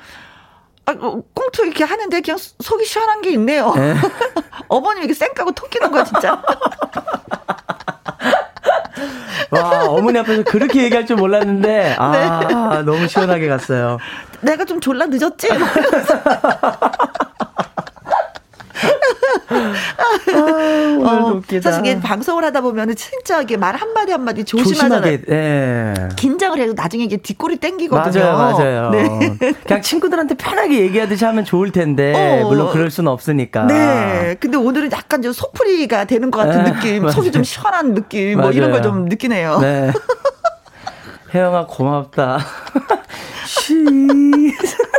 아, 0.86 0.92
뭐, 0.92 1.22
꽁투 1.34 1.66
이렇게 1.66 1.84
하는데 1.84 2.20
그냥 2.20 2.38
속이 2.60 2.84
시원한 2.84 3.20
게 3.22 3.30
있네요. 3.32 3.72
네. 3.74 3.94
어머님 4.68 5.02
이렇게 5.04 5.14
쌩까고 5.14 5.52
톡 5.52 5.68
끼는 5.70 5.90
거야, 5.90 6.04
진짜. 6.04 6.40
와, 9.50 9.84
어머니 9.88 10.18
앞에서 10.18 10.42
그렇게 10.44 10.82
얘기할 10.84 11.06
줄 11.06 11.16
몰랐는데, 11.16 11.96
아, 11.98 12.82
너무 12.84 13.06
시원하게 13.08 13.48
갔어요. 13.48 13.98
내가 14.40 14.64
좀 14.64 14.80
졸라 14.80 15.06
늦었지? 15.06 15.48
오늘도 20.30 21.28
웃기다. 21.38 21.68
어, 21.68 21.72
사실 21.72 21.86
이게 21.86 22.00
방송을 22.00 22.44
하다 22.44 22.60
보면은 22.60 22.94
진짜 22.96 23.40
이게 23.42 23.56
말 23.56 23.74
한마디 23.76 24.12
한마디 24.12 24.44
조심하잖아요. 24.44 25.00
조심하게, 25.18 25.34
예. 25.34 26.08
긴장을 26.16 26.58
해도 26.58 26.72
나중에 26.74 27.04
이게 27.04 27.16
뒷골이 27.16 27.56
땡기거든요. 27.56 28.24
맞아요, 28.24 28.36
맞아요. 28.38 28.90
네. 28.90 29.36
그냥 29.66 29.82
친구들한테 29.82 30.34
편하게 30.36 30.80
얘기하듯이 30.80 31.24
하면 31.24 31.44
좋을 31.44 31.72
텐데, 31.72 32.42
어. 32.42 32.48
물론 32.48 32.70
그럴 32.72 32.90
수는 32.90 33.10
없으니까. 33.10 33.64
네. 33.66 34.36
근데 34.40 34.56
오늘은 34.56 34.92
약간 34.92 35.22
좀 35.22 35.32
속풀이가 35.32 36.04
되는 36.04 36.30
것 36.30 36.38
같은 36.46 36.64
네, 36.64 36.72
느낌, 36.72 37.02
맞아요. 37.02 37.12
속이 37.12 37.32
좀 37.32 37.42
시원한 37.42 37.94
느낌, 37.94 38.38
뭐 38.40 38.50
이런 38.52 38.70
맞아요. 38.70 38.82
걸좀 38.82 39.04
느끼네요. 39.06 39.58
네. 39.60 39.92
혜영아, 41.34 41.66
고맙다. 41.66 42.38
쉬. 43.46 43.74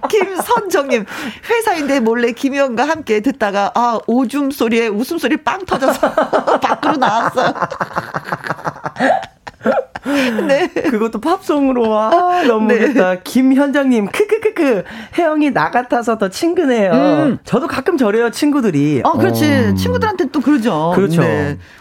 김선정님, 0.08 1.04
회사인데 1.48 2.00
몰래 2.00 2.32
김희영과 2.32 2.88
함께 2.88 3.20
듣다가, 3.20 3.70
아, 3.74 3.98
오줌 4.06 4.50
소리에 4.50 4.88
웃음소리 4.88 5.38
빵 5.38 5.64
터져서 5.64 6.12
밖으로 6.60 6.96
나왔어요. 6.96 7.54
네. 10.48 10.68
그것도 10.68 11.20
팝송으로 11.20 11.88
와 11.88 12.42
너무 12.46 12.68
네. 12.68 12.74
웃겠다. 12.74 13.16
김현정님 13.22 14.06
크크크크 14.06 14.84
혜영이 15.18 15.50
나 15.52 15.70
같아서 15.70 16.18
더 16.18 16.28
친근해요. 16.28 16.92
음. 16.92 17.38
저도 17.44 17.68
가끔 17.68 17.96
저래요 17.96 18.30
친구들이. 18.30 19.02
어, 19.04 19.12
그렇지. 19.12 19.44
어. 19.44 19.74
친구들한테 19.74 20.26
또 20.32 20.40
그러죠. 20.40 20.92
그렇죠. 20.94 21.22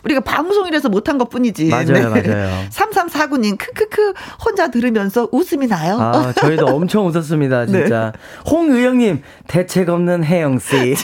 우리가 0.04 0.22
방송이라서 0.22 0.90
못한 0.90 1.18
것 1.18 1.30
뿐이지. 1.30 1.66
네. 1.66 1.70
맞아요, 1.72 2.10
맞아요. 2.10 2.66
3349님, 2.70 3.58
크크크, 3.58 4.14
혼자 4.46 4.70
들으면서 4.70 5.28
웃음이 5.32 5.68
나요. 5.68 5.98
아, 6.00 6.34
저희도 6.34 6.66
엄청 6.76 7.08
웃었습니다, 7.08 7.66
네. 7.66 7.72
진짜. 7.72 8.14
홍의영님, 8.50 9.22
대책 9.48 9.90
없는 9.90 10.24
혜영 10.24 10.60
씨. 10.60 10.96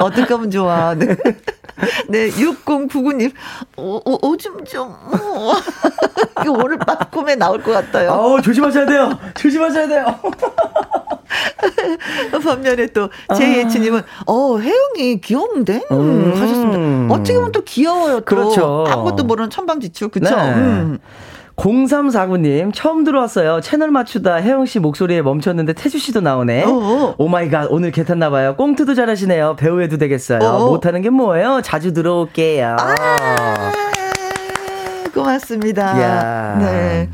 어떻게 0.00 0.32
하면 0.34 0.50
좋아. 0.50 0.94
네. 0.94 1.16
네, 2.08 2.28
6099님, 2.30 3.32
오, 3.76 4.00
오, 4.04 4.28
오줌 4.28 4.64
좀. 4.64 4.92
어. 5.84 6.42
이거 6.42 6.52
오늘 6.52 6.78
밤 6.78 6.96
꿈에 7.10 7.34
나올 7.34 7.62
것 7.62 7.72
같아요. 7.72 8.12
아우, 8.12 8.40
조심하셔야 8.42 8.86
돼요. 8.86 9.18
조심하셔야 9.34 9.88
돼요. 9.88 10.06
반면에 12.44 12.86
또, 12.88 13.08
제이에치님은, 13.36 14.02
어, 14.26 14.58
혜영이 14.58 15.20
귀여운데? 15.20 15.82
음, 15.90 15.98
음. 15.98 16.32
하셨습니다. 16.40 17.14
어떻게 17.14 17.34
보면 17.34 17.52
또 17.52 17.62
귀여워요, 17.62 18.20
또. 18.20 18.24
그렇죠. 18.24 18.84
아무것도 18.88 19.24
모르는 19.24 19.50
천방지축, 19.50 20.12
그쵸? 20.12 20.34
네. 20.34 20.54
음. 20.54 20.98
0349님, 21.58 22.72
처음 22.72 23.02
들어왔어요. 23.02 23.60
채널 23.60 23.90
맞추다 23.90 24.36
혜영 24.36 24.64
씨 24.66 24.78
목소리에 24.78 25.22
멈췄는데 25.22 25.72
태주 25.72 25.98
씨도 25.98 26.20
나오네. 26.20 26.64
어어. 26.64 27.16
oh 27.18 27.28
my 27.28 27.50
god, 27.50 27.66
오늘 27.70 27.90
계탔나봐요. 27.90 28.54
꽁트도 28.54 28.94
잘하시네요. 28.94 29.56
배우해도 29.56 29.98
되겠어요. 29.98 30.38
어어. 30.38 30.70
못하는 30.70 31.02
게 31.02 31.10
뭐예요? 31.10 31.60
자주 31.64 31.92
들어올게요. 31.92 32.76
아, 32.78 33.87
고맙습니다. 35.18 36.02
야. 36.02 36.58
네. 36.58 37.10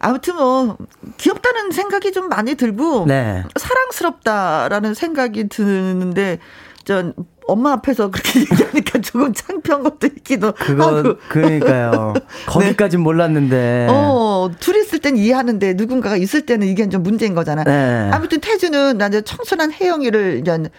아무튼 0.00 0.36
뭐 0.36 0.76
귀엽다는 1.16 1.70
생각이 1.72 2.12
좀 2.12 2.28
많이 2.28 2.54
들고 2.54 3.06
네. 3.06 3.42
사랑스럽다라는 3.58 4.94
생각이 4.94 5.48
드는데 5.48 6.38
전 6.84 7.14
엄마 7.48 7.72
앞에서 7.72 8.10
그렇게 8.10 8.40
얘기하니까 8.40 9.00
조금 9.00 9.32
창피한 9.32 9.82
것도 9.82 10.06
있기도 10.06 10.52
그거, 10.52 10.98
하고. 10.98 11.16
그러니까요. 11.28 12.14
거기까진 12.46 13.00
몰랐는데. 13.00 13.88
어, 13.90 14.50
둘이 14.60 14.80
있을 14.80 14.98
땐 15.00 15.16
이해하는데 15.16 15.74
누군가가 15.74 16.16
있을 16.16 16.46
때는 16.46 16.66
이게 16.66 16.88
좀 16.88 17.02
문제인 17.02 17.34
거잖아. 17.34 17.64
네. 17.64 18.10
아무튼 18.12 18.40
태주는 18.40 18.98
나 18.98 19.08
이제 19.08 19.22
청순한 19.22 19.72
혜영이를 19.72 20.40
이제 20.40 20.70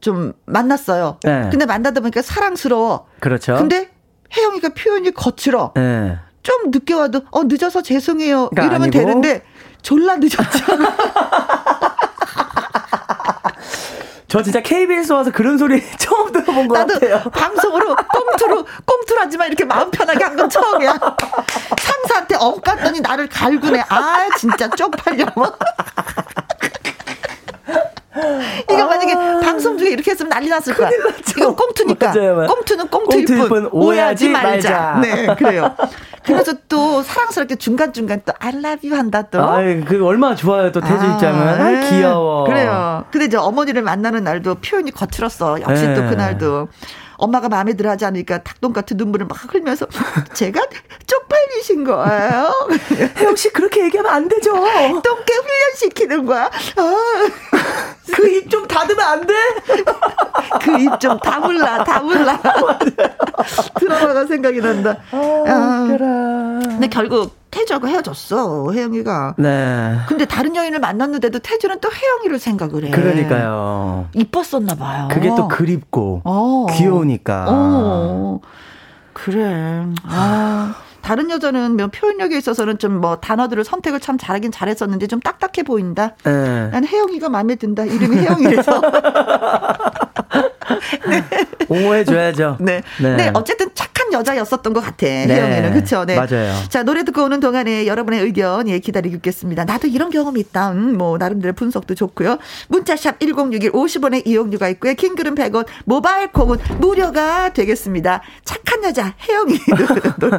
좀 0.00 0.32
만났어요. 0.46 1.18
네. 1.22 1.48
근데 1.50 1.66
만나다 1.66 2.00
보니까 2.00 2.22
사랑스러워. 2.22 3.06
그렇죠. 3.20 3.56
근데 3.56 3.90
혜영이가 4.36 4.70
표현이 4.70 5.12
거칠어. 5.12 5.72
네. 5.76 6.18
좀 6.42 6.70
늦게 6.70 6.92
와도 6.94 7.22
어 7.30 7.44
늦어서 7.44 7.80
죄송해요 7.82 8.50
그러니까 8.50 8.62
이러면 8.64 8.82
아니고. 8.88 8.98
되는데 8.98 9.42
졸라 9.82 10.16
늦었잖아. 10.16 10.94
저 14.28 14.42
진짜 14.42 14.60
KBS 14.60 15.12
와서 15.12 15.30
그런 15.30 15.56
소리 15.56 15.80
처음 15.96 16.32
들어본 16.32 16.66
것 16.68 16.76
나도 16.76 16.94
같아요. 16.94 17.22
방송으로 17.30 17.94
꽁투로 17.94 18.66
꽁투로 18.84 19.20
하지만 19.20 19.46
이렇게 19.46 19.64
마음 19.64 19.90
편하게 19.92 20.24
한 20.24 20.34
건 20.36 20.50
처음이야. 20.50 20.98
상사한테 21.80 22.34
엉깠더니 22.36 23.00
나를 23.00 23.28
갈구네. 23.28 23.84
아 23.88 24.26
진짜 24.36 24.68
쪽팔려. 24.70 25.24
이거 28.70 28.86
만약에 28.86 29.14
방송 29.44 29.76
중에 29.78 29.90
이렇게 29.90 30.10
했으면 30.12 30.30
난리 30.30 30.48
났을 30.48 30.74
거야. 30.74 30.90
이거 31.36 31.54
꽁투니까. 31.54 32.12
맞아요, 32.14 32.34
맞아요. 32.36 32.48
꽁투는 32.48 32.88
꽁투일 32.88 33.26
꽁투일 33.26 33.48
뿐. 33.48 33.48
뿐 33.48 33.68
오해하지 33.72 34.28
말자. 34.28 34.70
말자. 34.70 35.00
네, 35.02 35.34
그래요. 35.36 35.74
그래서 36.24 36.54
또 36.68 37.02
사랑스럽게 37.02 37.56
중간중간 37.56 38.22
또 38.24 38.32
I 38.38 38.52
love 38.54 38.88
you 38.88 38.96
한다 38.98 39.22
또. 39.22 39.42
아이, 39.42 39.80
그 39.82 40.04
얼마나 40.06 40.34
좋아요, 40.34 40.72
또 40.72 40.80
태주 40.80 40.94
아, 40.94 41.14
입장은. 41.14 41.48
아, 41.48 41.70
네. 41.70 41.90
귀여워. 41.90 42.44
그래요. 42.44 43.04
근데 43.10 43.26
이제 43.26 43.36
어머니를 43.36 43.82
만나는 43.82 44.24
날도 44.24 44.56
표현이 44.56 44.90
거칠었어. 44.92 45.60
역시 45.60 45.86
네. 45.86 45.94
또 45.94 46.08
그날도. 46.08 46.68
엄마가 47.16 47.48
마음에 47.48 47.74
들어 47.74 47.90
하지 47.90 48.04
않으니까 48.04 48.42
닭똥 48.42 48.72
같은 48.72 48.96
눈물을 48.96 49.26
막 49.26 49.36
흘면서 49.54 49.86
제가 50.34 50.60
쪽팔리신 51.06 51.84
거예요. 51.84 52.52
혜영 53.18 53.36
씨 53.36 53.50
그렇게 53.50 53.84
얘기하면 53.84 54.12
안 54.12 54.28
되죠. 54.28 54.52
똥개 54.54 55.34
훈련시키는 55.34 56.26
거야. 56.26 56.44
아, 56.76 57.26
그입 58.14 58.50
좀 58.50 58.66
닫으면 58.66 59.00
안 59.04 59.26
돼? 59.26 59.34
그 60.62 60.78
입 60.78 60.98
좀 61.00 61.18
다물라, 61.18 61.84
다물라. 61.84 62.40
드라마가 63.78 64.26
생각이 64.26 64.60
난다. 64.60 64.96
아, 65.12 65.86
근데 66.62 66.86
결국 66.88 67.34
태주하고 67.54 67.86
헤어졌어, 67.88 68.72
혜영이가. 68.72 69.34
네. 69.38 69.96
근데 70.08 70.24
다른 70.24 70.56
여인을 70.56 70.80
만났는데도 70.80 71.38
태주는 71.38 71.78
또 71.80 71.88
혜영이를 71.92 72.40
생각을 72.40 72.86
해. 72.86 72.90
그러니까요. 72.90 74.08
이뻤었나 74.12 74.74
봐요. 74.74 75.08
그게 75.10 75.28
또 75.36 75.46
그립고 75.46 76.20
어. 76.24 76.66
귀여우니까. 76.72 77.46
어. 77.48 78.40
그래. 79.12 79.86
아. 80.02 80.74
다른 81.00 81.30
여자는 81.30 81.76
뭐 81.76 81.86
표현력에 81.88 82.36
있어서는 82.38 82.78
좀 82.78 82.94
뭐 82.94 83.16
단어들을 83.16 83.62
선택을 83.64 84.00
참 84.00 84.16
잘하긴 84.18 84.50
잘했었는데 84.50 85.06
좀 85.06 85.20
딱딱해 85.20 85.62
보인다. 85.64 86.14
네. 86.24 86.70
난 86.70 86.84
혜영이가 86.86 87.28
마음에 87.28 87.54
든다. 87.56 87.84
이름이 87.84 88.16
혜영이라서. 88.16 88.80
옹호해줘야죠. 91.68 92.58
네. 92.60 92.82
네. 93.00 93.16
네. 93.16 93.30
어쨌든 93.34 93.70
착한 93.74 94.12
여자였었던 94.12 94.72
것 94.72 94.80
같아. 94.80 95.06
네. 95.06 95.26
혜영이는. 95.26 95.72
그쵸? 95.74 96.04
네. 96.04 96.16
맞아요. 96.16 96.54
자, 96.68 96.82
노래 96.82 97.04
듣고 97.04 97.24
오는 97.24 97.40
동안에 97.40 97.86
여러분의 97.86 98.20
의견, 98.22 98.68
예, 98.68 98.78
기다리고 98.78 99.16
있겠습니다. 99.16 99.64
나도 99.64 99.86
이런 99.88 100.10
경험이 100.10 100.40
있다. 100.40 100.72
음, 100.72 100.96
뭐, 100.96 101.18
나름대로 101.18 101.52
분석도 101.54 101.94
좋고요. 101.94 102.38
문자샵 102.68 103.20
1061 103.20 103.72
50원의 103.72 104.26
이용료가 104.26 104.68
있고요. 104.70 104.94
킹글은 104.94 105.34
100원, 105.34 105.66
모바일 105.84 106.30
콩은 106.32 106.58
무료가 106.78 107.52
되겠습니다. 107.52 108.22
착한 108.44 108.84
여자, 108.84 109.14
혜영이 109.28 109.58
노래. 110.20 110.38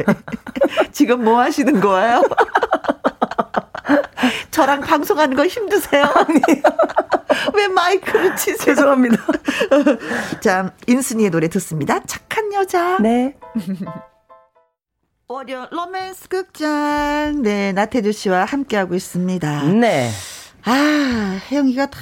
지금 0.92 1.24
뭐 1.24 1.40
하시는 1.42 1.80
거예요? 1.80 2.24
저랑 4.52 4.82
방송하는 4.82 5.36
거 5.36 5.46
힘드세요? 5.46 6.06
왜 7.54 7.68
마이크를 7.68 8.36
치세요? 8.36 8.76
죄송합니다. 8.76 9.18
자, 10.42 10.74
인순이의 10.88 11.30
노래 11.30 11.48
듣습니다. 11.50 12.04
착한 12.06 12.54
여자. 12.54 12.98
네. 13.00 13.36
월요 15.28 15.68
로맨스 15.72 16.30
극장. 16.30 17.42
네, 17.42 17.72
나태주 17.74 18.12
씨와 18.12 18.46
함께하고 18.46 18.96
있습니다. 18.96 19.64
네. 19.64 20.10
아, 20.64 21.40
혜영이가 21.52 21.88
다 21.88 22.00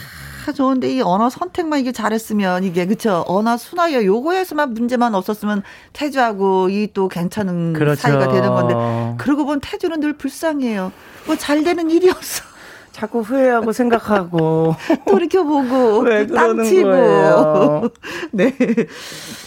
좋은데 0.51 0.89
이 0.91 1.01
언어 1.01 1.29
선택만 1.29 1.79
이게 1.79 1.91
잘했으면 1.91 2.63
이게 2.63 2.85
그쵸 2.85 3.23
언어 3.27 3.55
순화요 3.57 4.03
요거에서만 4.05 4.73
문제만 4.73 5.15
없었으면 5.15 5.63
태주하고 5.93 6.69
이 6.69 6.87
또 6.93 7.07
괜찮은 7.07 7.73
그렇죠. 7.73 8.01
사이가 8.01 8.27
되는 8.27 8.49
건데 8.49 8.75
그러고 9.17 9.45
보면 9.45 9.61
태주는 9.61 9.99
늘 9.99 10.13
불쌍해요. 10.13 10.91
뭐 11.25 11.35
잘 11.37 11.63
되는 11.63 11.89
일이 11.89 12.09
없어. 12.09 12.43
자꾸 12.91 13.21
후회하고 13.21 13.71
생각하고. 13.71 14.75
돌이켜보고 15.07 16.03
땅치고. 16.35 17.89
네. 18.31 18.55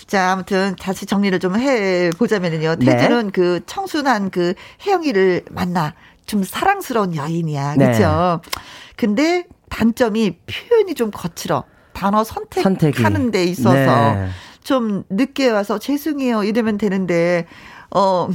자 0.07 0.33
아무튼 0.33 0.75
다시 0.81 1.07
정리를 1.07 1.39
좀 1.39 1.57
해 1.57 2.11
보자면은요. 2.19 2.77
네. 2.81 2.97
태주는 2.97 3.31
그 3.31 3.61
청순한 3.67 4.31
그 4.31 4.55
혜영이를 4.87 5.43
만나 5.51 5.95
좀 6.27 6.43
사랑스러운 6.43 7.15
여인이야. 7.15 7.75
네. 7.77 7.85
그렇죠. 7.85 8.41
근데 8.97 9.45
단점이 9.71 10.39
표현이 10.47 10.95
좀 10.95 11.11
거칠어. 11.11 11.65
단어. 11.93 12.25
선택하는 12.25 13.31
데 13.31 13.45
있어서 13.45 13.75
네. 13.75 14.29
좀 14.63 15.05
늦게 15.09 15.49
와서 15.51 15.79
죄송해요 15.79 16.45
이러면 16.45 16.77
되는데 16.77 17.47
어 17.91 18.29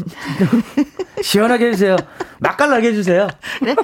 시원하게 1.22 1.68
해주세요. 1.68 1.96
맛깔나게 2.40 2.88
해주세요. 2.88 3.28
네? 3.62 3.76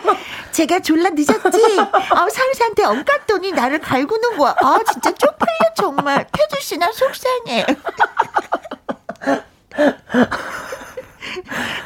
제가 0.51 0.79
졸라 0.79 1.09
늦었지. 1.11 1.77
아, 1.79 2.27
상사한테 2.29 2.83
엉갔더니 2.85 3.51
나를 3.51 3.79
갈구는 3.79 4.37
거야. 4.37 4.55
아, 4.63 4.79
진짜 4.91 5.11
쪽팔려, 5.13 5.73
정말. 5.75 6.25
태주 6.31 6.61
씨, 6.65 6.77
나 6.77 6.89
속상해. 6.91 7.65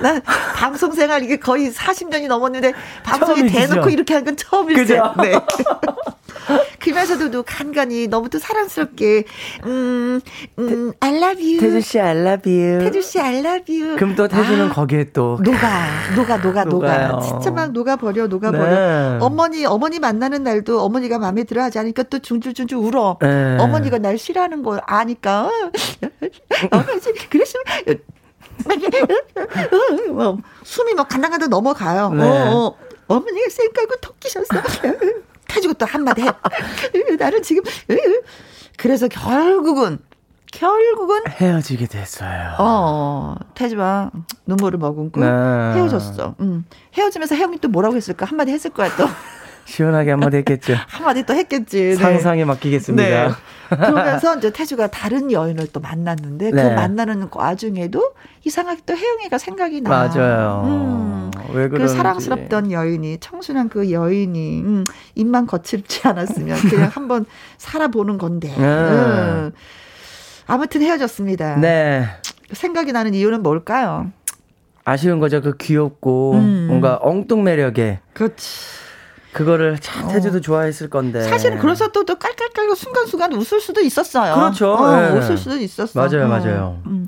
난 0.01 0.21
방송 0.55 0.91
생활 0.91 1.23
이게 1.23 1.37
거의 1.37 1.71
40년이 1.71 2.27
넘었는데 2.27 2.73
방송에 3.03 3.47
처음이시죠? 3.47 3.59
대놓고 3.73 3.89
이렇게 3.89 4.13
한 4.15 4.25
건 4.25 4.35
처음일세. 4.37 4.95
네. 5.21 5.33
그러면서도 6.79 7.43
간간히 7.43 8.07
너무 8.07 8.27
또 8.29 8.39
사랑스럽게 8.39 9.23
음, 9.65 10.19
음, 10.59 10.91
I 10.99 11.15
love 11.15 11.43
you. 11.43 11.59
태주 11.59 11.81
씨, 11.81 11.99
I 11.99 12.17
love 12.17 12.51
you. 12.51 12.79
태주 12.79 13.01
씨, 13.01 13.19
I 13.19 13.37
love 13.37 13.79
you. 13.81 13.95
그럼 13.95 14.15
또 14.15 14.27
태주는 14.27 14.65
아. 14.67 14.73
거기에 14.73 15.11
또. 15.13 15.37
녹아, 15.43 15.87
녹아, 16.15 16.37
녹아. 16.37 16.65
녹아. 16.65 17.19
진짜 17.21 17.51
막 17.51 17.71
녹아 17.71 17.95
버려, 17.97 18.27
녹아 18.27 18.51
버려. 18.51 18.65
네. 18.65 19.17
어머니, 19.21 19.65
어머니 19.65 19.99
만나는 19.99 20.43
날도 20.43 20.81
어머니가 20.81 21.19
마음에 21.19 21.43
들어 21.43 21.61
하지 21.63 21.77
않으니까 21.79 22.03
또 22.03 22.19
중줄중줄 22.19 22.77
울어. 22.77 23.17
네. 23.21 23.57
어머니가 23.59 23.99
날 23.99 24.17
싫어하는 24.17 24.63
걸 24.63 24.81
아니까. 24.85 25.49
어머니, 26.71 26.99
그랬으면. 27.29 27.63
어, 30.19 30.37
숨이 30.63 30.93
막 30.93 31.07
간당간당 31.07 31.49
넘어가요. 31.49 32.09
네. 32.11 32.23
어, 32.23 32.57
어. 32.67 32.75
어머니가 33.07 33.49
쌩 33.49 33.71
깔고 33.73 33.95
톡 34.01 34.19
끼셨어. 34.19 34.47
가지고 35.47 35.73
또 35.73 35.85
한마디 35.85 36.21
해. 36.21 36.31
나는 37.19 37.41
지금. 37.43 37.63
그래서 38.77 39.07
결국은, 39.09 39.99
결국은 40.51 41.23
헤어지게 41.27 41.87
됐어요. 41.87 42.55
어, 42.59 43.35
태주와 43.53 44.11
눈물을 44.45 44.79
머금고 44.79 45.19
네. 45.19 45.27
헤어졌어. 45.27 46.35
음. 46.39 46.65
헤어지면서 46.93 47.35
혜영이 47.35 47.59
또 47.59 47.67
뭐라고 47.67 47.95
했을까? 47.95 48.25
한마디 48.25 48.51
했을 48.51 48.71
거야, 48.71 48.95
또. 48.95 49.05
시원하게 49.65 50.11
한마디 50.11 50.37
했겠죠. 50.37 50.75
한마디 50.87 51.23
또 51.23 51.33
했겠지. 51.33 51.81
네. 51.81 51.95
상상에 51.95 52.45
맡기겠습니다. 52.45 53.27
네. 53.27 53.33
그러면서 53.69 54.37
이제 54.37 54.51
태주가 54.51 54.87
다른 54.87 55.31
여인을 55.31 55.67
또 55.71 55.79
만났는데 55.79 56.51
네. 56.51 56.63
그 56.63 56.67
만나는 56.69 57.29
와중에도 57.31 58.13
이상하게 58.43 58.81
또 58.85 58.95
혜영이가 58.95 59.37
생각이 59.37 59.81
나. 59.81 59.89
맞아요. 59.89 60.63
음. 60.65 61.31
왜그 61.53 61.75
그런지. 61.75 61.95
사랑스럽던 61.95 62.71
여인이 62.71 63.17
청순한 63.19 63.69
그 63.69 63.91
여인이 63.91 64.61
음, 64.61 64.83
입만 65.15 65.47
거칠지 65.47 66.07
않았으면 66.07 66.57
그냥 66.69 66.89
한번 66.93 67.25
살아보는 67.57 68.17
건데. 68.17 68.49
네. 68.49 68.63
음. 68.63 69.51
아무튼 70.47 70.81
헤어졌습니다. 70.81 71.57
네. 71.57 72.05
생각이 72.51 72.91
나는 72.91 73.13
이유는 73.13 73.41
뭘까요? 73.41 74.11
아쉬운 74.83 75.19
거죠. 75.19 75.41
그 75.41 75.55
귀엽고 75.57 76.33
음. 76.33 76.65
뭔가 76.67 76.99
엉뚱 77.01 77.43
매력에 77.43 77.99
그렇지. 78.13 78.80
그거를 79.33 79.79
참 79.79 80.09
태주도 80.09 80.41
좋아했을 80.41 80.89
건데. 80.89 81.23
사실은 81.23 81.57
그래서 81.59 81.87
또, 81.89 82.03
또 82.03 82.15
깔깔깔고 82.15 82.75
순간순간 82.75 83.33
웃을 83.33 83.61
수도 83.61 83.81
있었어요. 83.81 84.35
그렇죠. 84.35 84.73
어, 84.73 84.95
네. 84.99 85.17
웃을 85.17 85.37
수도 85.37 85.55
있었어. 85.57 85.99
맞아요, 85.99 86.25
어. 86.25 86.27
맞아요. 86.27 86.81
음. 86.87 87.07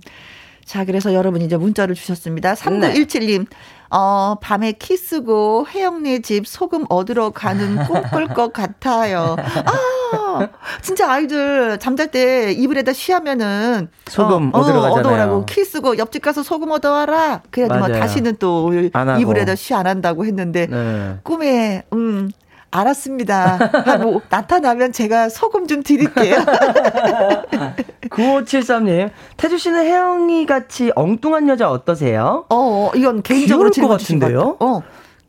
자, 0.65 0.85
그래서 0.85 1.14
여러분이 1.14 1.45
이제 1.45 1.57
문자를 1.57 1.95
주셨습니다. 1.95 2.53
3917님, 2.53 3.47
어, 3.95 4.36
밤에 4.41 4.72
키스고 4.72 5.68
혜영네 5.70 6.20
집 6.24 6.48
소금 6.48 6.86
얻으러 6.90 7.30
가는 7.30 7.76
꿈꿀 7.86 8.28
것 8.30 8.52
같아요. 8.52 9.36
아, 9.38 10.48
진짜 10.82 11.11
아이들 11.11 11.78
잠잘 11.78 12.10
때 12.10 12.52
이불에다 12.53 12.91
쉬하면은 12.91 13.90
소금 14.07 14.49
어, 14.53 14.60
얻으러 14.60 14.80
어, 14.80 14.82
가잖아요. 14.82 14.99
얻어오라고 14.99 15.45
키스고 15.45 15.98
옆집 15.99 16.24
가서 16.24 16.41
소금 16.41 16.72
얻어와라. 16.72 17.41
그래야지 17.52 17.78
뭐. 17.78 17.88
다시는 17.88 18.38
또. 18.40 18.72
이불에다 19.20 19.56
쉬 19.56 19.74
안 19.74 19.88
한다고 19.88 20.26
했는데 20.26 20.68
네. 20.68 21.15
꿈에 21.24 21.84
음 21.94 22.32
알았습니다. 22.73 23.57
하고 23.85 24.21
나타나면 24.29 24.91
제가 24.91 25.29
소금 25.29 25.67
좀 25.67 25.83
드릴게요. 25.83 26.37
9573님, 28.09 29.11
태주 29.37 29.57
씨는 29.57 29.85
혜영이 29.85 30.45
같이 30.45 30.91
엉뚱한 30.95 31.47
여자 31.49 31.69
어떠세요? 31.69 32.45
어, 32.49 32.91
이건 32.95 33.21
개인적으로 33.21 33.69
것 33.69 33.87
같은데요? 33.87 34.57
것. 34.57 34.65
어. 34.65 34.83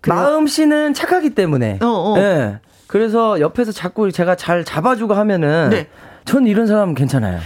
마음 0.07 0.47
씨는 0.47 0.95
착하기 0.95 1.31
때문에. 1.31 1.79
어, 1.83 1.87
어. 1.87 2.17
네. 2.17 2.59
그래서 2.87 3.41
옆에서 3.41 3.73
자꾸 3.73 4.13
제가 4.13 4.37
잘 4.37 4.65
잡아주고 4.65 5.15
하면은 5.15 5.71
네. 5.71 5.89
전 6.25 6.47
이런 6.47 6.67
사람 6.67 6.95
괜찮아요. 6.95 7.39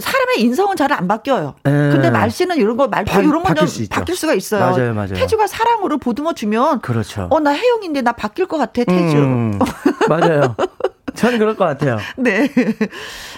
사람의 0.00 0.40
인성은 0.40 0.76
잘 0.76 0.92
안 0.92 1.08
바뀌어요. 1.08 1.54
네. 1.64 1.70
근데 1.72 2.10
말씨는 2.10 2.56
이런 2.56 2.76
거 2.76 2.86
말투 2.88 3.12
바- 3.12 3.20
이런 3.20 3.42
바뀔 3.42 3.54
건좀 3.56 3.66
수 3.66 3.82
있죠. 3.82 3.94
바뀔 3.94 4.16
수가 4.16 4.34
있어요. 4.34 4.60
맞아요, 4.60 4.94
맞아요. 4.94 5.14
태주가 5.14 5.46
사랑으로 5.46 5.98
보듬어 5.98 6.32
주면 6.32 6.80
그렇죠. 6.80 7.26
어나 7.30 7.50
혜영인데 7.52 8.02
나 8.02 8.12
바뀔 8.12 8.46
것 8.46 8.56
같아 8.58 8.84
태주. 8.84 9.16
음, 9.16 9.58
맞아요. 10.08 10.54
전 11.16 11.38
그럴 11.38 11.56
것 11.56 11.64
같아요. 11.64 11.98
네. 12.16 12.48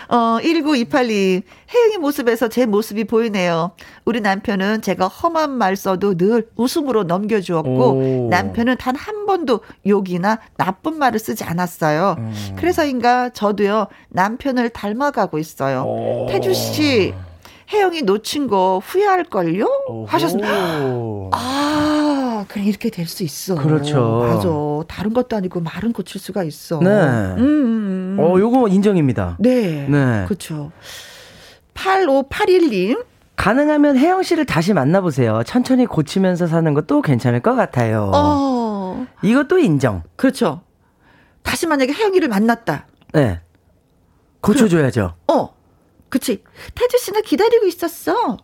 어, 0.08 0.38
19282. 0.42 1.42
혜영이 1.74 1.98
모습에서 1.98 2.48
제 2.48 2.66
모습이 2.66 3.04
보이네요. 3.04 3.72
우리 4.04 4.20
남편은 4.20 4.82
제가 4.82 5.06
험한 5.08 5.50
말 5.50 5.76
써도 5.76 6.16
늘 6.16 6.48
웃음으로 6.56 7.04
넘겨주었고, 7.04 7.70
오. 7.70 8.28
남편은 8.30 8.76
단 8.76 8.98
한 8.98 9.26
번도 9.26 9.60
욕이나 9.86 10.38
나쁜 10.56 10.98
말을 10.98 11.18
쓰지 11.20 11.44
않았어요. 11.44 12.16
음. 12.18 12.56
그래서인가 12.58 13.28
저도요, 13.30 13.86
남편을 14.08 14.70
닮아가고 14.70 15.38
있어요. 15.38 16.26
태주씨, 16.30 17.14
혜영이 17.72 18.02
놓친 18.02 18.46
거 18.48 18.80
후회할걸요? 18.84 20.06
하셨습니다. 20.06 20.84
오. 20.86 21.30
아, 21.34 22.44
그래, 22.48 22.64
이렇게 22.64 22.88
될 22.90 23.06
수 23.06 23.22
있어. 23.24 23.54
그렇죠. 23.56 24.20
맞아. 24.20 24.48
다른 24.96 25.12
것도 25.12 25.36
아니고 25.36 25.60
말은 25.60 25.92
고칠 25.92 26.20
수가 26.20 26.44
있어. 26.44 26.78
네. 26.80 26.88
음, 26.88 27.38
음, 27.38 27.38
음. 27.38 28.16
어, 28.20 28.38
요거 28.38 28.68
인정입니다. 28.68 29.36
네. 29.38 29.86
네. 29.88 30.24
그렇죠. 30.26 30.72
8581님. 31.74 33.04
가능하면 33.36 33.96
혜영 33.96 34.22
씨를 34.24 34.46
다시 34.46 34.72
만나보세요. 34.72 35.42
천천히 35.44 35.86
고치면서 35.86 36.46
사는 36.48 36.74
것도 36.74 37.02
괜찮을 37.02 37.40
것 37.40 37.54
같아요. 37.54 38.10
어, 38.14 39.06
이것도 39.22 39.58
인정. 39.60 40.02
그렇죠. 40.16 40.62
다시 41.42 41.66
만약에 41.66 41.92
혜영이를 41.92 42.28
만났다. 42.28 42.86
네. 43.12 43.40
고쳐줘야죠. 44.40 45.14
어, 45.32 45.50
그치. 46.08 46.42
태주 46.74 46.98
씨는 46.98 47.22
기다리고 47.22 47.66
있었어. 47.66 48.36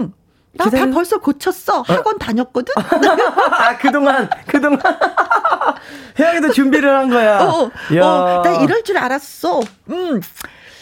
응. 0.00 0.12
나다 0.52 0.70
기다려? 0.70 0.92
벌써 0.92 1.18
고쳤어. 1.18 1.82
학원 1.82 2.18
다녔거든. 2.18 2.74
아, 3.52 3.76
그동안, 3.78 4.28
그동안. 4.46 4.80
혜영이도 6.18 6.52
준비를 6.52 6.94
한 6.94 7.08
거야. 7.08 7.40
어, 7.42 7.64
어, 7.64 7.70
야. 7.96 8.04
어, 8.04 8.42
나 8.42 8.54
이럴 8.62 8.82
줄 8.82 8.98
알았어. 8.98 9.60
음. 9.90 10.20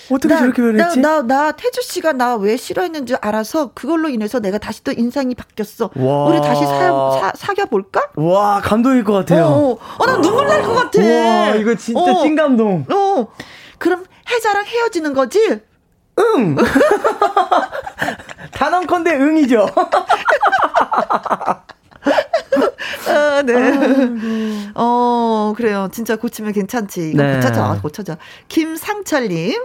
어떻게 0.09 0.32
나, 0.32 0.39
저렇게 0.40 0.62
변했지? 0.62 1.01
나, 1.01 1.16
나, 1.16 1.23
나 1.23 1.53
태주 1.53 1.82
씨가 1.82 2.12
나 2.12 2.36
왜 2.36 2.57
싫어했는지 2.57 3.16
알아서 3.20 3.73
그걸로 3.74 4.09
인해서 4.09 4.39
내가 4.39 4.57
다시 4.57 4.85
또 4.85 4.93
인상이 4.93 5.35
바뀌었어. 5.35 5.90
와. 5.97 6.24
우리 6.27 6.40
다시 6.40 6.65
사, 6.65 6.70
사, 7.20 7.32
사귀어 7.35 7.66
볼까? 7.66 8.03
와, 8.15 8.61
감동일 8.62 9.03
것 9.03 9.12
같아요. 9.15 9.44
어, 9.47 9.73
어, 9.73 9.78
어, 9.98 10.07
나 10.07 10.20
눈물 10.20 10.47
날 10.47 10.62
것 10.62 10.74
같아. 10.74 11.03
와, 11.03 11.55
이거 11.57 11.74
진짜 11.74 12.01
어. 12.01 12.23
찐감동. 12.23 12.86
어, 12.89 13.27
그럼 13.78 14.05
혜자랑 14.31 14.65
헤어지는 14.65 15.12
거지? 15.12 15.61
응. 16.18 16.56
단언컨대 18.52 19.14
응이죠. 19.14 19.66
아, 23.09 23.43
네. 23.43 23.55
어, 24.74 25.52
그래요. 25.56 25.88
진짜 25.93 26.16
고치면 26.16 26.52
괜찮지. 26.52 27.10
이거 27.10 27.22
네. 27.22 27.34
고쳐져, 27.36 27.78
고쳐져. 27.82 28.16
김상철님. 28.48 29.64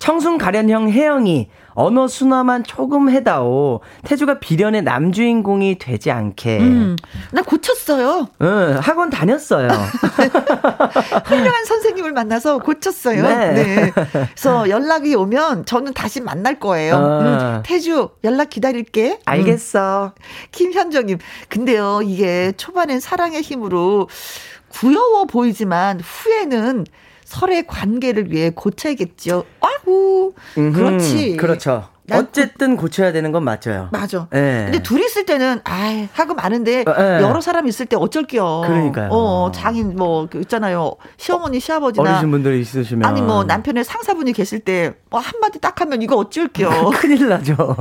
청순 0.00 0.38
가련형 0.38 0.90
혜영이 0.90 1.50
언어 1.74 2.08
순화만 2.08 2.64
조금 2.64 3.10
해다오. 3.10 3.80
태주가 4.02 4.40
비련의 4.40 4.82
남주인공이 4.82 5.78
되지 5.78 6.10
않게. 6.10 6.58
음, 6.58 6.96
나 7.32 7.42
고쳤어요. 7.42 8.28
응, 8.40 8.78
학원 8.80 9.10
다녔어요. 9.10 9.68
훌륭한 11.26 11.64
선생님을 11.66 12.12
만나서 12.12 12.58
고쳤어요. 12.58 13.22
네. 13.22 13.52
네. 13.52 13.92
그래서 13.92 14.70
연락이 14.70 15.14
오면 15.14 15.66
저는 15.66 15.92
다시 15.92 16.22
만날 16.22 16.58
거예요. 16.58 16.94
어. 16.96 17.20
음, 17.20 17.62
태주, 17.62 18.08
연락 18.24 18.48
기다릴게. 18.48 19.12
음. 19.12 19.18
알겠어. 19.26 20.14
김현정님. 20.52 21.18
근데요, 21.50 22.00
이게 22.02 22.52
초반엔 22.56 23.00
사랑의 23.00 23.42
힘으로 23.42 24.08
구여워 24.70 25.26
보이지만 25.26 26.00
후에는 26.00 26.86
설의 27.30 27.64
관계를 27.68 28.32
위해 28.32 28.50
고쳐야겠죠. 28.50 29.44
아우, 29.60 30.32
음흠, 30.58 30.72
그렇지. 30.76 31.36
그렇죠. 31.36 31.84
난 32.06 32.24
어쨌든 32.24 32.76
고쳐야 32.76 33.12
되는 33.12 33.30
건 33.30 33.44
맞죠. 33.44 33.88
맞아. 33.92 34.26
예. 34.34 34.62
근데 34.64 34.82
둘이 34.82 35.04
있을 35.04 35.26
때는 35.26 35.60
아 35.62 36.08
하고 36.12 36.34
많은데 36.34 36.82
어, 36.88 36.94
예. 36.98 37.22
여러 37.22 37.40
사람 37.40 37.68
있을 37.68 37.86
때 37.86 37.94
어쩔게요. 37.94 38.62
그러니까요. 38.66 39.10
어 39.12 39.52
장인 39.54 39.94
뭐그 39.94 40.40
있잖아요. 40.40 40.96
시어머니 41.18 41.60
시아버지나 41.60 42.10
어리신 42.14 42.32
분들이 42.32 42.60
있으시면. 42.62 43.08
아니 43.08 43.22
뭐 43.22 43.44
남편의 43.44 43.84
상사분이 43.84 44.32
계실 44.32 44.58
때 44.58 44.92
뭐 45.08 45.20
한마디 45.20 45.60
딱 45.60 45.80
하면 45.80 46.02
이거 46.02 46.16
어쩔게요. 46.16 46.68
큰일 46.98 47.28
나죠. 47.28 47.76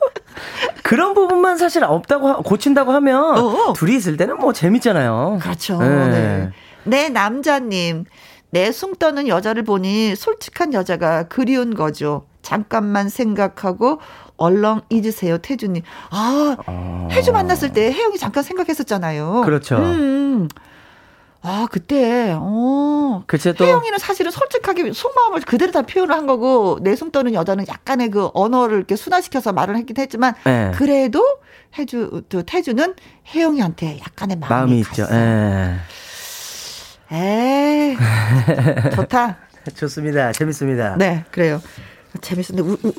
그런 0.82 1.14
부분만 1.14 1.56
사실 1.56 1.82
없다고 1.82 2.28
하- 2.28 2.36
고친다고 2.36 2.92
하면 2.92 3.38
어. 3.38 3.72
둘이 3.72 3.96
있을 3.96 4.18
때는 4.18 4.36
뭐 4.38 4.52
재밌잖아요. 4.52 5.38
그렇죠. 5.40 5.78
네. 5.78 6.08
네. 6.08 6.50
내 6.84 7.08
남자님 7.08 8.04
내숭 8.50 8.96
떠는 8.96 9.28
여자를 9.28 9.62
보니 9.64 10.14
솔직한 10.16 10.72
여자가 10.72 11.24
그리운 11.24 11.74
거죠. 11.74 12.26
잠깐만 12.42 13.08
생각하고 13.08 14.00
얼렁 14.36 14.82
잊으세요, 14.90 15.38
태주님. 15.38 15.82
아, 16.10 16.56
혜주 17.10 17.32
만났을 17.32 17.72
때 17.72 17.92
혜영이 17.92 18.18
잠깐 18.18 18.42
생각했었잖아요. 18.44 19.42
그렇죠. 19.44 19.76
음. 19.78 20.48
아, 21.42 21.66
그때, 21.70 22.34
어. 22.36 23.22
그치, 23.26 23.52
또- 23.54 23.64
혜영이는 23.64 23.98
사실은 23.98 24.30
솔직하게 24.32 24.92
속마음을 24.92 25.40
그대로 25.42 25.70
다 25.70 25.82
표현을 25.82 26.14
한 26.14 26.26
거고, 26.26 26.78
내숭 26.82 27.12
떠는 27.12 27.34
여자는 27.34 27.66
약간의 27.68 28.10
그 28.10 28.30
언어를 28.34 28.78
이렇게 28.78 28.96
순화시켜서 28.96 29.52
말을 29.52 29.76
했긴 29.76 29.96
했지만, 29.98 30.34
네. 30.44 30.72
그래도 30.74 31.24
혜주, 31.78 32.22
또 32.28 32.42
태주는 32.42 32.94
혜영이한테 33.32 34.00
약간의 34.00 34.38
마음이, 34.38 34.54
마음이 34.54 34.78
있죠. 34.80 35.06
예. 35.12 35.76
에이, 37.10 37.96
좋다. 38.94 39.38
좋습니다. 39.74 40.32
재밌습니다. 40.32 40.96
네, 40.96 41.24
그래요. 41.30 41.60
재밌었는데, 42.20 42.62
우, 42.62 42.78
우, 42.82 42.92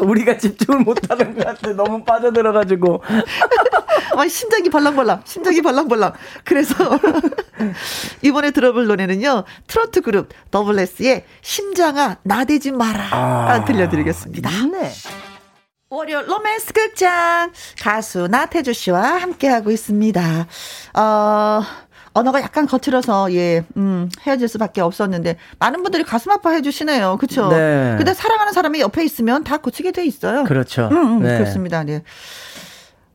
우리가 0.06 0.38
집중을 0.38 0.80
못하는 0.80 1.34
것 1.34 1.44
같아. 1.44 1.72
너무 1.72 2.02
빠져들어가지고. 2.04 3.02
아, 4.16 4.28
심장이 4.28 4.70
벌렁벌렁, 4.70 5.22
심장이 5.24 5.60
벌렁벌렁. 5.60 6.12
그래서 6.44 6.74
이번에 8.22 8.52
들어볼 8.52 8.86
노래는요, 8.86 9.44
트로트 9.66 10.00
그룹 10.00 10.30
더블레스의 10.50 11.24
심장아 11.42 12.16
나대지 12.22 12.72
마라 12.72 13.08
아. 13.10 13.64
들려드리겠습니다. 13.64 14.50
네. 14.72 14.90
월요 15.88 16.22
로맨스 16.22 16.72
극장 16.72 17.52
가수 17.80 18.26
나태주 18.26 18.72
씨와 18.72 19.02
함께하고 19.22 19.70
있습니다. 19.70 20.46
어, 20.94 21.62
언어가 22.16 22.40
약간 22.40 22.66
거칠어서 22.66 23.30
예, 23.34 23.62
음, 23.76 24.08
헤어질 24.22 24.48
수밖에 24.48 24.80
없었는데 24.80 25.36
많은 25.58 25.82
분들이 25.82 26.02
가슴 26.02 26.32
아파해 26.32 26.62
주시네요. 26.62 27.18
그렇죠? 27.18 27.48
네. 27.48 27.94
근데 27.98 28.14
사랑하는 28.14 28.54
사람이 28.54 28.80
옆에 28.80 29.04
있으면 29.04 29.44
다 29.44 29.58
고치게 29.58 29.92
돼 29.92 30.06
있어요. 30.06 30.44
그렇죠. 30.44 30.88
음, 30.90 30.96
음, 30.96 31.22
네. 31.22 31.36
그렇습니다. 31.36 31.84
네. 31.84 32.02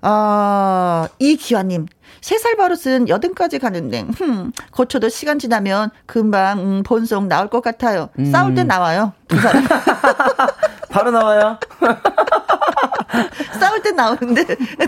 아, 0.01 1.07
이기환 1.17 1.69
님. 1.69 1.87
세살 2.21 2.55
버릇은 2.55 3.09
여든까지 3.09 3.57
가는데, 3.57 4.05
흠, 4.15 4.51
고쳐도 4.71 5.09
시간 5.09 5.39
지나면 5.39 5.89
금방, 6.05 6.59
음, 6.59 6.83
본성 6.83 7.27
나올 7.27 7.47
것 7.47 7.61
같아요. 7.61 8.09
음. 8.19 8.31
싸울 8.31 8.53
때 8.53 8.63
나와요. 8.63 9.13
두 9.27 9.39
사람. 9.39 9.63
바로 10.91 11.09
나와요. 11.09 11.57
싸울 13.59 13.81
때 13.81 13.91
나오는데, 13.91 14.45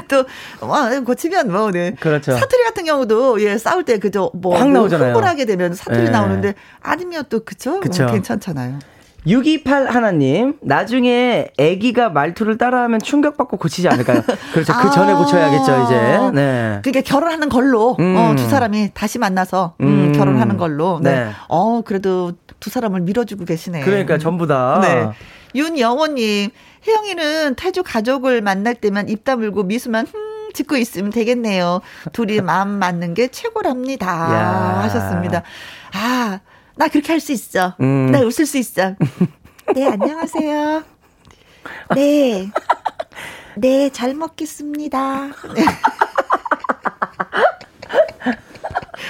또, 0.07 0.25
와, 0.61 0.99
고치면 0.99 1.51
뭐, 1.51 1.71
네. 1.71 1.95
그렇죠. 1.99 2.33
사투리 2.33 2.63
같은 2.63 2.85
경우도, 2.85 3.41
예, 3.41 3.57
싸울 3.57 3.83
때 3.83 3.99
그저, 3.99 4.31
뭐, 4.33 4.55
확뭐 4.57 4.73
나오잖아요. 4.73 5.09
흥분하게 5.09 5.45
되면 5.45 5.73
사투리 5.73 6.05
예. 6.05 6.09
나오는데, 6.09 6.55
아니면 6.81 7.23
또, 7.29 7.43
그쵸? 7.43 7.79
그쵸. 7.79 8.03
음, 8.03 8.11
괜찮잖아요. 8.11 8.79
628 9.25 9.87
하나님, 9.87 10.55
나중에 10.61 11.47
아기가 11.57 12.09
말투를 12.09 12.57
따라하면 12.57 12.99
충격받고 12.99 13.57
고치지 13.57 13.87
않을까요? 13.87 14.21
그렇죠. 14.53 14.73
그 14.81 14.91
전에 14.91 15.13
아. 15.13 15.17
고쳐야겠죠, 15.17 15.83
이제. 15.85 16.31
네. 16.33 16.79
그러니까 16.83 17.01
결혼하는 17.05 17.47
걸로 17.49 17.95
음. 17.99 18.15
어, 18.17 18.35
두 18.35 18.47
사람이 18.49 18.91
다시 18.93 19.19
만나서 19.19 19.75
음, 19.81 19.87
음. 19.87 20.13
결혼하는 20.13 20.57
걸로. 20.57 20.99
네. 21.01 21.25
네. 21.25 21.31
어 21.47 21.81
그래도 21.85 22.33
두 22.59 22.69
사람을 22.69 23.01
밀어주고 23.01 23.45
계시네. 23.45 23.81
그러니까 23.81 24.17
전부 24.17 24.45
다. 24.45 24.79
네. 24.81 25.09
윤영호님, 25.55 26.49
혜영이는 26.87 27.55
태주 27.55 27.83
가족을 27.83 28.41
만날 28.41 28.75
때만 28.75 29.09
입 29.09 29.23
다물고 29.23 29.63
미소만 29.63 30.07
흠 30.07 30.51
짓고 30.53 30.77
있으면 30.77 31.11
되겠네요. 31.11 31.81
둘이 32.11 32.39
마음 32.41 32.69
맞는 32.69 33.13
게 33.13 33.27
최고랍니다. 33.29 34.07
야. 34.07 34.81
하셨습니다. 34.83 35.43
아, 35.93 36.39
나 36.75 36.87
그렇게 36.87 37.11
할 37.13 37.19
수 37.19 37.31
있어. 37.31 37.75
음. 37.81 38.11
나 38.11 38.19
웃을 38.21 38.45
수 38.45 38.57
있어. 38.57 38.95
네, 39.73 39.87
안녕하세요. 39.87 40.83
네. 41.95 42.49
네, 43.55 43.89
잘 43.89 44.13
먹겠습니다. 44.15 45.27
네. 45.55 45.63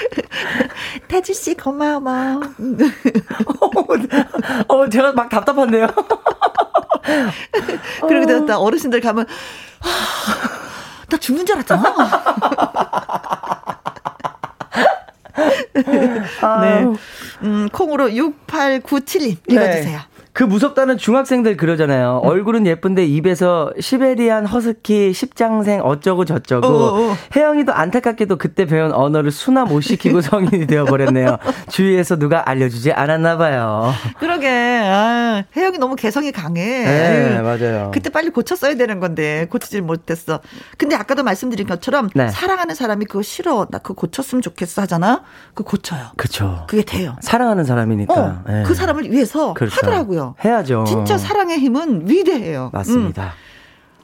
태주 1.07 1.33
씨 1.33 1.55
고마워. 1.55 1.99
어, 4.67 4.89
제가 4.89 5.13
막 5.13 5.29
답답한데요. 5.29 5.87
그리고 8.07 8.45
나 8.45 8.59
어르신들 8.59 9.01
가면 9.01 9.25
아, 9.81 9.87
나 11.09 11.17
죽는 11.17 11.45
줄 11.45 11.55
알았잖아. 11.57 11.95
네. 16.61 16.85
음, 17.43 17.67
콩으로 17.71 18.09
6897님 18.09 19.37
읽어주세요. 19.49 19.99
그 20.33 20.43
무섭다는 20.43 20.97
중학생들 20.97 21.57
그러잖아요. 21.57 22.21
얼굴은 22.23 22.65
예쁜데 22.65 23.05
입에서 23.05 23.71
시베리안 23.79 24.47
허스키 24.47 25.13
십장생 25.13 25.81
어쩌고 25.83 26.25
저쩌고. 26.25 26.67
어, 26.67 27.11
어. 27.11 27.15
혜영이도 27.35 27.71
안타깝게도 27.71 28.37
그때 28.39 28.65
배운 28.65 28.91
언어를 28.91 29.29
순화 29.29 29.65
못 29.65 29.81
시키고 29.81 30.21
성인이 30.33 30.65
되어버렸네요. 30.65 31.37
주위에서 31.69 32.17
누가 32.17 32.49
알려주지 32.49 32.91
않았나 32.93 33.37
봐요. 33.37 33.93
그러게. 34.19 34.49
아, 34.49 35.43
혜영이 35.55 35.77
너무 35.77 35.95
개성이 35.95 36.31
강해. 36.31 36.63
네, 36.83 37.35
아유, 37.37 37.43
맞아요. 37.43 37.91
그때 37.93 38.09
빨리 38.09 38.31
고쳤어야 38.31 38.73
되는 38.75 38.99
건데 38.99 39.45
고치질 39.51 39.83
못했어. 39.83 40.39
근데 40.79 40.95
아까도 40.95 41.21
말씀드린 41.21 41.67
것처럼 41.67 42.09
네. 42.15 42.27
사랑하는 42.29 42.73
사람이 42.73 43.05
그거 43.05 43.21
싫어. 43.21 43.67
나 43.69 43.77
그거 43.77 43.93
고쳤으면 43.93 44.41
좋겠어 44.41 44.81
하잖아. 44.81 45.21
그거 45.53 45.69
고쳐요. 45.69 46.07
그쵸. 46.17 46.65
그게 46.67 46.81
돼요. 46.81 47.15
사랑하는 47.21 47.65
사람이니까. 47.65 48.13
어, 48.15 48.43
예. 48.49 48.63
그 48.65 48.73
사람을 48.73 49.11
위해서 49.11 49.53
그렇죠. 49.53 49.75
하더라고요. 49.75 50.22
해야죠. 50.43 50.79
해야죠. 50.79 50.85
진짜 50.85 51.17
사랑의 51.17 51.59
힘은 51.59 52.09
위대해요. 52.09 52.69
맞습니다. 52.73 53.23
음. 53.25 53.53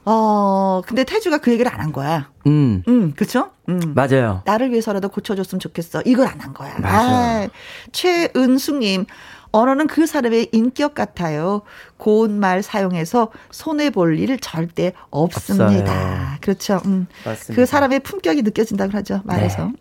어, 0.05 0.81
근데 0.87 1.03
태주가 1.03 1.37
그 1.39 1.51
얘기를 1.51 1.71
안 1.71 1.79
한 1.79 1.91
거야. 1.91 2.29
음. 2.47 2.83
음, 2.87 3.13
그쵸? 3.15 3.51
음. 3.69 3.93
맞아요. 3.95 4.41
나를 4.45 4.71
위해서라도 4.71 5.09
고쳐줬으면 5.09 5.59
좋겠어. 5.59 6.01
이걸 6.05 6.27
안 6.27 6.39
한 6.41 6.53
거야. 6.53 6.73
맞아요. 6.79 7.45
아, 7.45 7.47
최은숙님, 7.91 9.05
언어는 9.51 9.87
그 9.87 10.05
사람의 10.07 10.49
인격 10.51 10.93
같아요. 10.95 11.61
고운 11.97 12.39
말 12.39 12.63
사용해서 12.63 13.29
손해 13.51 13.89
볼 13.91 14.17
일 14.19 14.39
절대 14.39 14.93
없습니다. 15.11 15.91
없어요. 15.91 16.37
그렇죠. 16.41 16.81
음. 16.85 17.07
그 17.53 17.65
사람의 17.65 17.99
품격이 18.01 18.41
느껴진다고 18.43 18.97
하죠. 18.97 19.21
말에서. 19.25 19.65
네. 19.65 19.71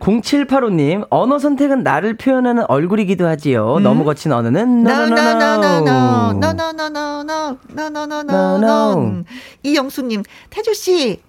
0785님, 0.00 1.06
언어 1.10 1.38
선택은 1.38 1.82
나를 1.82 2.16
표현하는 2.16 2.64
얼굴이기도 2.68 3.26
하지요. 3.26 3.76
음? 3.76 3.82
너무 3.82 4.04
거친 4.04 4.32
언어는 4.32 4.86
no, 4.86 4.92
no, 4.92 5.04
no, 5.04 5.30
no, 5.30 5.54
no, 5.54 5.78
no, 5.78 6.34
no, 6.34 6.50
no, 6.50 6.70
no, 6.70 6.90
no, 6.90 7.20
no, 7.22 7.56
no, 7.72 8.04
no, 8.04 8.20
no, 8.20 8.56
no, 8.56 8.56
no. 8.56 9.24
이영수님, 9.62 10.22
태주씨, 10.50 11.20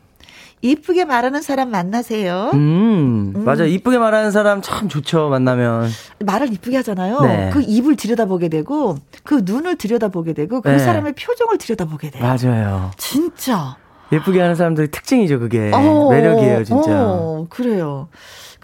이쁘게 0.62 1.06
말하는 1.06 1.42
사람 1.44 1.70
만나세요. 1.70 2.50
음, 2.54 3.34
음. 3.36 3.46
맞아. 3.46 3.66
이쁘게 3.66 4.00
말하는 4.00 4.32
사람 4.32 4.62
참 4.64 4.90
좋죠, 4.90 5.30
만나면. 5.30 5.90
말을 6.26 6.52
이쁘게 6.54 6.78
하잖아요. 6.78 7.22
네. 7.22 7.50
그 7.54 7.62
입을 7.62 7.96
들여다보게 7.96 8.50
되고, 8.50 8.98
그 9.24 9.42
눈을 9.44 9.76
들여다보게 9.76 10.34
되고, 10.34 10.62
그 10.62 10.70
네. 10.70 10.80
사람의 10.80 11.14
표정을 11.14 11.60
들여다보게 11.60 12.10
돼요. 12.10 12.24
맞아요. 12.24 12.92
진짜. 12.98 13.78
예쁘게 14.12 14.40
하는 14.42 14.56
사람들의 14.56 14.90
특징이죠, 14.92 15.40
그게. 15.40 15.72
어, 15.72 16.10
매력이에요, 16.10 16.64
진짜. 16.64 16.92
어, 16.92 17.46
그래요. 17.50 18.08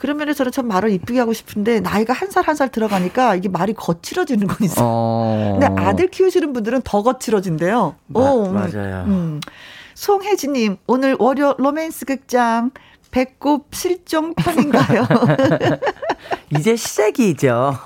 그런 0.02 0.18
면에서는 0.18 0.52
참 0.52 0.68
말을 0.68 0.90
이쁘게 0.90 1.20
하고 1.20 1.32
싶은데 1.32 1.80
나이가 1.80 2.12
한살 2.12 2.44
한 2.44 2.56
살 2.56 2.70
들어가니까 2.70 3.36
이게 3.36 3.50
말이 3.50 3.74
거칠어지는 3.74 4.48
건 4.48 4.58
있어요. 4.62 4.84
어. 4.88 5.60
근데 5.60 5.80
아들 5.80 6.08
키우시는 6.08 6.54
분들은 6.54 6.82
더 6.84 7.04
거칠어진대요. 7.04 7.96
마, 8.08 8.20
어, 8.20 8.46
음. 8.50 8.54
맞아요. 8.56 9.04
음. 9.06 9.40
송혜진님 9.94 10.78
오늘 10.88 11.16
월요 11.20 11.54
로맨스 11.60 12.06
극장 12.06 12.72
배꼽 13.12 13.68
실종 13.74 14.34
편인가요? 14.34 15.06
이제 16.58 16.76
시작이죠. 16.76 17.78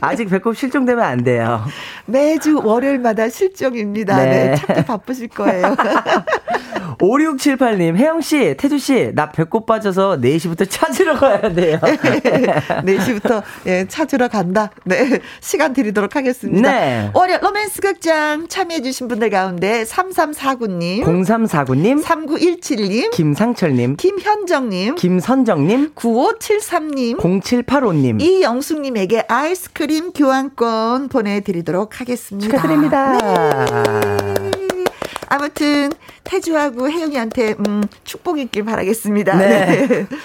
아직 0.00 0.28
배꼽 0.30 0.56
실종되면 0.56 1.04
안 1.04 1.24
돼요. 1.24 1.62
매주 2.06 2.60
월요일마다 2.64 3.28
실종입니다. 3.28 4.16
네. 4.16 4.30
네 4.50 4.54
찾기 4.54 4.84
바쁘실 4.86 5.28
거예요. 5.28 5.76
5678님, 6.98 7.96
혜영씨, 7.96 8.56
태주씨, 8.58 9.12
나 9.14 9.30
배꼽 9.30 9.66
빠져서 9.66 10.18
4시부터 10.20 10.66
찾으러 10.68 11.16
가야 11.16 11.40
돼요. 11.52 11.78
4시부터, 12.84 13.42
예, 13.66 13.86
찾으러 13.86 14.28
간다. 14.28 14.70
네. 14.84 15.20
시간 15.40 15.72
드리도록 15.72 16.16
하겠습니다. 16.16 16.70
네. 16.70 17.10
월요 17.14 17.38
로맨스 17.40 17.80
극장 17.80 18.48
참여해주신 18.48 19.08
분들 19.08 19.30
가운데 19.30 19.84
3349님, 19.84 21.04
0349님, 21.04 22.02
3917님, 22.02 23.10
김상철님, 23.12 23.96
김현 23.96 24.38
김현정님, 24.38 24.94
김선정님, 24.96 25.94
9573님, 25.94 27.18
0785님, 27.18 28.20
이영숙님에게 28.20 29.24
아이스크림 29.28 30.12
교환권 30.12 31.08
보내드리도록 31.08 32.00
하겠습니다. 32.00 32.46
축하드립니다. 32.50 33.18
네. 33.18 34.47
아무튼 35.30 35.90
태주하고 36.24 36.90
혜영이한테 36.90 37.54
음, 37.66 37.82
축복 38.04 38.38
있길 38.38 38.64
바라겠습니다. 38.64 39.36
네. 39.36 39.86
네. 39.86 40.06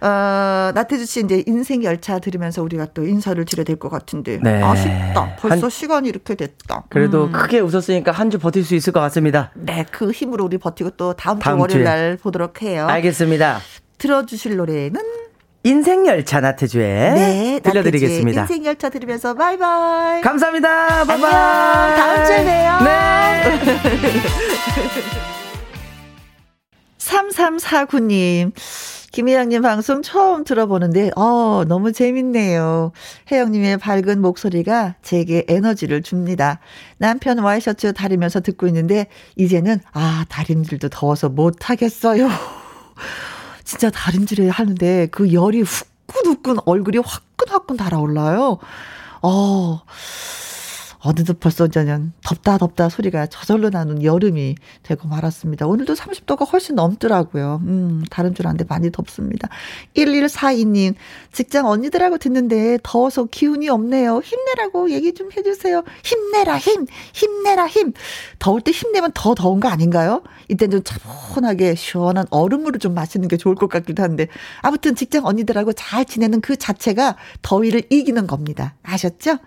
어, 0.00 0.70
나태주 0.74 1.06
씨 1.06 1.20
이제 1.20 1.42
인생 1.46 1.82
열차 1.82 2.18
들으면서 2.18 2.62
우리가 2.62 2.86
또 2.92 3.06
인사를 3.06 3.42
드려야 3.46 3.64
될 3.64 3.76
것 3.78 3.88
같은데 3.88 4.38
네. 4.42 4.62
아쉽다. 4.62 5.36
벌써 5.38 5.62
한, 5.62 5.70
시간이 5.70 6.08
이렇게 6.08 6.34
됐다. 6.34 6.84
그래도 6.90 7.24
음. 7.24 7.32
크게 7.32 7.60
웃었으니까 7.60 8.12
한 8.12 8.30
주 8.30 8.38
버틸 8.38 8.64
수 8.64 8.74
있을 8.74 8.92
것 8.92 9.00
같습니다. 9.00 9.50
네, 9.54 9.86
그 9.90 10.10
힘으로 10.10 10.44
우리 10.44 10.58
버티고 10.58 10.90
또 10.90 11.12
다음, 11.14 11.38
다음 11.38 11.56
주 11.56 11.60
월요일 11.62 11.84
날 11.84 12.16
보도록 12.20 12.60
해요. 12.62 12.86
알겠습니다. 12.88 13.60
들어주실 13.98 14.56
노래는 14.56 15.00
인생 15.66 16.06
열차 16.06 16.40
나태주의 16.40 17.14
네, 17.14 17.60
들려드리겠습니다. 17.62 18.42
인생 18.42 18.66
열차 18.66 18.90
들으면서 18.90 19.32
바이바이. 19.32 20.20
감사합니다. 20.20 21.04
바이바이. 21.04 21.30
다음 21.96 22.26
주에 22.26 22.44
봬요. 22.44 22.80
네. 22.84 23.60
3349님. 26.98 28.52
김혜영님 29.12 29.62
방송 29.62 30.02
처음 30.02 30.44
들어보는데, 30.44 31.12
어, 31.16 31.62
너무 31.66 31.92
재밌네요. 31.92 32.90
혜영님의 33.30 33.78
밝은 33.78 34.20
목소리가 34.20 34.96
제게 35.02 35.44
에너지를 35.48 36.02
줍니다. 36.02 36.58
남편 36.98 37.38
와이셔츠 37.38 37.92
다리면서 37.92 38.40
듣고 38.40 38.66
있는데, 38.66 39.06
이제는, 39.36 39.78
아, 39.92 40.24
다림질도 40.28 40.88
더워서 40.88 41.28
못하겠어요. 41.28 42.28
진짜 43.64 43.90
다림질을 43.90 44.50
하는데, 44.50 45.08
그 45.10 45.32
열이 45.32 45.62
후끈후끈 45.62 46.58
얼굴이 46.64 46.98
화끈화끈 46.98 47.76
달아올라요. 47.76 48.58
어, 49.22 49.82
어느덧 51.04 51.38
벌써 51.38 51.68
저는 51.68 52.12
덥다 52.24 52.56
덥다 52.56 52.88
소리가 52.88 53.26
저절로 53.26 53.68
나는 53.68 54.02
여름이 54.02 54.54
되고 54.82 55.06
말았습니다. 55.06 55.66
오늘도 55.66 55.92
30도가 55.92 56.50
훨씬 56.50 56.76
넘더라고요. 56.76 57.60
음, 57.66 58.04
다른 58.10 58.34
줄 58.34 58.46
알았는데 58.46 58.64
많이 58.68 58.90
덥습니다. 58.90 59.48
1142님, 59.96 60.94
직장 61.30 61.66
언니들하고 61.66 62.16
듣는데 62.16 62.78
더워서 62.82 63.24
기운이 63.24 63.68
없네요. 63.68 64.20
힘내라고 64.24 64.90
얘기 64.92 65.12
좀 65.12 65.30
해주세요. 65.36 65.82
힘내라, 66.02 66.58
힘! 66.58 66.86
힘내라, 67.12 67.66
힘! 67.66 67.92
더울 68.38 68.62
때 68.62 68.70
힘내면 68.70 69.12
더 69.12 69.34
더운 69.34 69.60
거 69.60 69.68
아닌가요? 69.68 70.22
이때는 70.48 70.82
좀 70.82 70.84
차분하게 70.84 71.74
시원한 71.74 72.26
얼음물을 72.30 72.80
좀 72.80 72.94
마시는 72.94 73.28
게 73.28 73.36
좋을 73.36 73.56
것 73.56 73.68
같기도 73.68 74.02
한데. 74.02 74.28
아무튼 74.62 74.94
직장 74.94 75.26
언니들하고 75.26 75.74
잘 75.74 76.06
지내는 76.06 76.40
그 76.40 76.56
자체가 76.56 77.16
더위를 77.42 77.82
이기는 77.90 78.26
겁니다. 78.26 78.74
아셨죠? 78.82 79.38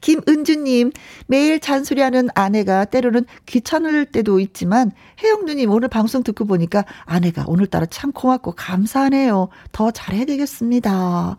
김은주님, 0.00 0.92
매일 1.26 1.60
잔소리하는 1.60 2.28
아내가 2.34 2.84
때로는 2.84 3.24
귀찮을 3.46 4.06
때도 4.06 4.40
있지만 4.40 4.92
혜영 5.22 5.44
누님 5.44 5.70
오늘 5.70 5.88
방송 5.88 6.22
듣고 6.22 6.44
보니까 6.44 6.84
아내가 7.04 7.44
오늘따라 7.46 7.86
참 7.86 8.12
고맙고 8.12 8.52
감사하네요. 8.52 9.48
더 9.72 9.90
잘해야 9.90 10.24
되겠습니다. 10.24 11.36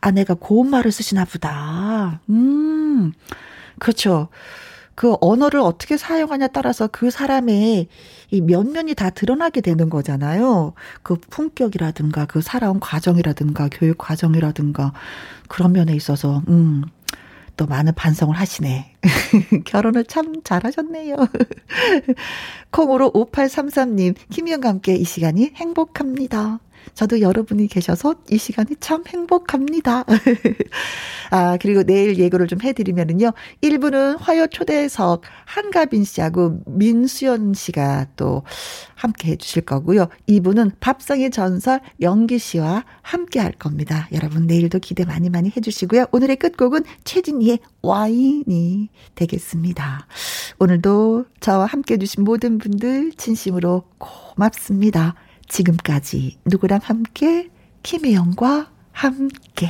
아내가 0.00 0.34
고운 0.34 0.70
말을 0.70 0.92
쓰시나 0.92 1.24
보다. 1.24 2.20
음, 2.30 3.12
그렇죠. 3.78 4.28
그 4.96 5.14
언어를 5.20 5.60
어떻게 5.60 5.98
사용하냐 5.98 6.48
따라서 6.48 6.88
그 6.90 7.10
사람의 7.10 7.86
이 8.30 8.40
면면이 8.40 8.94
다 8.94 9.10
드러나게 9.10 9.60
되는 9.60 9.90
거잖아요. 9.90 10.72
그 11.02 11.16
품격이라든가 11.16 12.24
그 12.24 12.40
살아온 12.40 12.80
과정이라든가 12.80 13.68
교육 13.70 13.98
과정이라든가 13.98 14.94
그런 15.48 15.72
면에 15.72 15.94
있어서 15.94 16.42
음 16.48 16.82
또 17.56 17.66
많은 17.66 17.94
반성을 17.94 18.34
하시네. 18.34 18.92
결혼을 19.64 20.04
참 20.04 20.42
잘하셨네요. 20.42 21.16
콩으로 22.70 23.10
5833님, 23.12 24.14
김희영과 24.30 24.68
함께 24.68 24.94
이 24.94 25.04
시간이 25.04 25.52
행복합니다. 25.56 26.60
저도 26.94 27.20
여러분이 27.20 27.68
계셔서 27.68 28.14
이 28.30 28.38
시간이 28.38 28.76
참 28.80 29.04
행복합니다. 29.06 30.04
아, 31.30 31.56
그리고 31.60 31.82
내일 31.82 32.18
예고를 32.18 32.46
좀 32.46 32.60
해드리면은요. 32.62 33.32
1부는 33.62 34.18
화요 34.20 34.46
초대석 34.46 35.22
한가빈 35.44 36.04
씨하고 36.04 36.60
민수연 36.66 37.54
씨가 37.54 38.06
또 38.16 38.42
함께 38.94 39.32
해주실 39.32 39.62
거고요. 39.62 40.08
2부는 40.28 40.72
밥상의 40.80 41.30
전설 41.30 41.80
영기 42.00 42.38
씨와 42.38 42.84
함께 43.02 43.40
할 43.40 43.52
겁니다. 43.52 44.08
여러분 44.12 44.46
내일도 44.46 44.78
기대 44.78 45.04
많이 45.04 45.30
많이 45.30 45.52
해주시고요. 45.54 46.06
오늘의 46.12 46.36
끝곡은 46.36 46.84
최진희의 47.04 47.58
와인이 47.82 48.88
되겠습니다. 49.14 50.06
오늘도 50.58 51.26
저와 51.40 51.66
함께 51.66 51.94
해주신 51.94 52.24
모든 52.24 52.58
분들 52.58 53.12
진심으로 53.12 53.84
고맙습니다. 53.98 55.14
지금까지 55.48 56.38
누구랑 56.44 56.80
함께? 56.82 57.50
김혜영과 57.82 58.70
함께 58.92 59.68